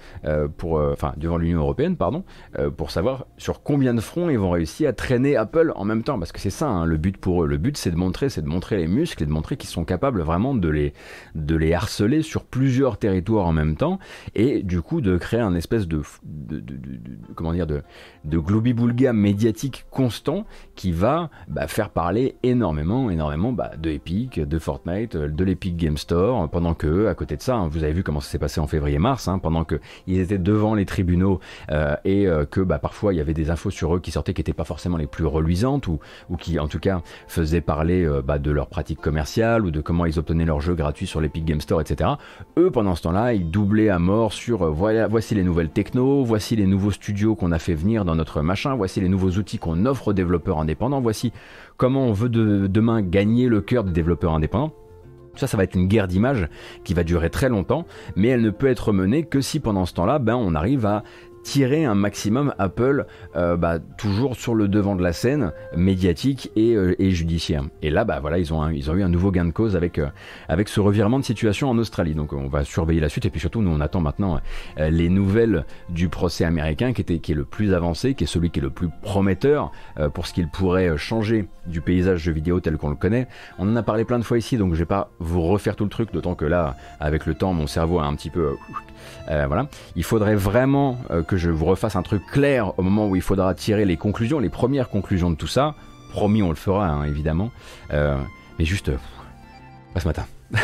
[0.58, 2.24] pour, enfin devant l'Union européenne pardon,
[2.78, 6.20] pour savoir sur combien de fronts ils vont réussir à traîner Apple en même temps.
[6.20, 8.42] Parce que c'est ça hein, le but pour eux, le but c'est de montrer, c'est
[8.42, 10.94] de montrer les muscles et de montrer qu'ils sont capables vraiment de les,
[11.36, 14.00] de les harceler sur plusieurs territoires en même temps
[14.36, 16.64] et du coup de créer un espèce de, de,
[17.36, 17.82] comment dire de,
[18.26, 24.60] de globi-boulga médiatique constant qui va bah, faire parler énormément énormément bah, de Epic, de
[24.60, 28.04] Fortnite, de l'Epic Game Store pendant que à côté de ça, hein, vous avez vu
[28.04, 31.40] comment ça s'est passé en février-mars, hein, pendant que ils étaient devant les tribunaux
[31.72, 34.34] euh, et euh, que bah, parfois il y avait des infos sur eux qui sortaient
[34.34, 38.06] qui n'étaient pas forcément les plus reluisantes ou, ou qui en tout cas faisaient parler
[38.06, 41.22] euh, bah, de leurs pratiques commerciales ou de comment ils obtenaient leurs jeux gratuits sur
[41.22, 42.12] l'Epic Game Store, etc.
[42.58, 46.56] Eux pendant ce temps-là, ils doublaient à mort sur voilà, voici les nouvelles techno, voici
[46.56, 49.86] les nouveaux studios qu'on a fait venir dans notre machin, voici les nouveaux outils qu'on
[49.86, 51.32] offre aux développeurs indépendants, voici
[51.78, 54.74] comment on veut demain gagner le cœur des développeurs indépendants.
[55.36, 56.50] Ça, ça va être une guerre d'image
[56.84, 59.94] qui va durer très longtemps, mais elle ne peut être menée que si pendant ce
[59.94, 61.04] temps-là, ben, on arrive à
[61.44, 66.76] tirer un maximum Apple euh, bah, toujours sur le devant de la scène médiatique et,
[66.76, 67.64] euh, judiciaire.
[67.82, 70.08] Et là, bah voilà, ils ont, eu un nouveau gain de cause avec, euh,
[70.48, 72.16] avec ce revirement de situation en Australie.
[72.16, 74.40] Donc on va surveiller la suite et puis surtout nous on attend maintenant
[74.78, 78.50] les nouvelles du procès américain qui, était, qui est le plus avancé, qui est celui
[78.50, 79.72] qui est le plus prometteur
[80.14, 83.28] pour ce qu'il pourrait changer du paysage jeu vidéo tel qu'on le connaît.
[83.60, 85.84] On en a parlé plein de fois ici, donc je vais pas vous refaire tout
[85.84, 88.56] le truc, d'autant que là, avec le temps, mon cerveau a un petit peu
[89.30, 89.68] euh, voilà.
[89.96, 93.22] Il faudrait vraiment euh, que je vous refasse un truc clair au moment où il
[93.22, 95.76] faudra tirer les conclusions, les premières conclusions de tout ça.
[96.12, 97.52] Promis, on le fera, hein, évidemment.
[97.94, 98.18] Euh,
[98.60, 98.92] mais juste,
[99.94, 100.26] pas ce matin.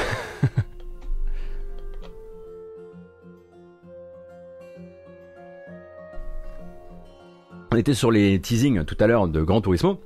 [7.72, 10.02] on était sur les teasings tout à l'heure de Grand Turismo.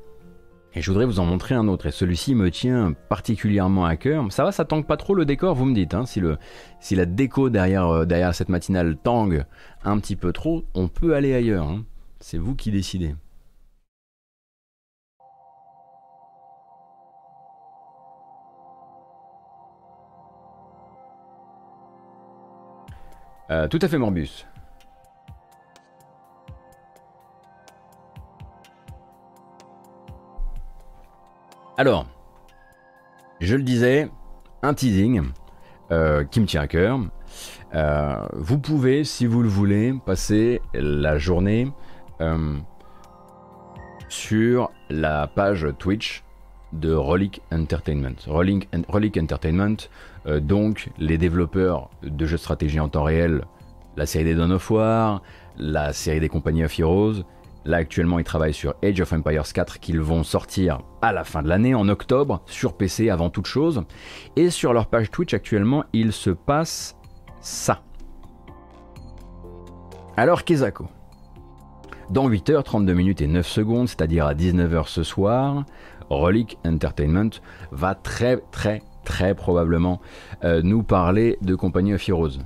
[0.73, 4.31] Et je voudrais vous en montrer un autre, et celui-ci me tient particulièrement à cœur.
[4.31, 6.21] Ça va, ça tangue pas trop le décor, vous me dites, hein, si,
[6.95, 9.45] la déco derrière, euh, derrière cette matinale tangue
[9.83, 11.67] un petit peu trop, on peut aller ailleurs.
[11.67, 11.83] Hein.
[12.21, 13.15] C'est vous qui décidez.
[23.49, 24.45] Euh, tout à fait Morbus.
[31.77, 32.05] Alors,
[33.39, 34.09] je le disais,
[34.61, 35.21] un teasing
[35.91, 36.99] euh, qui me tient à cœur.
[37.73, 41.71] Euh, vous pouvez, si vous le voulez, passer la journée
[42.19, 42.57] euh,
[44.09, 46.23] sur la page Twitch
[46.73, 48.15] de Relic Entertainment.
[48.27, 49.77] Relic, Entertainment,
[50.41, 53.45] donc les développeurs de jeux de stratégie en temps réel,
[53.95, 55.21] la série des Dawn of War,
[55.57, 56.77] la série des Compagnies of
[57.65, 61.43] Là actuellement ils travaillent sur Age of Empires 4 qu'ils vont sortir à la fin
[61.43, 63.83] de l'année, en octobre, sur PC avant toute chose.
[64.35, 66.95] Et sur leur page Twitch actuellement il se passe
[67.39, 67.81] ça.
[70.17, 70.87] Alors Kezako.
[72.09, 75.63] Dans 8h, 32 minutes et 9 secondes, c'est-à-dire à 19h ce soir,
[76.09, 77.29] Relic Entertainment
[77.71, 80.01] va très très très probablement
[80.43, 82.39] euh, nous parler de Compagnie of Heroes.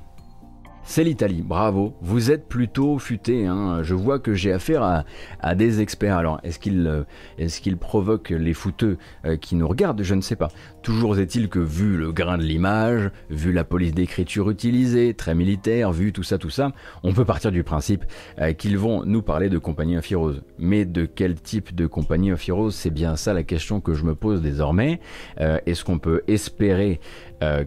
[0.88, 1.96] C'est l'Italie, bravo.
[2.02, 3.48] Vous êtes plutôt futé.
[3.48, 3.82] Hein.
[3.82, 5.04] Je vois que j'ai affaire
[5.42, 6.16] à, des experts.
[6.16, 7.04] Alors, est-ce qu'ils euh,
[7.40, 10.04] est provoquent les fouteux euh, qui nous regardent?
[10.04, 10.50] Je ne sais pas.
[10.84, 15.92] Toujours est-il que, vu le grain de l'image, vu la police d'écriture utilisée, très militaire,
[15.92, 16.72] vu tout ça, tout ça,
[17.02, 18.06] on peut partir du principe
[18.40, 20.36] euh, qu'ils vont nous parler de Compagnie Heroes.
[20.60, 24.14] Mais de quel type de Compagnie Heroes C'est bien ça la question que je me
[24.14, 25.00] pose désormais.
[25.38, 27.00] est-ce qu'on peut espérer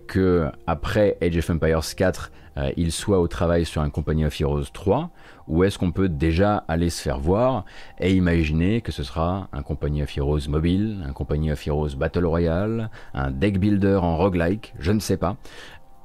[0.06, 4.40] que après Age of Empires 4 euh, il soit au travail sur un Company of
[4.40, 5.10] Heroes 3,
[5.46, 7.64] ou est-ce qu'on peut déjà aller se faire voir
[7.98, 12.26] et imaginer que ce sera un Company of Heroes mobile, un Company of Heroes Battle
[12.26, 15.36] Royale, un deck builder en roguelike, je ne sais pas.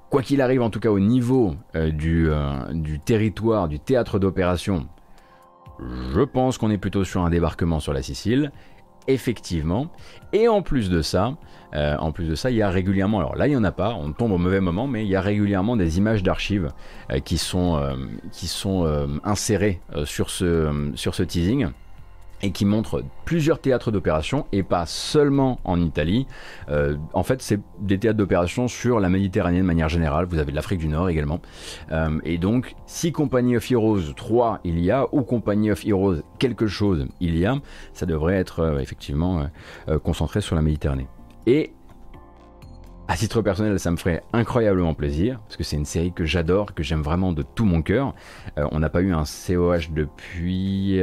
[0.09, 4.87] Quoi qu'il arrive, en tout cas au niveau euh, euh, du territoire, du théâtre d'opération,
[5.79, 8.51] je pense qu'on est plutôt sur un débarquement sur la Sicile
[9.07, 9.87] effectivement.
[10.31, 11.35] Et en plus de ça,
[11.75, 13.71] euh, en plus de ça, il y a régulièrement, alors là il n'y en a
[13.71, 16.71] pas, on tombe au mauvais moment, mais il y a régulièrement des images d'archives
[17.11, 17.95] euh, qui sont, euh,
[18.31, 18.87] qui sont
[19.23, 21.67] insérées sur, ce, sur ce teasing
[22.43, 26.27] et qui montre plusieurs théâtres d'opération et pas seulement en Italie.
[26.69, 30.25] Euh, en fait, c'est des théâtres d'opération sur la Méditerranée de manière générale.
[30.25, 31.39] Vous avez l'Afrique du Nord également.
[31.91, 36.17] Euh, et donc, si Company of Heroes 3 il y a, ou Company of Heroes
[36.37, 37.55] quelque chose il y a,
[37.93, 39.47] ça devrait être euh, effectivement
[40.03, 41.07] concentré sur la Méditerranée.
[41.47, 41.71] Et
[43.07, 46.73] à titre personnel, ça me ferait incroyablement plaisir, parce que c'est une série que j'adore,
[46.73, 48.13] que j'aime vraiment de tout mon cœur.
[48.57, 50.99] on n'a pas eu un COH depuis...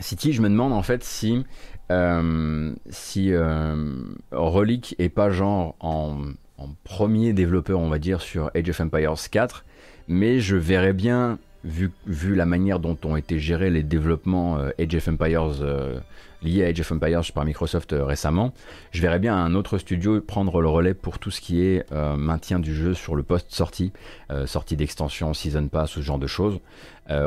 [0.00, 1.44] City, je me demande en fait si,
[1.90, 6.18] euh, si euh, Relic est pas genre en,
[6.58, 9.64] en, premier développeur, on va dire, sur Age of Empires 4,
[10.08, 14.94] mais je verrais bien vu, la manière dont ont été gérés les développements euh, Age
[14.94, 15.98] of Empires euh,
[16.42, 18.52] liés à Age of Empires par Microsoft euh, récemment,
[18.92, 21.84] je verrais bien un autre studio prendre le relais pour tout ce qui est
[22.16, 23.92] maintien du jeu sur le post-sortie,
[24.46, 26.60] sortie d'extension, season pass, ce genre de choses.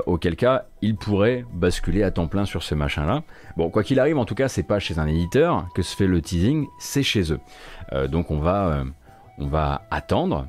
[0.06, 3.24] auquel cas, il pourrait basculer à temps plein sur ce machin-là.
[3.58, 6.08] Bon, quoi qu'il arrive, en tout cas, c'est pas chez un éditeur que se fait
[6.08, 7.40] le teasing, c'est chez eux.
[8.08, 8.84] donc on va,
[9.38, 10.48] on va attendre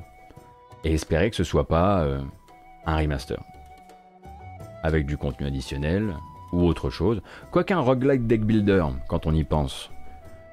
[0.83, 2.05] et espérer que ce soit pas
[2.85, 3.41] un remaster
[4.83, 6.15] avec du contenu additionnel
[6.51, 7.21] ou autre chose.
[7.51, 9.89] Quoiqu'un roguelike deck builder, quand on y pense.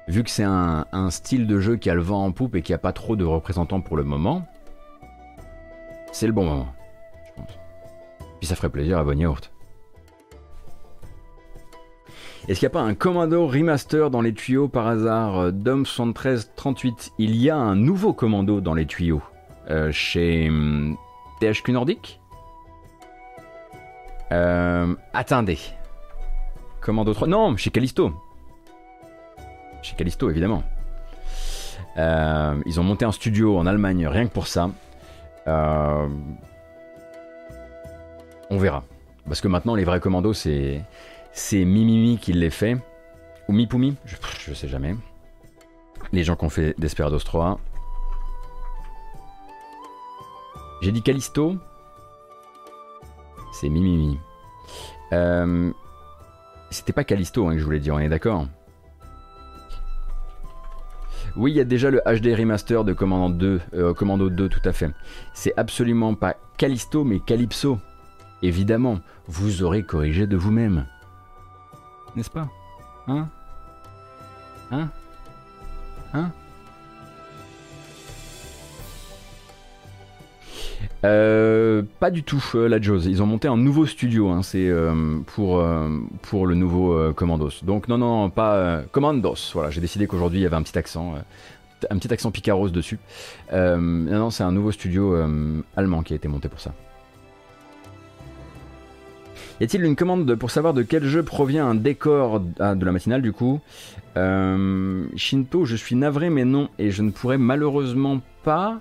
[0.07, 2.73] Vu que c'est un, style de jeu qui a le vent en poupe et qui
[2.73, 4.47] a pas trop de représentants pour le moment,
[6.11, 6.73] c'est le bon moment,
[7.27, 7.59] je pense.
[8.39, 9.25] Puis ça ferait plaisir à Bonnie.
[12.47, 15.53] Est-ce qu'il n'y a pas un commando remaster dans les tuyaux par hasard?
[15.53, 19.21] Dom 7338, il y a un nouveau commando dans les tuyaux
[19.69, 20.97] euh, chez hum,
[21.39, 22.18] THQ Nordic?
[24.31, 25.59] Euh, attendez.
[26.81, 28.13] Comment d'autres Non, chez Callisto.
[29.81, 30.63] Chez Callisto, évidemment.
[31.97, 34.69] Euh, ils ont monté un studio en Allemagne rien que pour ça.
[35.47, 36.07] Euh,
[38.49, 38.83] on verra.
[39.25, 40.83] Parce que maintenant, les vrais commandos, c'est
[41.31, 42.77] c'est Mimimi qui les fait.
[43.47, 44.95] Ou Mipumi, je, je sais jamais.
[46.11, 47.59] Les gens qui ont fait Desperados 3.
[50.81, 51.57] J'ai dit Callisto
[53.59, 54.17] c'est Mimimi.
[55.11, 55.71] Euh,
[56.69, 58.47] C'était pas Callisto hein, que je voulais dire, on est d'accord?
[61.35, 64.61] Oui, il y a déjà le HD remaster de Commando 2, euh, Commando 2 tout
[64.65, 64.91] à fait.
[65.33, 67.79] C'est absolument pas Callisto, mais Calypso.
[68.41, 70.85] Évidemment, vous aurez corrigé de vous-même.
[72.15, 72.47] N'est-ce pas?
[73.07, 73.27] Hein?
[74.71, 74.89] Hein?
[76.13, 76.31] Hein?
[81.05, 83.05] Euh, pas du tout, euh, la Jaws.
[83.05, 85.63] Ils ont monté un nouveau studio, hein, c'est euh, pour,
[86.23, 87.63] pour le nouveau Commandos.
[87.63, 89.51] Donc non, non, pas Commandos.
[89.53, 91.15] Voilà, j'ai décidé qu'aujourd'hui il y avait un petit accent,
[91.89, 92.99] un petit accent picaros dessus.
[93.51, 95.15] non, non, c'est un nouveau studio
[95.75, 96.73] allemand qui a été monté pour ça.
[99.61, 102.91] Y a-t-il une commande pour savoir de quel jeu provient un décor ah, de la
[102.93, 103.59] matinale du coup?
[104.15, 108.79] Shinto, je suis navré mais non, et je ne pourrais malheureusement pas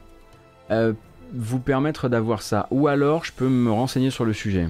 [1.32, 2.66] vous permettre d'avoir ça.
[2.70, 4.68] Ou alors je peux me renseigner sur le sujet.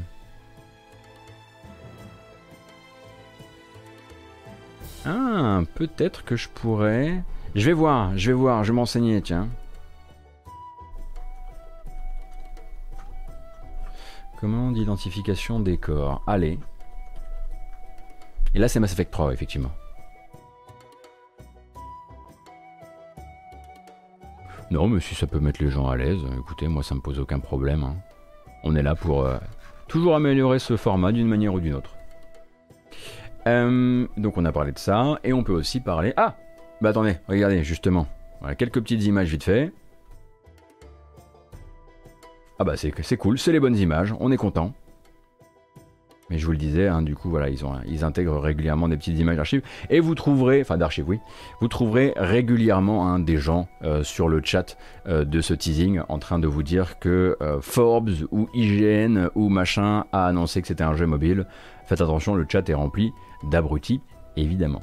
[5.05, 7.23] Ah, peut-être que je pourrais.
[7.55, 9.49] Je vais voir, je vais voir, je vais m'enseigner, tiens.
[14.39, 16.23] Commande d'identification des corps.
[16.27, 16.59] Allez.
[18.55, 19.73] Et là, c'est Mass Effect 3, effectivement.
[24.71, 27.19] Non, mais si ça peut mettre les gens à l'aise, écoutez, moi ça me pose
[27.19, 27.85] aucun problème.
[27.85, 27.97] hein.
[28.65, 29.39] On est là pour euh,
[29.87, 31.95] toujours améliorer ce format d'une manière ou d'une autre.
[33.47, 36.13] Euh, donc on a parlé de ça, et on peut aussi parler...
[36.17, 36.37] Ah
[36.83, 38.07] Bah attendez, regardez, justement.
[38.41, 39.73] Voilà, quelques petites images vite fait.
[42.59, 44.75] Ah bah c'est c'est cool, c'est les bonnes images, on est content.
[46.31, 49.37] Mais je vous le disais, hein, du coup, voilà, ils, intègrent régulièrement des petites images
[49.37, 49.63] d'archives.
[49.91, 51.21] Et vous trouverez, enfin d'archives, oui,
[51.61, 54.77] vous trouverez régulièrement hein, des gens euh, sur le chat
[55.07, 59.49] euh, de ce teasing en train de vous dire que euh, Forbes ou IGN ou
[59.49, 61.47] machin a annoncé que c'était un jeu mobile.
[61.87, 63.13] Faites attention, le chat est rempli
[63.43, 64.01] d'abrutis,
[64.37, 64.83] évidemment.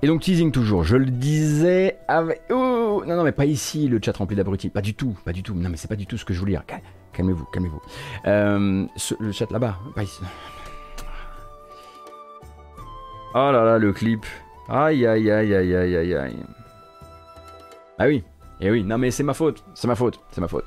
[0.00, 2.42] Et donc teasing toujours, je le disais avec...
[2.50, 4.68] Oh non, non, mais pas ici, le chat rempli d'abrutis.
[4.68, 5.54] Pas du tout, pas du tout.
[5.54, 6.64] Non, mais c'est pas du tout ce que je voulais dire.
[6.66, 6.82] Cal-
[7.12, 7.82] Calmez-vous, calmez-vous.
[8.26, 8.86] Euh,
[9.18, 10.20] le chat là-bas, pas ici.
[13.34, 14.24] Oh là là, le clip.
[14.68, 16.36] Aïe, aïe, aïe, aïe, aïe, aïe, aïe.
[17.98, 18.22] Ah oui,
[18.60, 20.64] et oui, non mais c'est ma faute, c'est ma faute, c'est ma faute.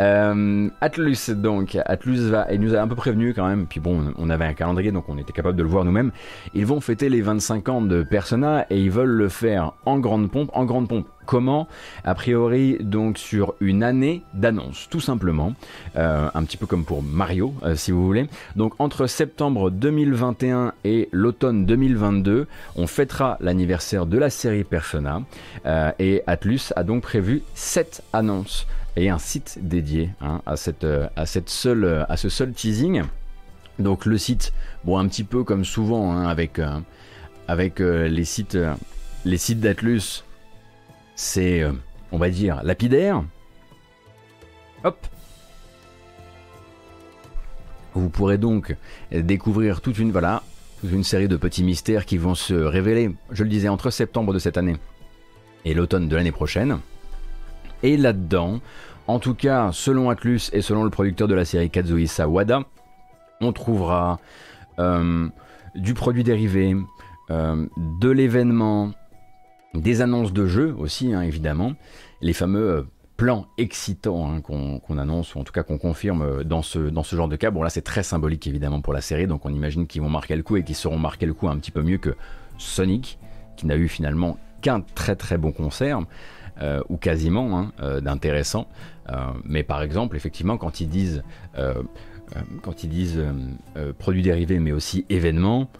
[0.00, 4.12] Euh, Atlus donc, Atlus va, il nous a un peu prévenu quand même, puis bon,
[4.16, 6.12] on avait un calendrier donc on était capable de le voir nous-mêmes.
[6.54, 10.30] Ils vont fêter les 25 ans de Persona et ils veulent le faire en grande
[10.30, 11.06] pompe, en grande pompe.
[11.28, 11.68] Comment
[12.04, 15.52] A priori donc sur une année d'annonce, tout simplement,
[15.96, 18.28] Euh, un petit peu comme pour Mario euh, si vous voulez.
[18.56, 25.22] Donc entre septembre 2021 et l'automne 2022, on fêtera l'anniversaire de la série Persona
[25.66, 28.66] euh, et Atlus a donc prévu 7 annonces
[28.96, 33.02] et un site dédié hein, à, ce seul teasing.
[33.78, 34.52] Donc le site,
[34.84, 36.60] bon un petit peu comme souvent hein, avec,
[37.80, 38.58] les sites,
[39.24, 40.24] les sites d'Atlus,
[41.18, 41.72] c'est euh,
[42.12, 43.24] on va dire lapidaire.
[44.84, 44.96] Hop.
[47.94, 48.76] Vous pourrez donc
[49.10, 50.12] découvrir toute une
[51.02, 54.56] série de petits mystères qui vont se révéler, je le disais, entre septembre de cette
[54.56, 54.76] année
[55.64, 56.78] et l'automne de l'année prochaine.
[57.82, 58.60] Et là-dedans,
[59.08, 62.62] en tout cas, selon Atlus et selon le producteur de la série Kazuhisa Wada,
[63.40, 64.20] on trouvera
[64.78, 65.28] euh,
[65.74, 66.76] du produit dérivé,
[67.30, 68.92] euh, de l'événement,
[69.78, 71.74] des annonces de jeux aussi, hein, évidemment,
[72.20, 72.82] les fameux euh,
[73.16, 77.02] plans excitants hein, qu'on annonce, ou en tout cas qu'on confirme euh, dans ce, dans
[77.02, 77.50] ce genre de cas.
[77.50, 80.36] Bon là c'est très symbolique évidemment pour la série, donc on imagine qu'ils vont marquer
[80.36, 82.14] le coup et qu'ils sauront marquer le coup un petit peu mieux que
[82.58, 83.18] Sonic,
[83.56, 86.00] qui n'a eu finalement qu'un très très bon concert,
[86.60, 88.68] euh, ou quasiment hein, d'intéressant.
[89.44, 91.22] Mais par exemple, effectivement, quand ils disent,
[92.62, 93.24] quand ils disent
[93.98, 95.70] produits dérivés, mais aussi événements,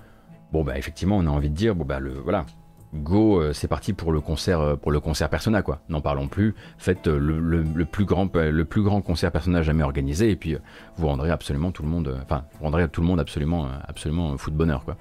[0.51, 2.47] bon bah effectivement, on a envie de dire, bon bah le voilà.
[2.95, 5.81] Go, euh, c'est parti pour le concert, euh, pour le concert Persona quoi.
[5.91, 6.55] N'en parlons plus.
[6.79, 10.57] Faites euh, le, le- plus grand, le plus grand concert Persona jamais organisé et puis
[11.01, 13.69] vous rendrez absolument tout le monde, euh, enfin vous rendrez tout le monde absolument, euh,
[13.87, 14.97] absolument fou de bonheur quoi.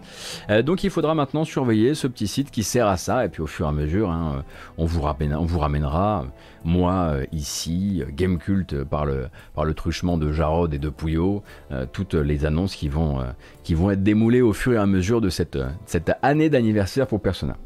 [0.49, 3.41] Euh, donc il faudra maintenant surveiller ce petit site qui sert à ça et puis
[3.41, 4.41] au fur et à mesure, hein, euh,
[4.77, 6.25] on vous ramènera, euh,
[6.63, 10.89] moi euh, ici, euh, Gamecult euh, par le, par le truchement de Jarod et de
[10.89, 15.21] Pouillot, euh, toutes les annonces qui vont, euh, être démoulées au fur et à mesure
[15.21, 17.57] de cette, euh, cette année d'anniversaire pour Persona.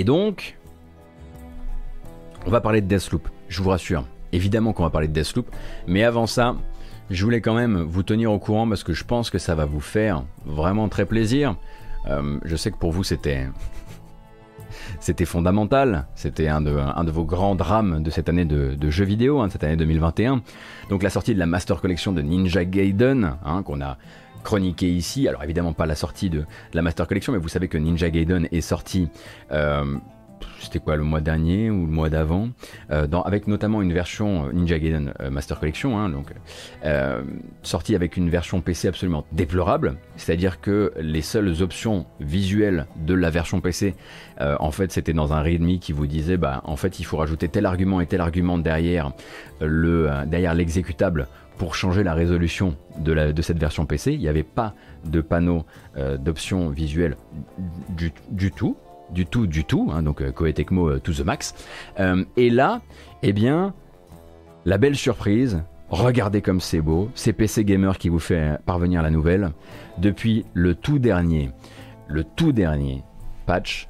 [0.00, 0.56] Et donc,
[2.46, 4.06] on va parler de Deathloop, je vous rassure.
[4.32, 5.54] Évidemment qu'on va parler de Deathloop,
[5.86, 6.56] mais avant ça,
[7.10, 9.66] je voulais quand même vous tenir au courant parce que je pense que ça va
[9.66, 11.54] vous faire vraiment très plaisir.
[12.08, 13.46] Euh, je sais que pour vous c'était
[15.00, 19.50] c'était fondamental, c'était un de, vos grands drames de cette année de, jeux vidéo, hein,
[19.50, 20.40] cette année 2021.
[20.88, 23.98] Donc la sortie de la Master Collection de Ninja Gaiden, hein, qu'on a
[24.42, 25.28] chroniqué ici.
[25.28, 28.48] Alors évidemment pas la sortie de la Master Collection, mais vous savez que Ninja Gaiden
[28.52, 29.08] est sorti
[29.52, 29.96] euh,
[30.58, 32.50] c'était quoi le mois dernier ou le mois d'avant,
[32.90, 36.32] euh, avec notamment une version euh, Ninja Gaiden Master Collection, hein, donc
[37.62, 43.30] sortie avec une version PC absolument déplorable, c'est-à-dire que les seules options visuelles de la
[43.30, 43.94] version PC,
[44.38, 47.48] en fait, c'était dans un README qui vous disait, bah, en fait, il faut rajouter
[47.48, 49.12] tel argument et tel argument derrière
[49.60, 51.28] le derrière l'exécutable
[51.60, 54.14] pour changer la résolution de, cette version PC.
[54.14, 54.72] Il n'y avait pas
[55.04, 55.66] de panneau
[56.18, 57.18] d'options visuelles
[57.90, 58.10] du,
[58.50, 58.76] tout
[59.10, 61.54] du tout, du tout, hein, donc euh, Koei Tecmo euh, to the max.
[61.98, 62.80] Euh, et là,
[63.22, 63.74] eh bien,
[64.64, 69.10] la belle surprise, regardez comme c'est beau, c'est PC Gamer qui vous fait parvenir la
[69.10, 69.50] nouvelle.
[69.98, 71.50] Depuis le tout dernier,
[72.08, 73.02] le tout dernier
[73.44, 73.86] patch,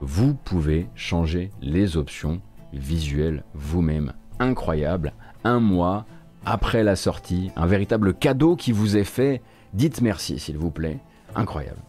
[0.00, 2.40] vous pouvez changer les options
[2.72, 4.14] visuelles vous-même.
[4.40, 5.12] Incroyable,
[5.44, 6.06] un mois
[6.46, 9.42] après la sortie, un véritable cadeau qui vous est fait.
[9.72, 10.98] Dites merci s'il vous plaît.
[11.34, 11.80] Incroyable.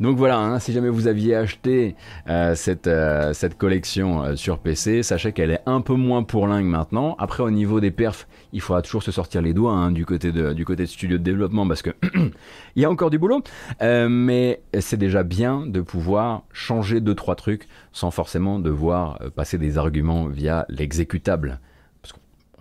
[0.00, 1.96] Donc voilà, hein, si jamais vous aviez acheté
[2.28, 6.66] euh, cette, euh, cette collection euh, sur PC, sachez qu'elle est un peu moins pourlingue
[6.66, 7.16] maintenant.
[7.18, 10.30] Après, au niveau des perfs, il faudra toujours se sortir les doigts hein, du, côté
[10.30, 11.90] de, du côté de studio de développement parce que
[12.76, 13.42] il y a encore du boulot.
[13.80, 19.78] mais c'est déjà bien de pouvoir changer deux trois trucs sans forcément devoir passer des
[19.78, 21.60] arguments via l'exécutable.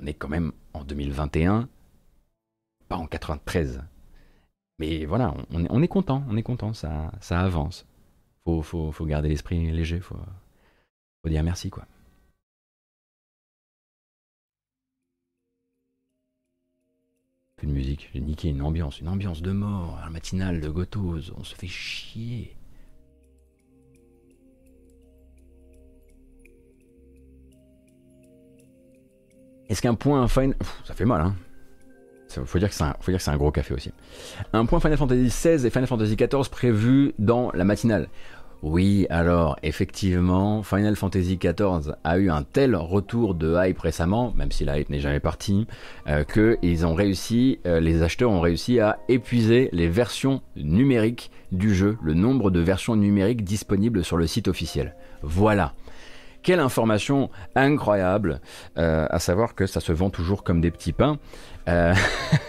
[0.01, 1.69] Qu'on est quand même en 2021,
[2.87, 3.83] pas en 93.
[4.79, 7.85] Mais voilà, on, est content, on est content, ça, ça avance.
[8.43, 10.17] Faut, faut, faut garder l'esprit léger, faut,
[11.21, 11.85] faut dire merci quoi.
[17.57, 21.31] Plus de musique, j'ai niqué une ambiance, une ambiance de mort, un matinal de Gotos,
[21.37, 22.55] on se fait chier.
[29.71, 30.53] Est-ce qu'un point fine...
[30.83, 31.33] ça fait mal, hein
[32.45, 33.91] faut dire que c'est un, gros café aussi.
[34.53, 38.07] Un point Final Fantasy XVI et Final Fantasy XIV prévu dans la matinale.
[38.63, 44.51] Oui, alors effectivement, Final Fantasy XIV a eu un tel retour de hype récemment, même
[44.51, 45.67] si la hype n'est jamais partie,
[46.07, 51.31] euh, que ils ont réussi, euh, les acheteurs ont réussi à épuiser les versions numériques
[51.51, 54.95] du jeu, le nombre de versions numériques disponibles sur le site officiel.
[55.21, 55.73] Voilà.
[56.43, 58.41] Quelle information incroyable,
[58.77, 61.17] euh, à savoir que ça se vend toujours comme des petits pains.
[61.69, 61.93] Euh,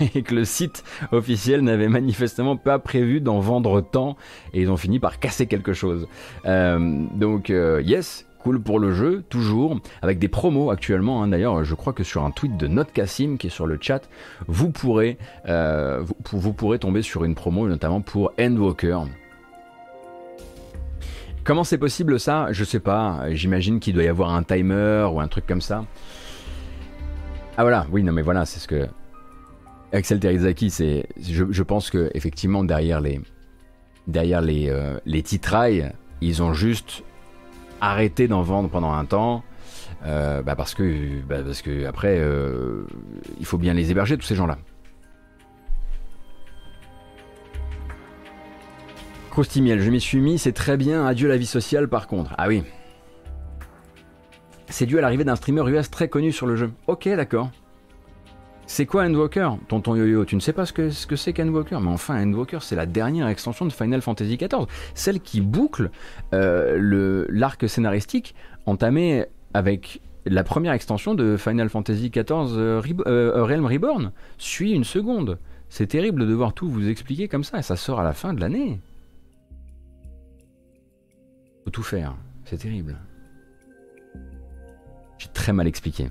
[0.14, 4.16] et que le site officiel n'avait manifestement pas prévu d'en vendre tant
[4.55, 6.09] et ils ont fini par casser quelque chose.
[6.47, 11.22] Euh, donc yes, cool pour le jeu, toujours, avec des promos actuellement.
[11.22, 11.28] Hein.
[11.28, 14.09] D'ailleurs, je crois que sur un tweet de Note Cassim qui est sur le chat,
[14.49, 19.01] vous pourrez, vous, pourrez tomber sur une promo, notamment pour Endwalker.
[21.45, 22.49] Comment c'est possible ça?
[22.53, 23.24] Je sais pas.
[23.30, 25.84] J'imagine qu'il doit y avoir un timer ou un truc comme ça.
[27.57, 28.86] Ah voilà, oui, non mais voilà, c'est ce que.
[29.93, 30.70] Axel Terizaki.
[31.20, 33.20] Je, pense que effectivement derrière les.
[34.07, 37.05] Derrière les, euh, les titrailles, ils ont juste
[37.80, 39.45] arrêté d'en vendre pendant un temps.
[40.05, 42.84] Euh, bah parce que bah parce que après euh,
[43.38, 44.49] il faut bien les héberger tous ces gens
[49.33, 52.35] Croustimiel, je m'y suis mis, c'est très bien, adieu la vie sociale par contre.
[52.37, 52.64] Ah oui.
[54.68, 56.70] C'est dû à l'arrivée d'un streamer US très connu sur le jeu.
[56.87, 57.51] Ok, d'accord.
[58.66, 61.78] C'est quoi Endwalker Tonton Yo-Yo, tu ne sais pas ce que c'est ce que qu'Endwalker
[61.80, 64.66] Mais enfin, Endwalker, c'est la dernière extension de Final Fantasy XIV.
[64.93, 65.91] Celle qui boucle
[66.35, 68.35] euh, l'arc scénaristique
[68.66, 69.24] entamé
[69.55, 74.12] avec la première extension de Final Fantasy XIV euh, euh, Realm Reborn.
[74.37, 75.39] Suis une seconde.
[75.70, 78.43] C'est terrible de devoir tout vous expliquer comme ça, ça sort à la fin de
[78.43, 78.78] l'année.
[81.65, 82.15] Faut tout faire.
[82.45, 82.97] C'est terrible.
[85.19, 86.11] J'ai très mal expliqué.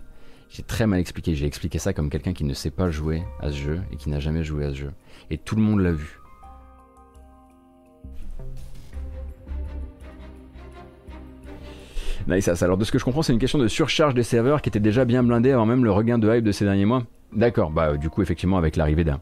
[0.50, 1.36] J'ai très mal expliqué.
[1.36, 4.10] J'ai expliqué ça comme quelqu'un qui ne sait pas jouer à ce jeu et qui
[4.10, 4.92] n'a jamais joué à ce jeu.
[5.30, 6.20] Et tout le monde l'a vu.
[12.28, 14.70] Nice, alors de ce que je comprends, c'est une question de surcharge des serveurs qui
[14.70, 17.04] étaient déjà bien blindés avant même le regain de hype de ces derniers mois.
[17.34, 19.22] D'accord, bah du coup effectivement avec l'arrivée d'un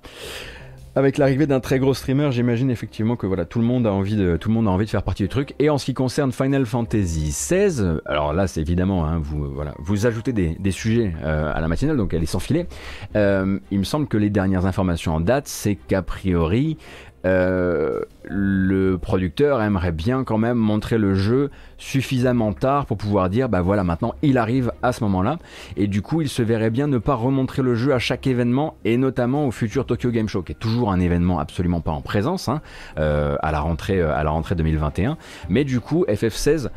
[0.96, 4.16] avec l'arrivée d'un très gros streamer, j'imagine effectivement que voilà, tout le monde a envie
[4.16, 5.54] de tout le monde a envie de faire partie du truc.
[5.60, 9.74] Et en ce qui concerne Final Fantasy XVI, alors là, c'est évidemment hein, vous voilà,
[9.80, 12.68] vous ajoutez des, des sujets euh, à la matinale, donc elle est sans filet.
[13.16, 16.78] Euh, il me semble que les dernières informations en date, c'est qu'a priori,
[17.26, 23.50] euh, le producteur aimerait bien quand même montrer le jeu suffisamment tard pour pouvoir dire
[23.50, 25.38] bah voilà maintenant il arrive à ce moment là
[25.76, 28.76] et du coup il se verrait bien ne pas remontrer le jeu à chaque événement
[28.86, 32.02] et notamment au futur Tokyo Game Show qui est toujours un événement absolument pas en
[32.02, 32.62] présence hein,
[32.98, 35.18] euh, à la rentrée euh, à la rentrée 2021
[35.50, 36.70] mais du coup FF16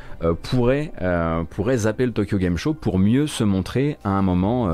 [0.42, 0.92] pourrait
[1.50, 4.70] pourrait zapper le Tokyo Game Show pour mieux se montrer à un moment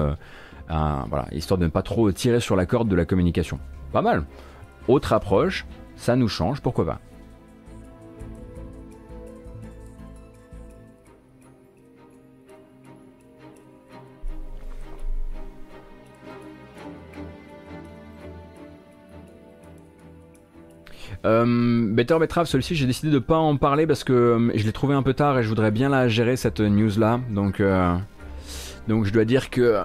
[0.69, 3.59] voilà histoire de ne pas trop tirer sur la corde de la communication.
[3.93, 4.25] Pas mal
[4.89, 5.67] autre approche,
[5.97, 7.01] ça nous change, pourquoi pas.
[21.25, 24.73] Euh, Better Betrave, celui-ci, j'ai décidé de pas en parler parce que euh, je l'ai
[24.73, 27.21] trouvé un peu tard et je voudrais bien la gérer cette news là.
[27.31, 27.95] Donc, euh,
[28.87, 29.85] donc je dois dire que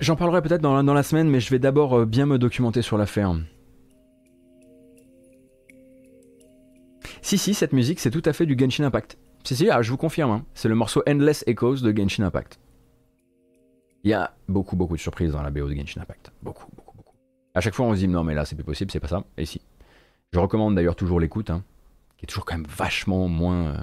[0.00, 2.38] j'en parlerai peut-être dans, la- dans la semaine, mais je vais d'abord euh, bien me
[2.38, 3.34] documenter sur l'affaire.
[7.22, 9.18] Si, si, cette musique, c'est tout à fait du Genshin Impact.
[9.44, 12.58] Si, si, ah, je vous confirme, hein, c'est le morceau Endless Echoes de Genshin Impact.
[14.04, 16.32] Il y a beaucoup, beaucoup de surprises dans la BO de Genshin Impact.
[16.42, 17.14] Beaucoup, beaucoup, beaucoup.
[17.54, 19.24] À chaque fois, on se dit non, mais là, c'est plus possible, c'est pas ça.
[19.38, 19.60] Et si.
[20.32, 21.62] Je recommande d'ailleurs toujours l'écoute, hein,
[22.18, 23.76] qui est toujours quand même vachement moins, euh,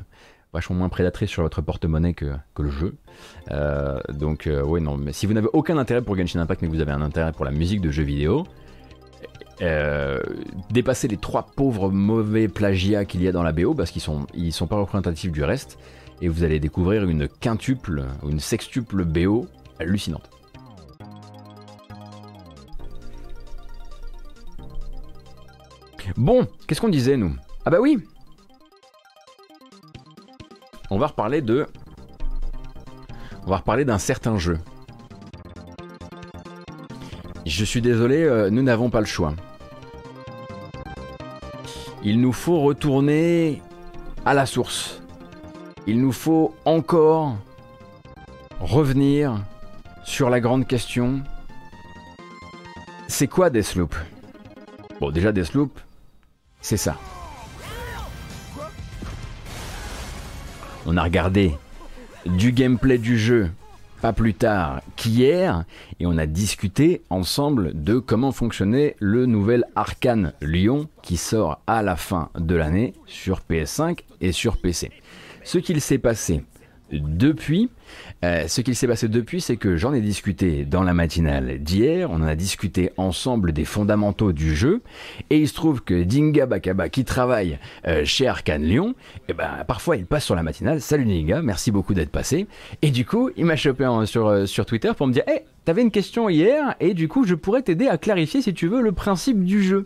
[0.53, 2.95] vachement moins prédatrice sur votre porte-monnaie que, que le jeu.
[3.51, 6.67] Euh, donc, euh, ouais, non, mais si vous n'avez aucun intérêt pour Genshin Impact, mais
[6.67, 8.45] que vous avez un intérêt pour la musique de jeux vidéo,
[9.61, 10.19] euh,
[10.71, 14.25] dépasser les trois pauvres mauvais plagiats qu'il y a dans la BO, parce qu'ils sont,
[14.33, 15.77] ils sont pas représentatifs du reste,
[16.21, 19.47] et vous allez découvrir une quintuple ou une sextuple BO
[19.79, 20.29] hallucinante.
[26.17, 27.33] Bon, qu'est-ce qu'on disait nous?
[27.63, 28.03] Ah bah oui
[30.91, 31.41] On va reparler
[33.85, 34.59] d'un certain jeu.
[37.45, 39.33] Je suis désolé, euh, nous n'avons pas le choix.
[42.03, 43.61] Il nous faut retourner
[44.25, 45.01] à la source.
[45.87, 47.37] Il nous faut encore
[48.59, 49.41] revenir
[50.03, 51.21] sur la grande question.
[53.07, 53.95] C'est quoi Deathloop?
[54.99, 55.79] Bon, déjà Deathloop,
[56.59, 56.97] c'est ça.
[60.85, 61.51] On a regardé
[62.25, 63.49] du gameplay du jeu
[64.01, 65.63] pas plus tard qu'hier
[65.99, 71.83] et on a discuté ensemble de comment fonctionnait le nouvel Arcane Lyon qui sort à
[71.83, 74.91] la fin de l'année sur PS5 et sur PC.
[75.43, 76.43] Ce qu'il s'est passé
[76.91, 77.69] depuis,
[78.23, 82.09] euh, ce qu'il s'est passé depuis, c'est que j'en ai discuté dans la matinale d'hier,
[82.11, 84.81] on en a discuté ensemble des fondamentaux du jeu,
[85.29, 88.95] et il se trouve que Dinga Bakaba, qui travaille euh, chez Arcane Lyon,
[89.29, 92.47] eh ben, parfois il passe sur la matinale, salut Dinga, merci beaucoup d'être passé,
[92.81, 95.41] et du coup, il m'a chopé en- sur, euh, sur Twitter pour me dire, hey,
[95.63, 98.81] T'avais une question hier et du coup je pourrais t'aider à clarifier si tu veux
[98.81, 99.85] le principe du jeu.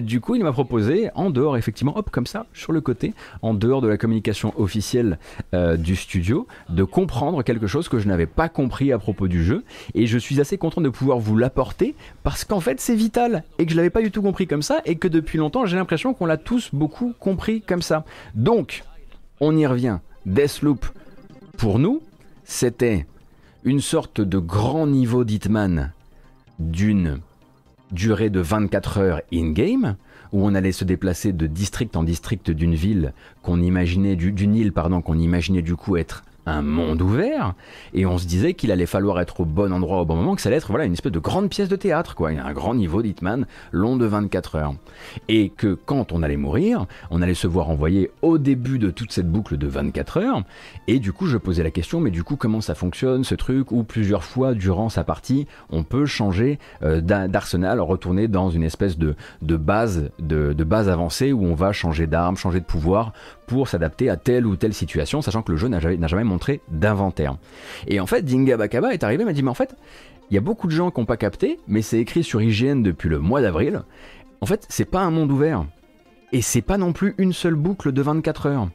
[0.00, 3.12] Du coup il m'a proposé en dehors effectivement hop comme ça sur le côté
[3.42, 5.18] en dehors de la communication officielle
[5.78, 9.64] du studio de comprendre quelque chose que je n'avais pas compris à propos du jeu
[9.94, 13.64] et je suis assez content de pouvoir vous l'apporter parce qu'en fait c'est vital et
[13.66, 16.14] que je l'avais pas du tout compris comme ça et que depuis longtemps j'ai l'impression
[16.14, 18.04] qu'on l'a tous beaucoup compris comme ça.
[18.34, 18.82] Donc
[19.40, 19.98] on y revient.
[20.26, 20.86] Deathloop
[21.56, 22.00] pour nous
[22.44, 23.06] c'était
[23.64, 25.92] une sorte de grand niveau d'Hitman
[26.58, 27.20] d'une
[27.92, 29.96] durée de 24 heures in-game,
[30.32, 33.12] où on allait se déplacer de district en district d'une ville
[33.42, 37.54] qu'on imaginait, du- d'une île, pardon, qu'on imaginait du coup être un monde ouvert,
[37.94, 40.42] et on se disait qu'il allait falloir être au bon endroit au bon moment, que
[40.42, 43.02] ça allait être voilà, une espèce de grande pièce de théâtre, quoi, un grand niveau
[43.02, 44.74] d'Hitman long de 24 heures.
[45.28, 49.12] Et que quand on allait mourir, on allait se voir envoyer au début de toute
[49.12, 50.42] cette boucle de 24 heures,
[50.88, 53.70] et du coup je posais la question, mais du coup comment ça fonctionne ce truc,
[53.72, 58.62] où plusieurs fois durant sa partie, on peut changer euh, d'a- d'arsenal, retourner dans une
[58.62, 63.12] espèce de, de base de, base avancée où on va changer d'arme, changer de pouvoir
[63.46, 66.24] pour s'adapter à telle ou telle situation, sachant que le jeu n'a jamais, n'a jamais
[66.68, 67.36] d'inventaire.
[67.86, 69.74] Et en fait, Dinga Bakaba est arrivé, m'a dit, mais en fait,
[70.30, 72.82] il y a beaucoup de gens qui n'ont pas capté, mais c'est écrit sur IGN
[72.82, 73.82] depuis le mois d'avril.
[74.40, 75.66] En fait, c'est pas un monde ouvert.
[76.32, 78.68] Et c'est pas non plus une seule boucle de 24 heures.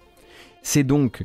[0.61, 1.23] C'est donc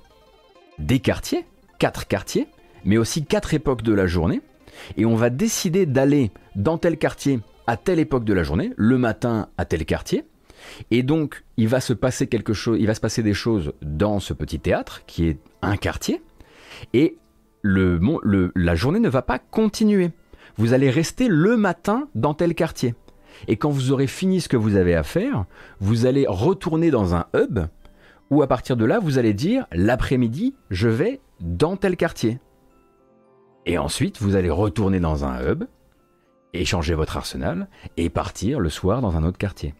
[0.78, 1.44] des quartiers,
[1.78, 2.48] quatre quartiers,
[2.84, 4.40] mais aussi quatre époques de la journée.
[4.96, 8.98] Et on va décider d'aller dans tel quartier à telle époque de la journée, le
[8.98, 10.24] matin à tel quartier.
[10.90, 14.20] Et donc, il va se passer quelque chose, il va se passer des choses dans
[14.20, 16.22] ce petit théâtre qui est un quartier.
[16.92, 17.16] Et
[17.64, 20.10] la journée ne va pas continuer.
[20.56, 22.94] Vous allez rester le matin dans tel quartier.
[23.48, 25.46] Et quand vous aurez fini ce que vous avez à faire,
[25.80, 27.60] vous allez retourner dans un hub
[28.30, 32.40] où à partir de là, vous allez dire l'après-midi, je vais dans tel quartier.
[33.66, 35.64] Et ensuite, vous allez retourner dans un hub,
[36.52, 39.74] échanger votre arsenal et partir le soir dans un autre quartier.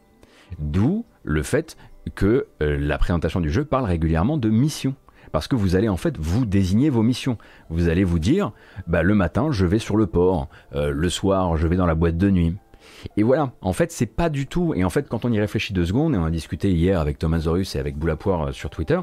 [0.58, 1.76] D'où le fait
[2.14, 4.94] que euh, la présentation du jeu parle régulièrement de missions.
[5.32, 7.38] Parce que vous allez en fait vous désigner vos missions.
[7.70, 8.52] Vous allez vous dire,
[8.86, 11.94] bah, le matin je vais sur le port, euh, le soir je vais dans la
[11.94, 12.56] boîte de nuit.
[13.16, 15.72] Et voilà, en fait c'est pas du tout, et en fait quand on y réfléchit
[15.72, 18.70] deux secondes, et on a discuté hier avec Thomas Zorus et avec Boulapoire euh, sur
[18.70, 19.00] Twitter,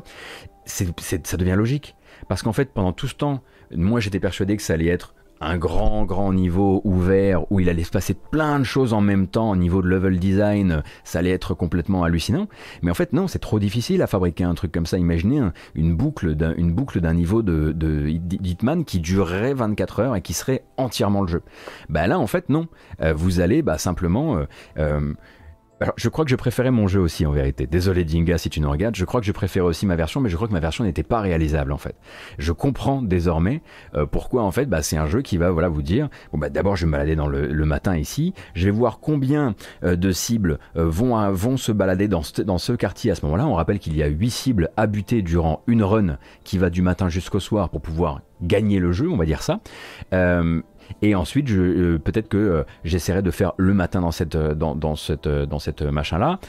[0.65, 1.95] ça devient logique.
[2.27, 3.41] Parce qu'en fait pendant tout ce temps,
[3.75, 7.83] moi j'étais persuadé que ça allait être un grand grand niveau ouvert où il allait
[7.83, 11.31] se passer plein de choses en même temps au niveau de level design, ça allait
[11.31, 12.47] être complètement hallucinant.
[12.81, 14.97] Mais en fait non, c'est trop difficile à fabriquer un truc comme ça.
[14.97, 16.53] Imaginez un- une boucle d'un,
[17.13, 21.41] niveau de, de Hitman qui durerait 24 heures et qui serait entièrement le jeu.
[21.89, 22.67] Bah là en fait non,
[23.01, 24.45] Euh, vous allez bah, simplement euh,
[24.77, 25.13] euh,
[25.81, 27.65] Alors, je crois que je préférais mon jeu aussi en vérité.
[27.65, 30.29] Désolé Dinga si tu nous regardes, je crois que je préférais aussi ma version, mais
[30.29, 31.95] je crois que ma version n'était pas réalisable en fait.
[32.37, 33.61] Je comprends désormais
[33.95, 36.49] euh, pourquoi en fait bah, c'est un jeu qui va voilà vous dire bon bah
[36.49, 39.95] d'abord je vais me balader dans le, le, matin ici, je vais voir combien euh,
[39.95, 43.47] de cibles euh, vont vont se balader dans ce, dans ce quartier à ce moment-là.
[43.47, 46.81] On rappelle qu'il y a 8 cibles à buter durant une run qui va du
[46.81, 49.59] matin jusqu'au soir pour pouvoir gagner le jeu, on va dire ça.
[50.13, 50.61] Euh,
[51.01, 54.53] et ensuite, je, euh, peut-être que euh, j'essaierai de faire le matin dans cette, euh,
[54.53, 56.39] dans, dans cette, dans cette machin-là,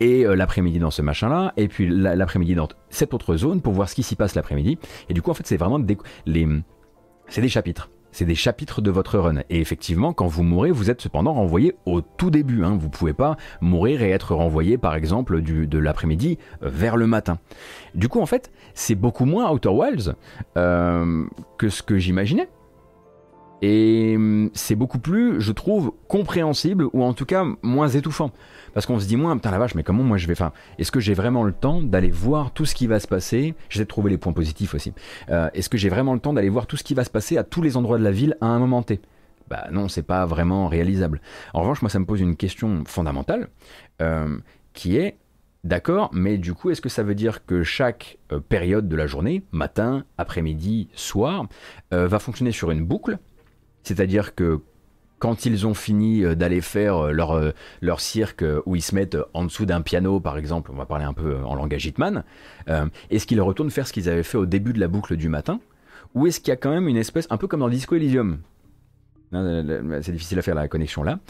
[0.00, 3.94] et l'après-midi dans ce machin-là, et puis l'après-midi dans cette autre zone pour voir ce
[3.94, 4.78] qui s'y passe l'après-midi.
[5.08, 5.96] Et du coup, en fait, c'est vraiment des,
[6.26, 6.46] les,
[7.28, 7.90] c'est des chapitres.
[8.12, 9.40] C'est des chapitres de votre run.
[9.50, 12.64] Et effectivement, quand vous mourrez, vous êtes cependant renvoyé au tout début.
[12.64, 12.78] Hein.
[12.78, 17.38] Vous pouvez pas mourir et être renvoyé, par exemple, du, de l'après-midi vers le matin.
[17.94, 20.14] Du coup, en fait, c'est beaucoup moins Outer Wilds
[20.54, 22.48] que ce que j'imaginais.
[23.62, 28.30] Et hum, c'est beaucoup plus, je trouve, compréhensible ou en tout cas moins étouffant.
[28.74, 30.52] Parce qu'on se dit moins, putain la vache, mais comment moi je vais faire?
[30.78, 33.54] Est-ce que j'ai vraiment le temps d'aller voir tout ce qui va se passer?
[33.70, 34.92] J'essaie de trouver les points positifs aussi.
[35.30, 37.38] Euh, est-ce que j'ai vraiment le temps d'aller voir tout ce qui va se passer
[37.38, 39.00] à tous les endroits de la ville à un moment T?
[39.48, 41.22] Bah non, c'est pas vraiment réalisable.
[41.54, 43.48] En revanche, moi ça me pose une question fondamentale
[44.02, 44.38] euh,
[44.74, 45.16] qui est
[45.64, 49.08] D'accord, mais du coup, est-ce que ça veut dire que chaque euh, période de la
[49.08, 51.46] journée, matin, après-midi, soir,
[51.90, 53.18] va fonctionner sur une boucle?
[53.86, 54.60] C'est-à-dire que
[55.20, 58.96] quand ils ont fini euh, d'aller faire euh, leur, euh, leur cirque où ils se
[58.96, 62.24] mettent en dessous d'un piano, par exemple, on va parler un peu en langage Hitman,
[63.10, 65.60] est-ce qu'ils retournent faire ce qu'ils avaient fait au début de la boucle du matin?
[66.14, 68.38] Ou est-ce qu'il y a quand même une espèce, un peu comme dans Disco Elysium?
[69.30, 71.20] C'est difficile à faire la connexion là.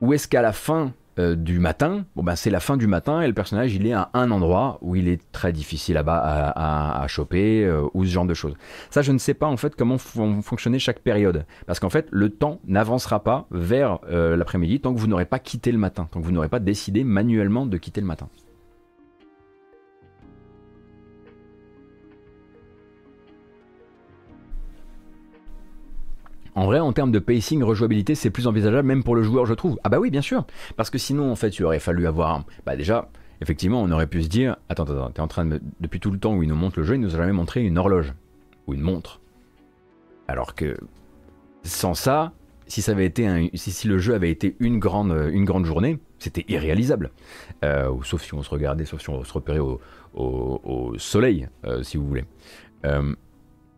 [0.00, 3.20] ou est-ce qu'à la fin euh, du matin, bon ben c'est la fin du matin
[3.20, 7.02] et le personnage il est à un endroit où il est très difficile à, à,
[7.02, 8.54] à choper euh, ou ce genre de choses.
[8.90, 12.08] Ça je ne sais pas en fait comment vont fonctionner chaque période parce qu'en fait
[12.10, 16.08] le temps n'avancera pas vers euh, l'après-midi tant que vous n'aurez pas quitté le matin,
[16.10, 18.28] tant que vous n'aurez pas décidé manuellement de quitter le matin.
[26.54, 29.54] En vrai, en termes de pacing, rejouabilité, c'est plus envisageable même pour le joueur, je
[29.54, 29.78] trouve.
[29.84, 30.44] Ah bah oui, bien sûr.
[30.76, 32.44] Parce que sinon, en fait, il aurait fallu avoir...
[32.66, 33.08] Bah déjà,
[33.40, 35.60] effectivement, on aurait pu se dire, attends, attends, t'es en train de...
[35.80, 37.62] Depuis tout le temps où il nous montre le jeu, il nous a jamais montré
[37.62, 38.12] une horloge.
[38.66, 39.20] Ou une montre.
[40.28, 40.76] Alors que,
[41.62, 42.32] sans ça,
[42.66, 47.10] si le jeu avait été une grande, une grande journée, c'était irréalisable.
[47.64, 49.80] Euh, sauf si on se regardait, sauf si on se repérait au,
[50.14, 52.24] au, soleil, euh, si vous voulez.
[52.84, 53.14] Euh,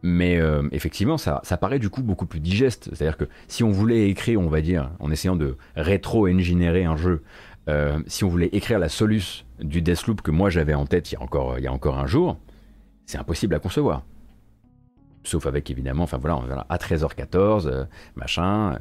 [0.04, 2.90] mais euh, effectivement, ça, ça, paraît du coup beaucoup plus digeste.
[2.92, 7.22] C'est-à-dire que si on voulait écrire, on va dire, en essayant de rétro-engineerer un jeu,
[7.70, 11.14] euh, si on voulait écrire la soluce du Deathloop que moi j'avais en tête il
[11.14, 12.36] y a encore, il y a encore un jour,
[13.06, 14.02] c'est impossible à concevoir.
[15.22, 18.78] Sauf avec évidemment, enfin voilà, à 13h14, euh, machin.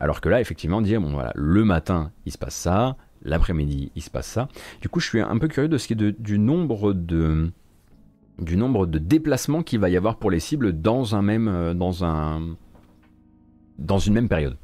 [0.00, 4.02] alors que là, effectivement, dire, bon voilà, le matin, il se passe ça, l'après-midi, il
[4.02, 4.48] se passe ça.
[4.80, 7.52] Du coup, je suis un peu curieux de ce qui est du nombre de
[8.42, 11.74] du nombre de déplacements qu'il va y avoir pour les cibles dans un même euh,
[11.74, 12.56] dans un
[13.78, 14.56] dans une même période.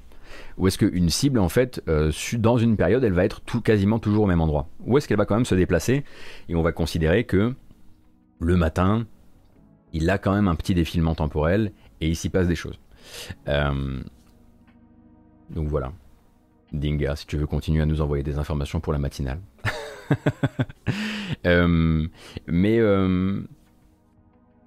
[0.59, 4.25] Ou est-ce qu'une cible en fait euh, dans une période elle va être quasiment toujours
[4.25, 4.69] au même endroit?
[4.85, 6.05] Ou est-ce qu'elle va quand même se déplacer
[6.49, 7.55] et on va considérer que
[8.41, 9.07] le matin
[9.93, 12.79] il a quand même un petit défilement temporel et il s'y passe des choses.
[13.49, 14.03] Euh,
[15.51, 15.93] donc voilà.
[16.73, 19.41] Dinga, si tu veux continuer à nous envoyer des informations pour la matinale.
[22.47, 22.79] mais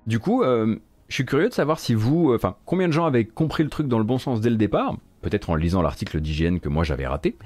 [0.08, 3.06] du coup, euh, je suis curieux de savoir si vous, euh, enfin, combien de gens
[3.06, 6.20] avaient compris le truc dans le bon sens dès le départ, peut-être en lisant l'article
[6.22, 7.38] d'hygiène que moi j'avais raté,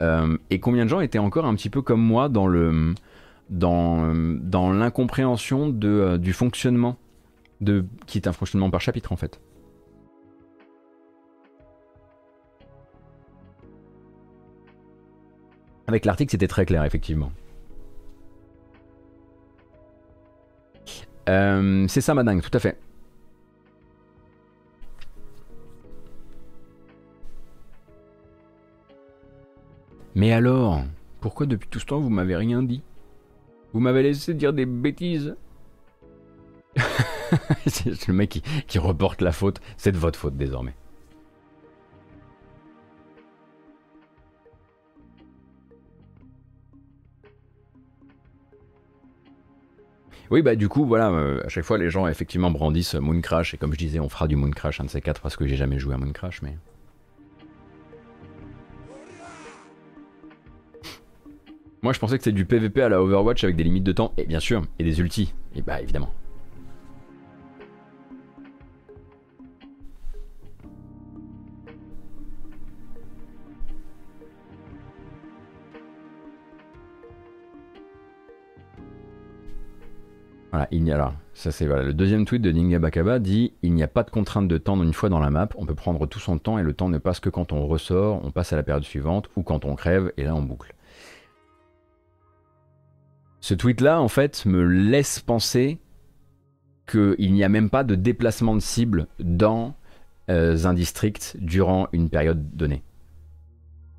[0.00, 2.94] euh, et combien de gens étaient encore un petit peu comme moi dans le,
[3.48, 6.96] dans, dans l'incompréhension du fonctionnement
[8.06, 9.40] qui est un fonctionnement par chapitre en fait.
[15.86, 17.32] Avec l'article, c'était très clair, effectivement.
[21.28, 22.78] Euh, c'est ça, madame, tout à fait.
[30.14, 30.82] Mais alors,
[31.20, 32.82] pourquoi depuis tout ce temps vous m'avez rien dit?
[33.72, 35.36] Vous m'avez laissé dire des bêtises?
[37.66, 39.60] C'est le mec qui, qui reporte la faute.
[39.76, 40.74] C'est de votre faute désormais.
[50.30, 53.52] Oui, bah du coup, voilà, euh, à chaque fois, les gens effectivement brandissent Moon Crash,
[53.52, 55.44] et comme je disais, on fera du Moon Crash, un de ces quatre, parce que
[55.44, 56.56] j'ai jamais joué à Moon Crash, mais.
[61.82, 64.12] Moi, je pensais que c'était du PVP à la Overwatch avec des limites de temps,
[64.18, 66.12] et bien sûr, et des ultis, et bah évidemment.
[80.50, 81.14] Voilà, il y a là.
[81.32, 81.66] Ça c'est.
[81.66, 84.82] Le deuxième tweet de Ninga Bakaba dit il n'y a pas de contrainte de temps
[84.82, 85.48] une fois dans la map.
[85.56, 88.24] On peut prendre tout son temps et le temps ne passe que quand on ressort,
[88.24, 90.74] on passe à la période suivante ou quand on crève et là on boucle.
[93.40, 95.78] Ce tweet là en fait me laisse penser
[96.90, 99.76] qu'il n'y a même pas de déplacement de cible dans
[100.30, 102.82] euh, un district durant une période donnée.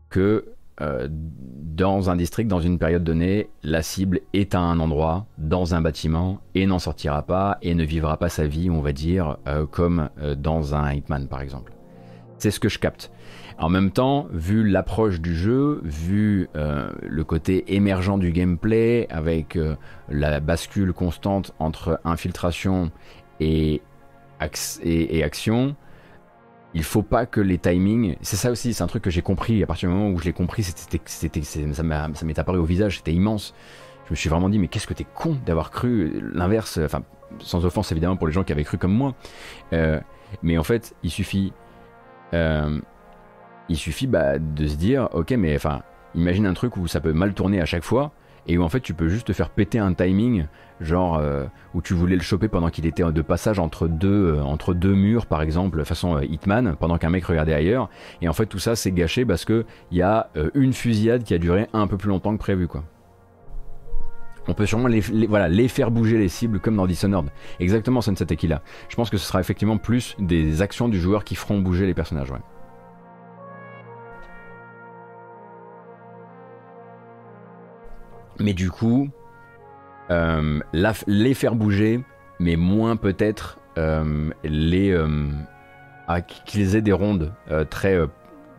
[0.10, 0.46] Que
[0.80, 5.76] euh, dans un district, dans une période donnée, la cible est à un endroit, dans
[5.76, 9.38] un bâtiment, et n'en sortira pas, et ne vivra pas sa vie, on va dire,
[9.48, 11.74] euh, comme euh, dans un Hitman par exemple.
[12.38, 13.12] C'est ce que je capte.
[13.60, 19.60] En même temps, vu l'approche du jeu, vu le côté émergent du gameplay, avec
[20.10, 22.90] la bascule constante entre infiltration
[23.40, 23.84] et,
[24.84, 25.76] et action,
[26.74, 28.16] il faut pas que les timings.
[28.22, 29.62] C'est ça aussi, c'est un truc que j'ai compris.
[29.62, 32.98] À partir du moment où je l'ai compris, c'était, c'était, ça m'est apparu au visage,
[32.98, 33.54] c'était immense.
[34.06, 36.80] Je me suis vraiment dit, mais qu'est-ce que t'es con d'avoir cru l'inverse.
[36.84, 37.04] Enfin,
[37.40, 39.16] sans offense évidemment pour les gens qui avaient cru comme moi.
[39.74, 40.00] Euh,
[40.44, 41.54] mais en fait, il suffit.
[42.34, 42.80] Euh,
[43.70, 45.84] il suffit bah, de se dire, ok, mais enfin,
[46.16, 48.12] imagine un truc où ça peut mal tourner à chaque fois
[48.48, 50.46] et où en fait tu peux juste te faire péter un timing
[50.82, 54.44] genre euh, où tu voulais le choper pendant qu'il était de passage entre deux, euh,
[54.44, 57.90] entre deux murs par exemple, façon euh, Hitman, pendant qu'un mec regardait ailleurs,
[58.22, 61.34] et en fait tout ça c'est gâché parce que il y a une fusillade qui
[61.34, 62.84] a duré un peu plus longtemps que prévu quoi.
[64.48, 67.30] On peut sûrement les, voilà, les faire bouger les cibles comme dans Dishonored.
[67.60, 68.64] Exactement Sunset là.
[68.90, 71.94] Je pense que ce sera effectivement plus des actions du joueur qui feront bouger les
[71.94, 72.34] personnages.
[78.42, 79.10] Mais du coup,
[80.10, 80.60] euh,
[81.08, 82.04] les faire bouger,
[82.40, 85.30] mais moins peut-être euh, les euh,
[86.46, 87.34] qu'ils aient des rondes
[87.70, 87.98] très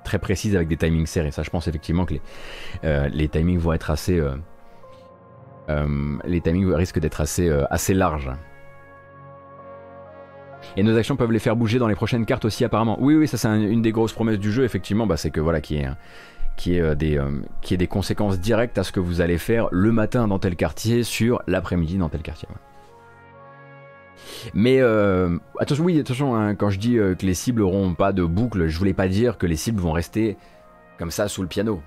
[0.04, 1.30] très précises avec des timings serrés.
[1.30, 4.22] Ça, je pense effectivement que les, les timings vont être assez
[5.68, 8.30] les timings risquent d'être assez assez larges.
[10.76, 12.96] Et nos actions peuvent les faire bouger dans les prochaines cartes aussi apparemment.
[13.00, 15.60] Oui oui ça c'est une des grosses promesses du jeu effectivement bah, c'est que voilà
[15.60, 15.88] qui est
[16.56, 19.38] qui est, euh, des, euh, qui est des conséquences directes à ce que vous allez
[19.38, 22.48] faire le matin dans tel quartier sur l'après-midi dans tel quartier.
[24.54, 28.24] Mais euh, attention, oui, attention, hein, quand je dis que les cibles n'auront pas de
[28.24, 30.36] boucle, je voulais pas dire que les cibles vont rester
[30.98, 31.82] comme ça sous le piano.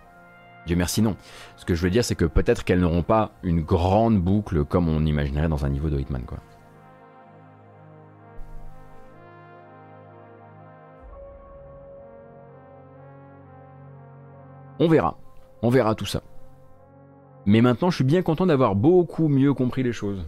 [0.65, 1.15] Dieu merci, non.
[1.57, 4.89] Ce que je veux dire, c'est que peut-être qu'elles n'auront pas une grande boucle comme
[4.89, 6.39] on imaginerait dans un niveau de Hitman, quoi.
[14.79, 15.17] On verra.
[15.61, 16.21] On verra tout ça.
[17.45, 20.25] Mais maintenant, je suis bien content d'avoir beaucoup mieux compris les choses.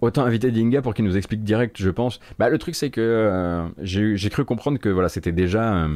[0.00, 2.20] Autant inviter Dinga pour qu'il nous explique direct, je pense.
[2.38, 5.76] Bah, le truc, c'est que euh, j'ai cru comprendre que voilà, c'était déjà.
[5.76, 5.88] Euh,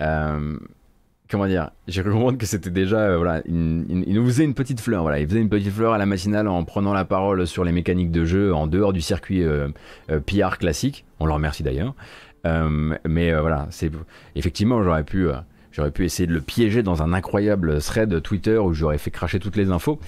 [0.00, 0.56] euh,
[1.30, 3.16] comment dire J'ai cru comprendre que c'était déjà.
[3.16, 5.02] voilà, il, nous faisait une petite fleur.
[5.02, 7.72] Voilà, il faisait une petite fleur à la matinale en prenant la parole sur les
[7.72, 9.44] mécaniques de jeu en dehors du circuit
[10.26, 11.04] PR classique.
[11.20, 11.94] On le remercie d'ailleurs.
[13.04, 13.92] mais voilà, c'est
[14.34, 15.28] effectivement, j'aurais pu
[15.76, 19.38] J'aurais pu essayer de le piéger dans un incroyable thread Twitter où j'aurais fait cracher
[19.38, 20.00] toutes les infos.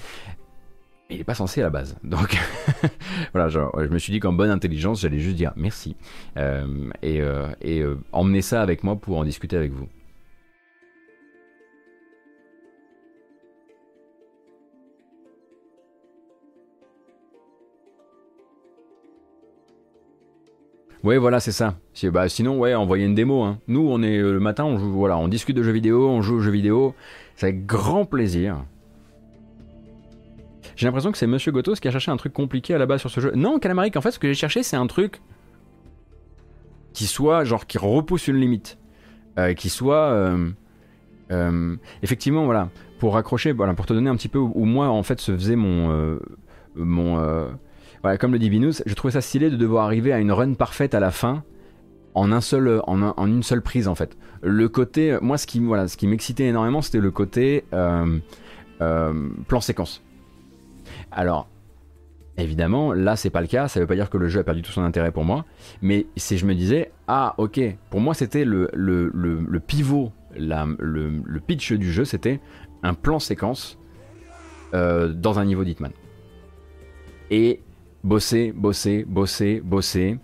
[1.10, 1.94] Mais il n'est pas censé à la base.
[2.04, 2.38] Donc
[3.34, 5.94] voilà, je me suis dit qu'en bonne intelligence, j'allais juste dire merci
[6.38, 9.88] euh, et, euh, euh, emmener ça avec moi pour en discuter avec vous.
[21.04, 21.76] Ouais, voilà, c'est ça.
[22.04, 23.42] Bah, sinon, ouais, envoyez une démo.
[23.42, 23.58] Hein.
[23.68, 26.22] Nous, on est euh, le matin, on joue, voilà, on discute de jeux vidéo, on
[26.22, 26.94] joue aux jeux vidéo.
[27.36, 28.64] C'est avec grand plaisir.
[30.74, 33.00] J'ai l'impression que c'est Monsieur Gotos qui a cherché un truc compliqué à la base
[33.00, 33.32] sur ce jeu.
[33.34, 35.20] Non, Calamaric, en fait, ce que j'ai cherché, c'est un truc
[36.92, 38.78] qui soit, genre, qui repousse une limite.
[39.38, 40.10] Euh, qui soit.
[41.30, 45.04] Euh, effectivement, voilà, pour raccrocher, voilà, pour te donner un petit peu où, moi, en
[45.04, 46.18] fait, se faisait mon.
[46.74, 47.48] mon
[48.18, 50.94] comme le dit Vinus, je trouvais ça stylé de devoir arriver à une run parfaite
[50.94, 51.44] à la fin
[52.14, 54.16] en, en, une seule prise en fait.
[54.42, 58.18] Le côté, moi ce qui, m'excitait énormément c'était le côté euh,
[58.80, 60.02] euh, plan séquence.
[61.10, 61.48] Alors,
[62.36, 64.62] évidemment, là c'est pas le cas, ça veut pas dire que le jeu a perdu
[64.62, 65.44] tout son intérêt pour moi,
[65.82, 67.60] mais si je me disais, ah ok,
[67.90, 68.68] pour moi c'était le,
[69.66, 72.40] pivot, le, pitch du jeu c'était
[72.82, 73.78] un plan séquence
[74.74, 75.92] euh, dans un niveau d'Hitman.
[77.30, 77.60] Et
[78.04, 80.18] bosser, bosser, bosser, bosser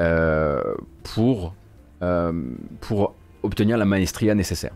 [0.00, 0.62] euh,
[1.02, 1.54] pour,
[2.02, 2.32] euh,
[2.80, 4.74] pour obtenir la maestria nécessaire.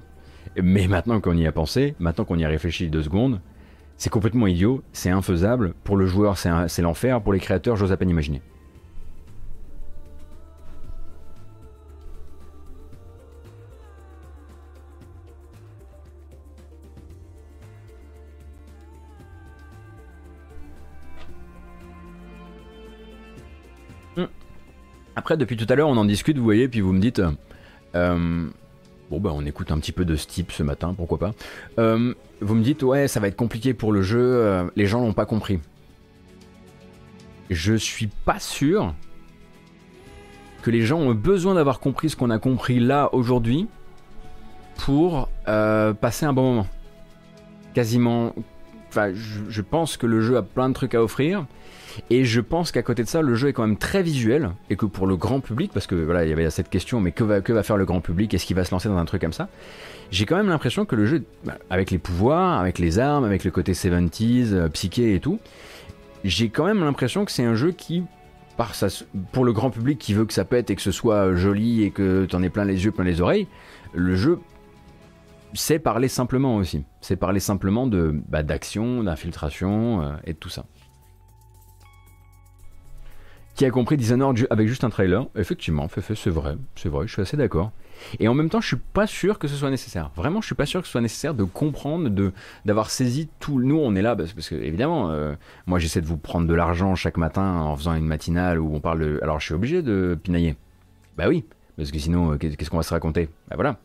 [0.62, 3.41] Mais maintenant qu'on y a pensé, maintenant qu'on y a réfléchi deux secondes,
[3.97, 5.75] c'est complètement idiot, c'est infaisable.
[5.85, 7.21] Pour le joueur, c'est l'enfer.
[7.23, 8.43] Pour les créateurs, j'ose à peine imaginer.
[25.16, 27.23] Après, depuis tout à l'heure, on en discute, vous voyez, puis vous me dites.
[27.95, 28.47] euh,
[29.11, 31.32] bon, bah, on écoute un petit peu de ce type ce matin, pourquoi pas.
[31.78, 35.01] Euh, vous me dites, ouais, ça va être compliqué pour le jeu, euh, les gens
[35.01, 35.61] l'ont pas compris.
[37.51, 38.95] Je suis pas sûr
[40.62, 43.69] que les gens ont besoin d'avoir compris ce qu'on a compris là aujourd'hui
[44.85, 46.66] pour passer un bon moment.
[47.74, 48.35] Quasiment.
[49.49, 51.47] Je, pense que le jeu a plein de trucs à offrir.
[52.11, 54.51] Et je pense qu'à côté de ça, le jeu est quand même très visuel.
[54.71, 57.12] Et que pour le grand public, parce que voilà, il y avait cette question, mais
[57.12, 58.35] que va, faire le grand public?
[58.35, 59.49] Est-ce qu'il va se lancer dans un truc comme ça?
[60.11, 63.45] J'ai quand même l'impression que le jeu, bah, avec les pouvoirs, avec les armes, avec
[63.45, 65.39] le côté 70s, euh, psyché et tout,
[66.25, 68.03] j'ai quand même l'impression que c'est un jeu qui,
[69.33, 71.91] pour le grand public qui veut que ça pète et que ce soit joli et
[71.91, 73.47] que t'en aies plein les yeux, plein les oreilles,
[73.93, 74.39] le jeu
[75.55, 76.85] c'est parler simplement aussi.
[77.01, 80.64] C'est parler simplement de bah, d'action, d'infiltration euh, et de tout ça.
[83.55, 85.26] Qui a compris Dishonored avec juste un trailer?
[85.36, 87.70] Effectivement, c'est vrai, c'est vrai, je suis assez d'accord.
[88.18, 90.10] Et en même temps, je suis pas sûr que ce soit nécessaire.
[90.16, 92.10] Vraiment, je suis pas sûr que ce soit nécessaire de comprendre,
[92.64, 93.60] d'avoir saisi tout.
[93.60, 95.35] Nous, on est là parce, que évidemment, euh,
[95.66, 98.81] moi, j'essaie de vous prendre de l'argent chaque matin en faisant une matinale où on
[98.81, 98.98] parle.
[98.98, 99.20] De...
[99.22, 100.56] Alors, je suis obligé de pinailler.
[101.16, 101.44] Bah oui,
[101.76, 103.28] parce que sinon, euh, qu'est- qu'est-ce qu'on va se raconter?
[103.48, 103.78] Bah voilà.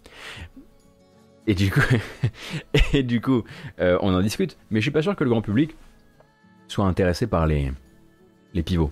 [2.93, 3.43] Et du coup,
[3.80, 4.57] euh, on en discute.
[4.69, 5.76] Mais je suis pas sûr que le grand public
[6.67, 7.73] soit intéressé par les
[8.63, 8.91] pivots.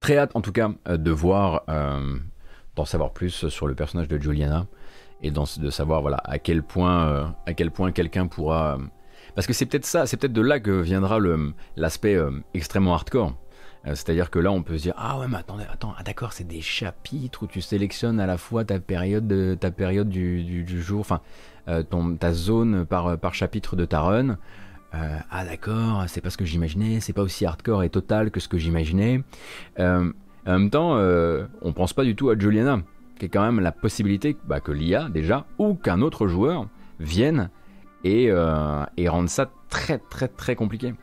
[0.00, 2.18] Très hâte en tout cas euh, de voir, euh,
[2.74, 4.66] d'en savoir plus sur le personnage de Juliana
[5.22, 8.78] et de savoir voilà à quel point, à quel point quelqu'un pourra.
[9.34, 11.18] Parce que c'est peut-être ça, c'est peut-être de là que viendra
[11.76, 13.34] l'aspect euh, extrêmement hardcore.
[13.86, 16.32] Euh, C'est-à-dire que là, on peut se dire ah ouais, mais attendez, attends, ah, d'accord,
[16.32, 20.82] c'est des chapitres où tu sélectionnes à la fois ta période, de, ta période du,
[20.82, 21.20] jour, enfin
[21.68, 21.82] euh,
[22.18, 24.36] ta zone par par chapitre de ta run.
[24.92, 28.48] Ah d'accord, c'est pas ce que j'imaginais, c'est pas aussi hardcore et total que ce
[28.48, 29.22] que j'imaginais.
[29.78, 30.12] En
[30.46, 30.98] même temps,
[31.62, 32.80] on pense pas du tout à Juliana,
[33.20, 36.66] qui est quand même la possibilité bah, que l'IA déjà, ou qu'un autre joueur
[36.98, 37.50] vienne
[38.04, 40.94] et, euh, et rende ça très très très compliqué.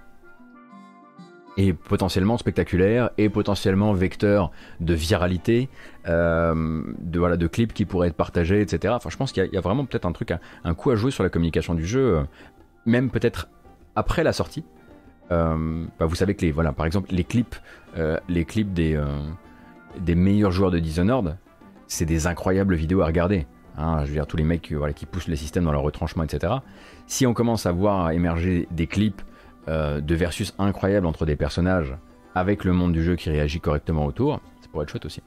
[1.60, 5.70] Et potentiellement spectaculaire, et potentiellement vecteur de viralité,
[6.08, 8.94] euh, de, voilà, de clips qui pourraient être partagés, etc.
[8.96, 10.34] Enfin, je pense qu'il y, a- vraiment peut-être un truc,
[10.64, 12.24] un, coup à jouer sur la communication du jeu, euh,
[12.86, 13.50] même peut-être
[13.96, 14.66] après la sortie.
[15.32, 17.56] Euh, bah, vous savez que les, voilà, par exemple, les clips,
[18.30, 18.96] les clips des
[20.16, 21.38] meilleurs joueurs de Dishonored,
[21.88, 23.48] c'est des incroyables vidéos à regarder.
[23.78, 26.54] Hein, je veux dire, tous les mecs qui poussent les systèmes dans leur retranchement, etc.
[27.06, 29.22] Si on commence à voir émerger des clips
[29.68, 31.96] euh, de versus incroyables entre des personnages
[32.34, 35.22] avec le monde du jeu qui réagit correctement autour, ça pourrait être chouette aussi.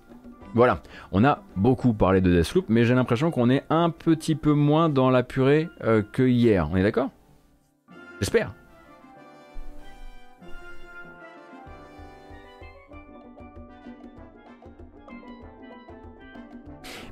[0.55, 0.83] Voilà,
[1.13, 4.89] on a beaucoup parlé de Deathloop, mais j'ai l'impression qu'on est un petit peu moins
[4.89, 6.69] dans la purée euh, que hier.
[6.73, 7.11] On est d'accord?
[8.19, 8.53] J'espère.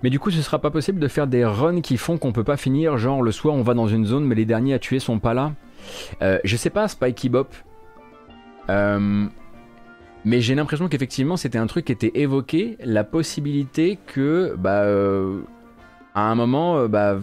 [0.02, 2.44] Mais du coup, ce sera pas possible de faire des runs qui font qu'on peut
[2.44, 4.98] pas finir, genre le soir on va dans une zone mais les derniers à tuer
[4.98, 5.52] sont pas là.
[6.22, 7.54] Euh, je sais pas, Spikey Bop.
[8.70, 9.26] Euh,
[10.24, 15.40] mais j'ai l'impression qu'effectivement c'était un truc qui était évoqué, la possibilité que, bah, euh,
[16.14, 17.18] à un moment, bah,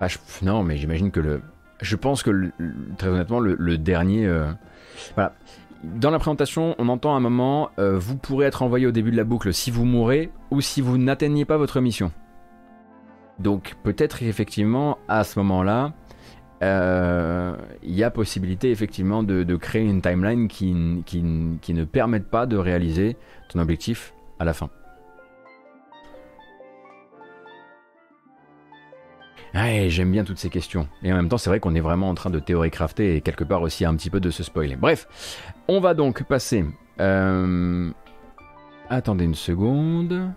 [0.00, 0.08] bah,
[0.42, 1.42] non, mais j'imagine que le,
[1.80, 2.50] je pense que
[2.98, 4.28] très honnêtement le, dernier,
[5.14, 5.34] voilà.
[5.82, 9.16] Dans la présentation, on entend un moment, euh, vous pourrez être envoyé au début de
[9.16, 12.12] la boucle si vous mourrez ou si vous n'atteignez pas votre mission.
[13.40, 15.92] Donc peut-être effectivement à ce moment-là,
[16.62, 22.56] euh, il y a possibilité effectivement de, créer une timeline qui ne permette pas de
[22.56, 23.16] réaliser
[23.48, 24.70] ton objectif à la fin.
[29.54, 30.88] Ouais, j'aime bien toutes ces questions.
[31.02, 33.20] Et en même temps, c'est vrai qu'on est vraiment en train de théorie crafter et
[33.20, 34.76] quelque part aussi un petit peu de se spoiler.
[34.76, 35.06] Bref,
[35.68, 36.64] on va donc passer.
[37.00, 37.90] euh,
[38.88, 40.30] Attendez une seconde.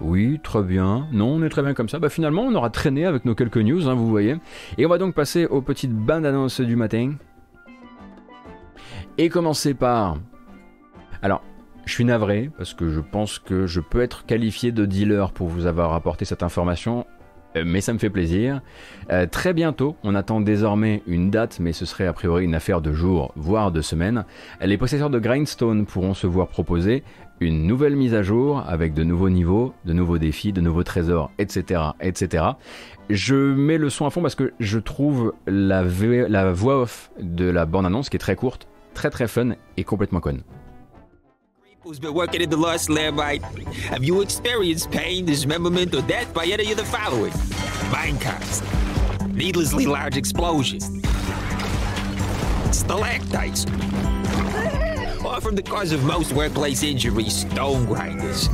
[0.00, 1.08] Oui, très bien.
[1.12, 1.98] Non, on est très bien comme ça.
[1.98, 4.36] Bah finalement, on aura traîné avec nos quelques news, hein, vous voyez.
[4.76, 7.14] Et on va donc passer aux petites bandes annonces du matin.
[9.16, 10.18] Et commencer par...
[11.22, 11.42] Alors,
[11.84, 15.48] je suis navré, parce que je pense que je peux être qualifié de dealer pour
[15.48, 17.04] vous avoir apporté cette information,
[17.54, 18.60] mais ça me fait plaisir.
[19.10, 22.80] Euh, très bientôt, on attend désormais une date, mais ce serait a priori une affaire
[22.80, 24.24] de jours, voire de semaines.
[24.60, 27.02] Les possesseurs de Grindstone pourront se voir proposer
[27.40, 31.30] une nouvelle mise à jour avec de nouveaux niveaux, de nouveaux défis, de nouveaux trésors,
[31.38, 32.44] etc., etc.
[33.10, 37.48] Je mets le son à fond parce que je trouve la, la voix off de
[37.48, 40.42] la bande-annonce qui est très courte, très très fun et complètement conne.
[41.88, 43.42] Who's been working in the Lost Lambite?
[43.88, 47.32] Have you experienced pain, dismemberment, or death by any of the following?
[47.90, 48.60] Minecars,
[49.32, 50.84] needlessly large explosions,
[52.76, 53.64] stalactites,
[55.24, 58.50] or from the cause of most workplace injuries, stone grinders.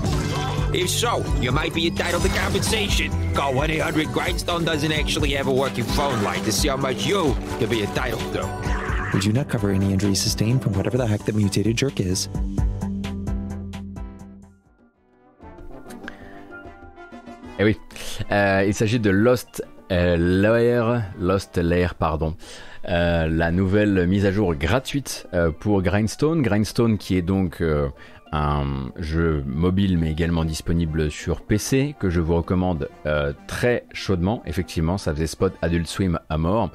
[0.72, 3.34] If so, you might be entitled to compensation.
[3.34, 7.04] Call 1 800 Grindstone doesn't actually have a working phone line to see how much
[7.04, 9.10] you could be entitled to.
[9.12, 12.28] We do not cover any injuries sustained from whatever the heck that mutated jerk is.
[17.60, 17.78] Eh oui,
[18.32, 19.62] euh, il s'agit de Lost
[19.92, 22.34] euh, Lair, Lost Lair, pardon.
[22.88, 26.42] Euh, la nouvelle mise à jour gratuite euh, pour Grindstone.
[26.42, 27.62] Grindstone qui est donc
[28.32, 28.64] un
[28.96, 32.88] jeu mobile mais également disponible sur PC que je vous recommande
[33.46, 34.42] très chaudement.
[34.46, 36.70] Effectivement, ça faisait spot Adult Swim à mort.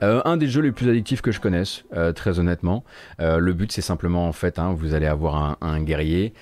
[0.00, 1.84] Un des jeux les plus addictifs que je connaisse,
[2.16, 2.82] très honnêtement.
[3.20, 6.34] Le but c'est simplement en fait, hein, vous allez avoir un, guerrier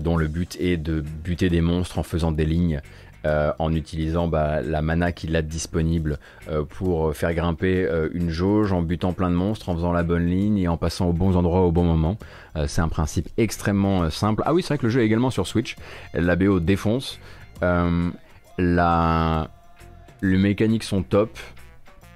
[0.00, 2.80] dont le but est de buter des monstres en faisant des lignes.
[3.24, 6.18] Euh, en utilisant bah, la mana qu'il a disponible
[6.48, 10.02] euh, pour faire grimper euh, une jauge, en butant plein de monstres, en faisant la
[10.02, 12.18] bonne ligne et en passant aux bons endroits au bon moment.
[12.56, 14.42] Euh, c'est un principe extrêmement euh, simple.
[14.46, 15.76] Ah oui, c'est vrai que le jeu est également sur Switch.
[16.12, 17.18] La BO défonce.
[17.62, 18.10] Euh,
[18.58, 19.48] la...
[20.22, 21.38] Les mécaniques sont top.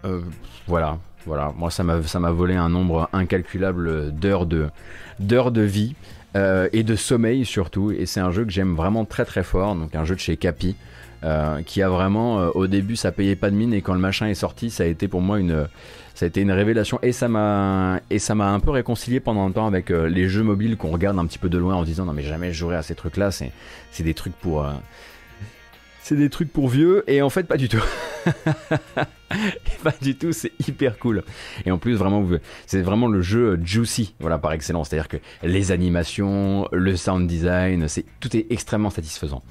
[0.04, 0.20] Euh,
[0.66, 1.52] voilà, voilà.
[1.56, 5.94] Moi, ça m'a volé un nombre incalculable d'heures de vie
[6.38, 7.90] euh, et de sommeil surtout.
[7.90, 9.74] Et c'est un jeu que j'aime vraiment très très fort.
[9.74, 10.76] Donc un jeu de chez Capi.
[11.24, 13.98] euh, qui a vraiment euh, au début ça payait pas de mine et quand le
[13.98, 15.66] machin est sorti ça a été pour moi une
[16.14, 19.44] ça a été une révélation et ça m'a et ça m'a un peu réconcilié pendant
[19.44, 21.86] un temps avec les jeux mobiles qu'on regarde un petit peu de loin en se
[21.86, 23.50] disant non mais jamais je jouerai à ces trucs là c'est
[23.98, 24.64] des trucs pour
[26.08, 27.84] c'est des trucs pour vieux et en fait pas du tout.
[29.84, 31.22] pas du tout, c'est hyper cool.
[31.66, 32.26] Et en plus vraiment
[32.64, 37.88] c'est vraiment le jeu juicy, voilà par excellence, c'est-à-dire que les animations, le sound design,
[37.88, 39.42] c'est tout est extrêmement satisfaisant.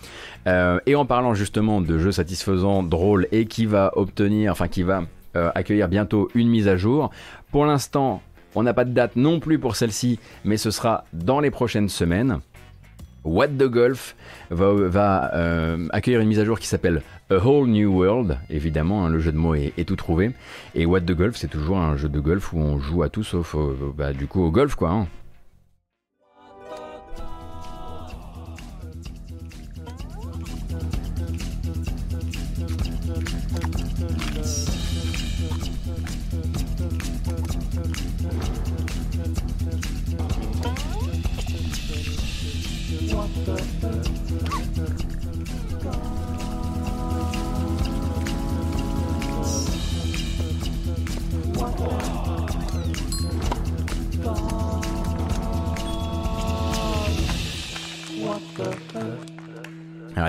[0.48, 4.82] Euh, et en parlant justement de jeux satisfaisants, drôles et qui va obtenir, enfin qui
[4.82, 5.04] va
[5.36, 7.12] euh, accueillir bientôt une mise à jour.
[7.52, 8.24] Pour l'instant,
[8.56, 11.90] on n'a pas de date non plus pour celle-ci, mais ce sera dans les prochaines
[11.90, 12.40] semaines.
[13.24, 14.16] What the Golf
[14.50, 18.38] va, euh, accueillir une mise à jour qui s'appelle A Whole New World.
[18.50, 20.32] Évidemment, hein, le jeu de mots est, tout trouvé.
[20.76, 23.24] Et What the Golf, c'est toujours un jeu de golf où on joue à tout
[23.24, 24.92] sauf au- bah, du coup au golf, quoi.
[24.92, 25.08] hein.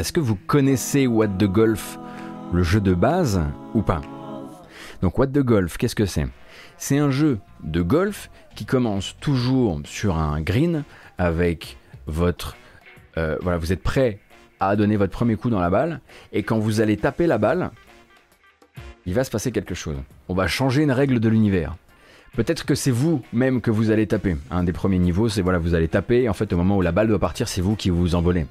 [0.00, 1.98] Est-ce que vous connaissez What the Golf,
[2.52, 3.40] le jeu de base,
[3.74, 4.00] ou pas?
[5.02, 6.26] Donc, What the Golf, qu'est-ce que c'est?
[6.76, 10.84] C'est un jeu de golf qui commence toujours sur un green
[11.18, 12.56] avec votre.
[13.16, 14.20] euh, voilà, vous êtes prêt
[14.60, 16.00] à donner votre premier coup dans la balle,
[16.32, 17.70] et quand vous allez taper la balle,
[19.06, 19.96] il va se passer quelque chose.
[20.28, 21.76] On va changer une règle de l'univers.
[22.38, 24.36] Peut-être que c'est vous même que vous allez taper.
[24.52, 26.82] Un des premiers niveaux, c'est voilà, vous allez taper, et en fait, au moment où
[26.82, 28.46] la balle doit partir, c'est vous qui vous envolez.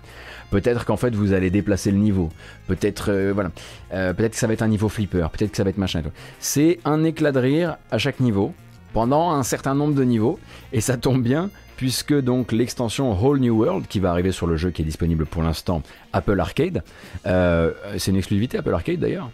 [0.51, 2.27] Peut-être qu'en fait, vous allez déplacer le niveau.
[2.68, 3.49] Peut-être, euh, voilà,
[3.93, 5.30] Euh, peut-être que ça va être un niveau flipper.
[5.31, 6.01] Peut-être que ça va être machin.
[6.41, 8.53] C'est un éclat de rire à chaque niveau,
[8.91, 10.38] pendant un certain nombre de niveaux,
[10.73, 11.49] et ça tombe bien.
[11.77, 15.26] Puisque donc l'extension Whole New World qui va arriver sur le jeu qui est disponible
[15.26, 15.81] pour l'instant
[16.11, 16.84] Apple Arcade,
[17.26, 19.31] euh, c'est une exclusivité Apple Arcade d'ailleurs,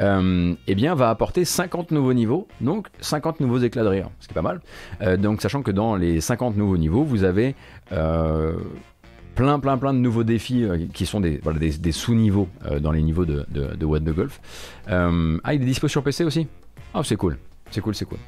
[0.00, 4.28] euh, eh bien, va apporter 50 nouveaux niveaux, donc 50 nouveaux éclats de rire, ce
[4.28, 4.60] qui est pas mal.
[5.02, 7.54] Euh, donc, sachant que dans les 50 nouveaux niveaux, vous avez
[7.92, 8.54] euh,
[9.34, 11.40] plein, plein, plein de nouveaux défis qui sont des,
[11.92, 12.48] sous-niveaux
[12.80, 14.40] dans les niveaux de, de, de What the Golf.
[14.86, 16.46] Ah, il est dispo sur PC aussi?
[16.94, 17.38] Ah, c'est cool,
[17.70, 18.18] c'est cool, c'est cool.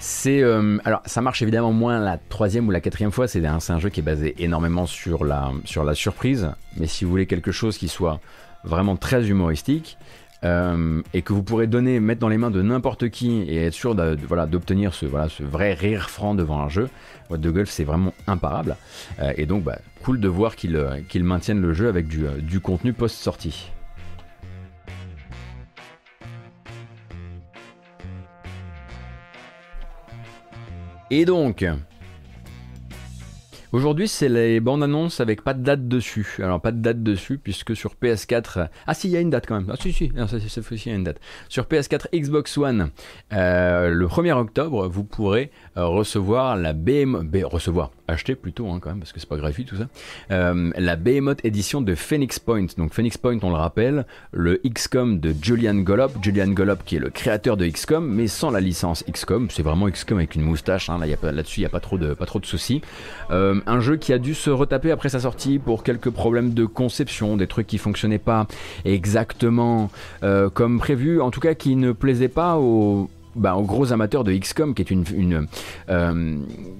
[0.00, 0.42] C'est
[0.84, 3.26] alors ça marche évidemment moins la troisième ou la quatrième fois.
[3.26, 6.50] C'est un, c'est un jeu qui est basé énormément sur la sur la surprise.
[6.76, 8.20] Mais si vous voulez quelque chose qui soit
[8.64, 9.98] vraiment très humoristique
[10.44, 13.72] euh, et que vous pourrez donner, mettre dans les mains de n'importe qui et être
[13.72, 16.90] sûr d'obtenir ce vrai rire franc devant un jeu,
[17.30, 18.76] What the Golf c'est vraiment imparable.
[19.20, 22.60] Euh, et donc bah, cool de voir qu'ils euh, qu'ils maintiennent le jeu avec du,
[22.60, 23.70] contenu post sortie.
[31.10, 31.64] Et donc,
[33.74, 36.36] Aujourd'hui, c'est les bandes annonces avec pas de date dessus.
[36.38, 38.68] Alors, pas de date dessus, puisque sur PS4.
[38.86, 39.68] Ah, si, il y a une date quand même.
[39.68, 41.18] Ah, si, si, non, cette fois-ci, il y a une date.
[41.48, 42.90] Sur PS4, Xbox One,
[43.32, 47.28] euh, le 1er octobre, vous pourrez euh, recevoir la BM.
[47.46, 49.88] recevoir, acheter plutôt, hein, quand même, parce que c'est pas gratuit tout ça.
[50.30, 52.66] Euh, la Behemoth édition de Phoenix Point.
[52.78, 56.12] Donc, Phoenix Point, on le rappelle, le XCOM de Julian Gollop.
[56.22, 59.50] Julian Gollop, qui est le créateur de XCOM, mais sans la licence XCOM.
[59.50, 60.88] C'est vraiment XCOM avec une moustache.
[60.90, 62.80] Hein, là, là-dessus, il n'y a pas trop de, pas trop de soucis.
[63.32, 66.64] Euh, un jeu qui a dû se retaper après sa sortie pour quelques problèmes de
[66.64, 68.46] conception, des trucs qui fonctionnaient pas
[68.84, 69.90] exactement
[70.22, 74.32] euh, comme prévu, en tout cas qui ne plaisaient pas aux, bah, gros amateurs de
[74.32, 75.46] XCOM, qui est une,
[75.88, 76.36] euh,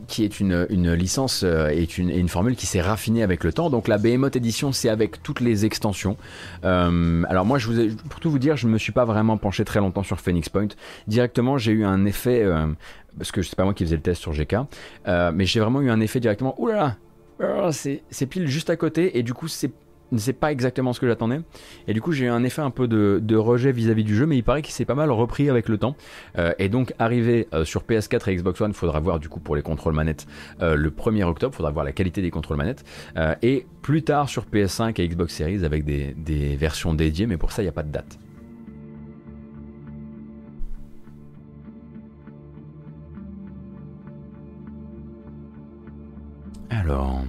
[0.07, 3.71] qui est une, licence euh, et une, formule qui s'est raffinée avec le temps.
[3.71, 6.17] Donc la Behemoth Edition, c'est avec toutes les extensions.
[6.63, 7.59] Alors moi,
[8.09, 10.49] pour tout vous dire, je ne me suis pas vraiment penché très longtemps sur Phoenix
[10.49, 10.69] Point.
[11.07, 12.45] Directement, j'ai eu un effet,
[13.19, 14.57] parce que c'est pas moi qui faisais le test sur GK,
[15.07, 16.55] mais j'ai vraiment eu un effet directement.
[16.61, 16.97] Ouh là
[17.39, 19.73] là, c'est pile juste à côté et du coup c'est
[20.17, 21.41] c'est pas exactement ce que j'attendais.
[21.89, 24.37] Et du coup, j'ai eu un effet un peu de, rejet vis-à-vis du jeu, mais
[24.37, 25.97] il paraît qu'il s'est pas mal repris avec le temps.
[26.39, 29.57] Euh, et donc, arrivé euh, sur PS4 et Xbox One, faudra voir du coup pour
[29.57, 30.27] les contrôles manettes
[30.63, 32.85] euh, le 1er octobre, faudra voir la qualité des contrôles manettes.
[33.43, 37.63] et plus tard sur PS5 et Xbox Series avec des versions dédiées, mais pour ça,
[37.63, 38.19] il n'y a pas de date.
[46.81, 47.25] Alors.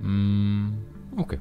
[0.00, 0.70] Hmm,
[1.18, 1.38] ok.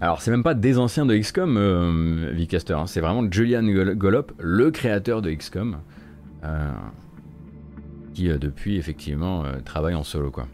[0.00, 2.86] Alors, c'est même pas des anciens de XCOM, euh, Vicaster, hein.
[2.86, 3.62] c'est vraiment Julian
[3.94, 5.78] Gollop, le créateur de XCOM,
[6.44, 6.72] euh,
[8.12, 10.46] qui euh, depuis effectivement travaille en solo quoi.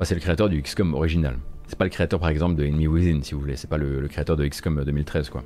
[0.00, 1.36] c'est le créateur du XCOM original.
[1.66, 4.06] C'est pas le créateur par exemple de Enemy Within si vous voulez, c'est pas le,
[4.08, 5.42] créateur de XCOM 2013 quoi.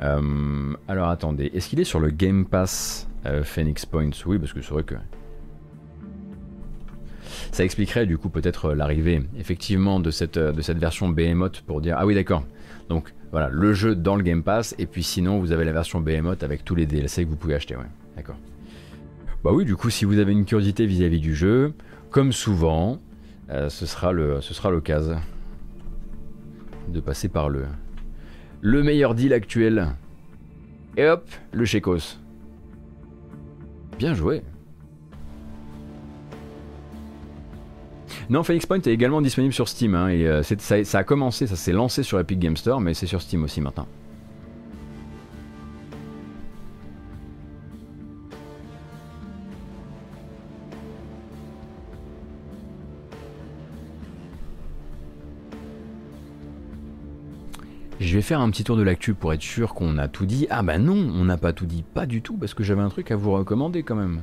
[0.00, 3.08] alors attendez, est-ce qu'il est sur le Game Pass
[3.42, 4.10] Phoenix Points?
[4.26, 4.94] Oui, parce que c'est vrai que
[7.52, 11.62] ça expliquerait du coup peut-être euh, l'arrivée effectivement de cette, euh, de cette version Behemoth
[11.62, 12.44] pour dire ah oui d'accord.
[12.88, 16.00] Donc voilà, le jeu dans le Game Pass et puis sinon vous avez la version
[16.00, 17.76] Behemoth avec tous les DLC que vous pouvez acheter.
[18.16, 18.36] D'accord.
[19.44, 21.72] Bah oui, du coup si vous avez une curiosité vis-à-vis du jeu,
[22.10, 23.00] comme souvent,
[23.50, 25.20] euh, ce sera le ce l'occasion
[26.88, 27.64] de passer par le
[28.60, 29.88] le meilleur deal actuel.
[30.96, 32.18] Et hop, le Chekos.
[33.98, 34.42] Bien joué.
[38.28, 39.94] Non, Phoenix Point est également disponible sur Steam.
[39.94, 43.06] Hein, et, euh, ça, a commencé, ça s'est lancé sur Epic Game Store, mais c'est
[43.06, 43.88] sur Steam aussi maintenant.
[58.00, 60.46] Je vais faire un petit tour de l'actu pour être sûr qu'on a tout dit.
[60.48, 62.88] Ah bah non, on n'a pas tout dit, pas du tout, parce que j'avais un
[62.88, 64.22] truc à vous recommander quand même.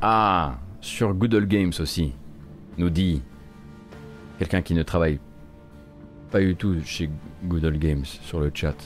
[0.00, 2.14] Ah, sur Good Old Games aussi,
[2.78, 3.20] nous dit
[4.38, 5.20] quelqu'un qui ne travaille
[6.30, 7.10] pas du tout chez
[7.44, 8.76] Good Old Games sur le chat.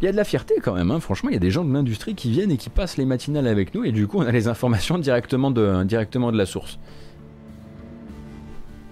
[0.00, 1.00] Il y a de la fierté quand même, hein.
[1.00, 3.46] franchement, il y a des gens de l'industrie qui viennent et qui passent les matinales
[3.46, 6.78] avec nous et du coup on a les informations directement de, directement de la source.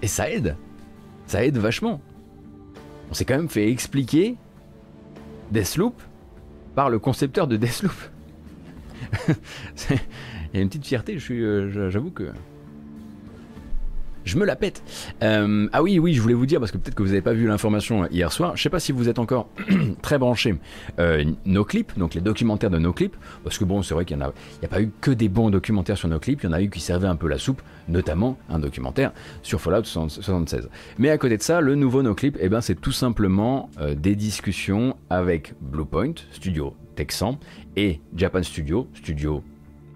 [0.05, 0.55] Et ça aide,
[1.26, 1.98] ça aide vachement.
[3.10, 4.36] On s'est quand même fait expliquer
[5.51, 5.94] Deathloop
[6.74, 7.94] par le concepteur de Deathloop.
[9.89, 9.97] Il
[10.52, 12.24] y a une petite fierté, euh, j'avoue que
[14.24, 14.82] je me la pète.
[15.22, 17.32] Euh, ah oui, oui, je voulais vous dire, parce que peut-être que vous n'avez pas
[17.32, 19.48] vu l'information hier soir, je sais pas si vous êtes encore
[20.02, 20.56] très branché
[20.98, 24.16] euh, nos clips, donc les documentaires de nos clips, parce que bon, c'est vrai qu'il
[24.16, 26.62] n'y a, pas eu que des bons documentaires sur nos clips, il y en a
[26.62, 30.68] eu qui servaient un peu la soupe, notamment un documentaire sur Fallout 76.
[30.98, 33.94] Mais à côté de ça, le nouveau no clip, eh ben, c'est tout simplement euh,
[33.94, 37.38] des discussions avec Bluepoint, studio texan,
[37.76, 39.42] et Japan Studio, studio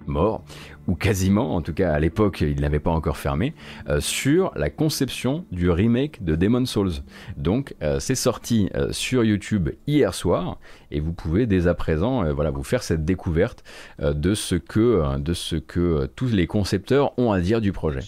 [0.09, 0.45] mort,
[0.87, 3.55] ou quasiment, en tout cas à l'époque il n'avait pas encore fermé,
[3.89, 6.93] euh, sur la conception du remake de Demon Souls.
[7.37, 10.59] Donc euh, c'est sorti euh, sur YouTube hier soir
[10.91, 13.63] et vous pouvez dès à présent voilà, vous faire cette découverte
[13.99, 18.01] de, ce que, de ce que tous les concepteurs ont à dire du projet.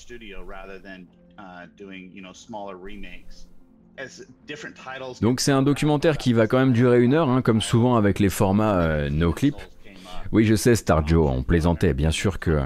[5.21, 8.19] Donc c'est un documentaire qui va quand même durer une heure, hein, comme souvent avec
[8.19, 9.57] les formats no clip.
[10.33, 12.61] Oui, je sais, Star Joe, on plaisantait, bien sûr que.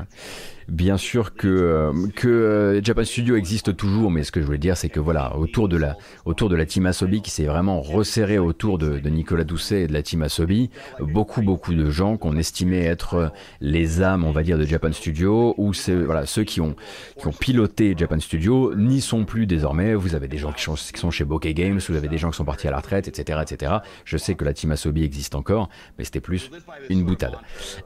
[0.68, 4.58] Bien sûr que, euh, que euh, Japan Studio existe toujours, mais ce que je voulais
[4.58, 7.80] dire, c'est que voilà, autour de la, autour de la team Asobi qui s'est vraiment
[7.80, 10.70] resserré autour de, de, Nicolas Doucet et de la team Asobi,
[11.00, 15.54] beaucoup, beaucoup de gens qu'on estimait être les âmes, on va dire, de Japan Studio,
[15.58, 15.72] ou
[16.04, 16.74] voilà, ceux qui ont,
[17.18, 19.94] qui ont piloté Japan Studio n'y sont plus désormais.
[19.94, 22.30] Vous avez des gens qui sont, qui sont chez Bokeh Games, vous avez des gens
[22.30, 23.72] qui sont partis à la retraite, etc., etc.
[24.04, 25.68] Je sais que la team Asobi existe encore,
[25.98, 26.50] mais c'était plus
[26.88, 27.36] une boutade.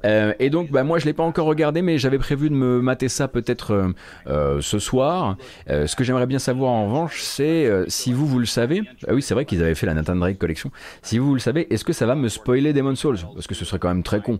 [0.05, 2.68] Euh, et donc, bah, moi, je l'ai pas encore regardé, mais j'avais prévu de me
[2.81, 3.93] mater ça peut-être euh,
[4.27, 5.36] euh, ce soir.
[5.69, 8.82] Euh, ce que j'aimerais bien savoir en revanche, c'est si vous, vous le savez.
[9.07, 10.70] Ah oui, c'est vrai qu'ils avaient fait la Nathan Drake collection.
[11.03, 13.19] Si vous, vous le savez, est-ce que ça va me spoiler Demon's Souls?
[13.35, 14.39] Parce que ce serait quand même très con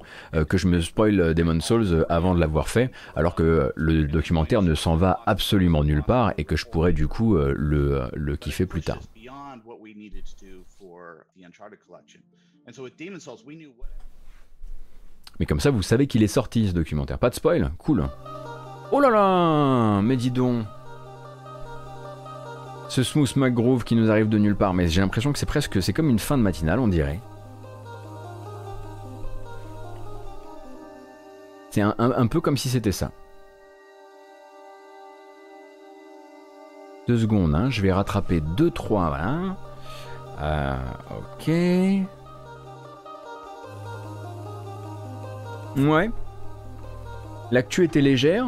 [0.49, 4.75] que je me spoil Demon's Souls avant de l'avoir fait, alors que le documentaire ne
[4.75, 8.83] s'en va absolument nulle part et que je pourrais du coup le, le kiffer plus
[8.83, 9.01] tard.
[15.41, 17.19] Mais comme ça, vous savez qu'il est sorti ce documentaire.
[17.19, 18.09] Pas de spoil Cool.
[18.91, 20.65] Oh là là Mais dis donc
[22.89, 24.75] Ce Smooth McGroove qui nous arrive de nulle part.
[24.75, 25.83] Mais j'ai l'impression que c'est presque...
[25.83, 27.21] C'est comme une fin de matinale, on dirait.
[31.71, 33.13] C'est un, peu comme si c'était ça.
[37.07, 37.71] Deux secondes, hein.
[37.71, 39.57] je vais rattraper deux, trois, voilà.
[40.41, 40.77] Euh,
[41.11, 42.18] ok.
[45.79, 46.11] Ouais.
[47.51, 48.47] L'actu était légère,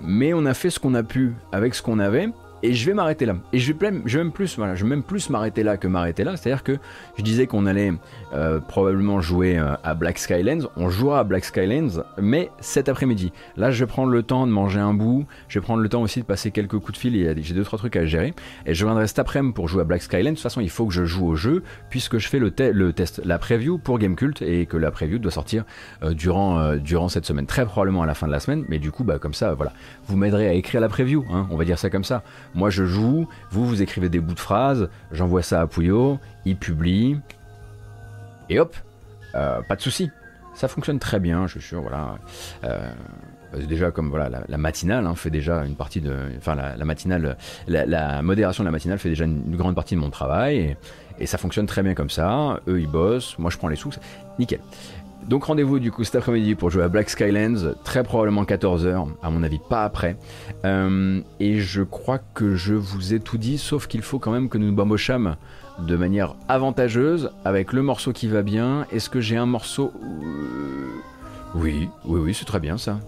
[0.00, 2.28] mais on a fait ce qu'on a pu avec ce qu'on avait.
[2.62, 3.36] Et je vais m'arrêter là.
[3.52, 6.36] Et je vais même, plus, voilà, je vais même plus m'arrêter là que m'arrêter là.
[6.36, 6.78] C'est-à-dire que
[7.16, 7.92] je disais qu'on allait
[8.32, 10.66] euh, probablement jouer euh, à Black Skylands.
[10.76, 13.32] On jouera à Black Skylands, mais cet après-midi.
[13.56, 15.26] Là, je vais prendre le temps de manger un bout.
[15.48, 17.36] Je vais prendre le temps aussi de passer quelques coups de fil.
[17.40, 18.34] J'ai deux trois trucs à gérer.
[18.64, 20.30] Et je reviendrai cet après-midi pour jouer à Black Skylands.
[20.30, 22.92] De toute façon, il faut que je joue au jeu puisque je fais le, le
[22.92, 25.64] test, la preview pour Gamecult et que la preview doit sortir
[26.02, 28.64] euh, durant durant cette semaine, très probablement à la fin de la semaine.
[28.68, 29.72] Mais du coup, bah comme ça, voilà,
[30.06, 31.24] vous m'aiderez à écrire la preview.
[31.30, 32.22] Hein, on va dire ça comme ça.
[32.56, 36.56] Moi, je joue, vous, vous écrivez des bouts de phrases, j'envoie ça à Pouillot, il
[36.56, 37.20] publie,
[38.48, 38.74] et hop,
[39.34, 40.10] euh, pas de souci.
[40.54, 42.16] Ça fonctionne très bien, je suis sûr, voilà.
[42.64, 42.90] Euh,
[43.68, 47.36] déjà comme voilà la, matinale hein, fait déjà une partie de enfin la, matinale
[47.68, 50.76] la, modération de la matinale fait déjà une, grande partie de mon travail
[51.18, 53.92] et, ça fonctionne très bien comme ça eux ils bossent moi je prends les sous
[54.38, 54.60] nickel
[55.28, 59.30] donc rendez-vous du coup cet après-midi pour jouer à Black Skylands, très probablement 14h, à
[59.30, 60.16] mon avis pas après.
[60.64, 64.48] Euh, et je crois que je vous ai tout dit, sauf qu'il faut quand même
[64.48, 65.36] que nous bambochâmes
[65.80, 68.86] de manière avantageuse, avec le morceau qui va bien.
[68.92, 69.92] Est-ce que j'ai un morceau...
[70.02, 70.86] Euh,
[71.54, 73.00] oui, oui, oui, c'est très bien ça.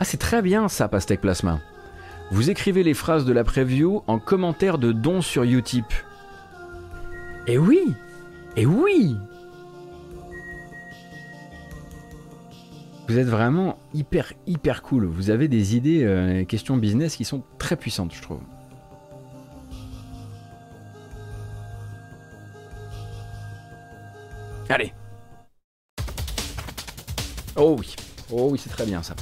[0.00, 1.60] Ah c'est très bien ça, Pastèque Plasma.
[2.30, 5.86] Vous écrivez les phrases de la preview en commentaire de dons sur Utip.
[7.46, 7.94] Et oui
[8.56, 9.16] et oui
[13.08, 15.04] Vous êtes vraiment hyper, hyper cool.
[15.06, 18.40] Vous avez des idées, euh, questions business qui sont très puissantes, je trouve.
[24.68, 24.92] Allez
[27.54, 27.94] Oh oui,
[28.32, 29.14] oh oui, c'est très bien ça.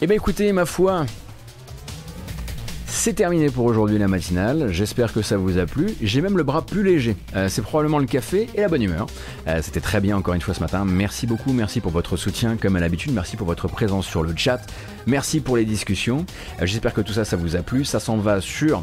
[0.00, 1.04] Eh bien écoutez, ma foi,
[2.96, 5.94] c'est terminé pour aujourd'hui la matinale, j'espère que ça vous a plu.
[6.00, 9.06] J'ai même le bras plus léger, euh, c'est probablement le café et la bonne humeur.
[9.46, 12.56] Euh, c'était très bien encore une fois ce matin, merci beaucoup, merci pour votre soutien
[12.56, 14.60] comme à l'habitude, merci pour votre présence sur le chat,
[15.06, 16.24] merci pour les discussions.
[16.60, 18.82] Euh, j'espère que tout ça, ça vous a plu, ça s'en va sur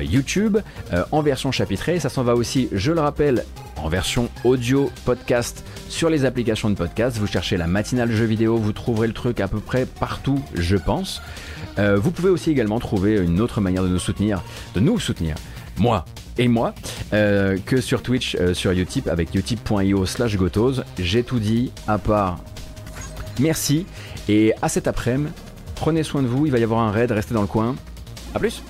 [0.00, 0.58] YouTube
[1.12, 3.44] en version chapitrée, ça s'en va aussi, je le rappelle,
[3.76, 7.16] en version audio podcast sur les applications de podcast.
[7.18, 10.76] Vous cherchez la matinale jeu vidéo, vous trouverez le truc à peu près partout, je
[10.76, 11.22] pense.
[11.78, 14.42] Euh, vous pouvez aussi également trouver une autre manière de nous soutenir,
[14.74, 15.36] de nous soutenir,
[15.76, 16.04] moi
[16.38, 16.74] et moi,
[17.12, 20.82] euh, que sur Twitch, euh, sur Utip, avec utip.io slash gotos.
[20.98, 22.38] J'ai tout dit, à part
[23.38, 23.86] merci,
[24.28, 25.30] et à cet après-midi,
[25.76, 27.76] prenez soin de vous, il va y avoir un raid, restez dans le coin.
[28.34, 28.62] A plus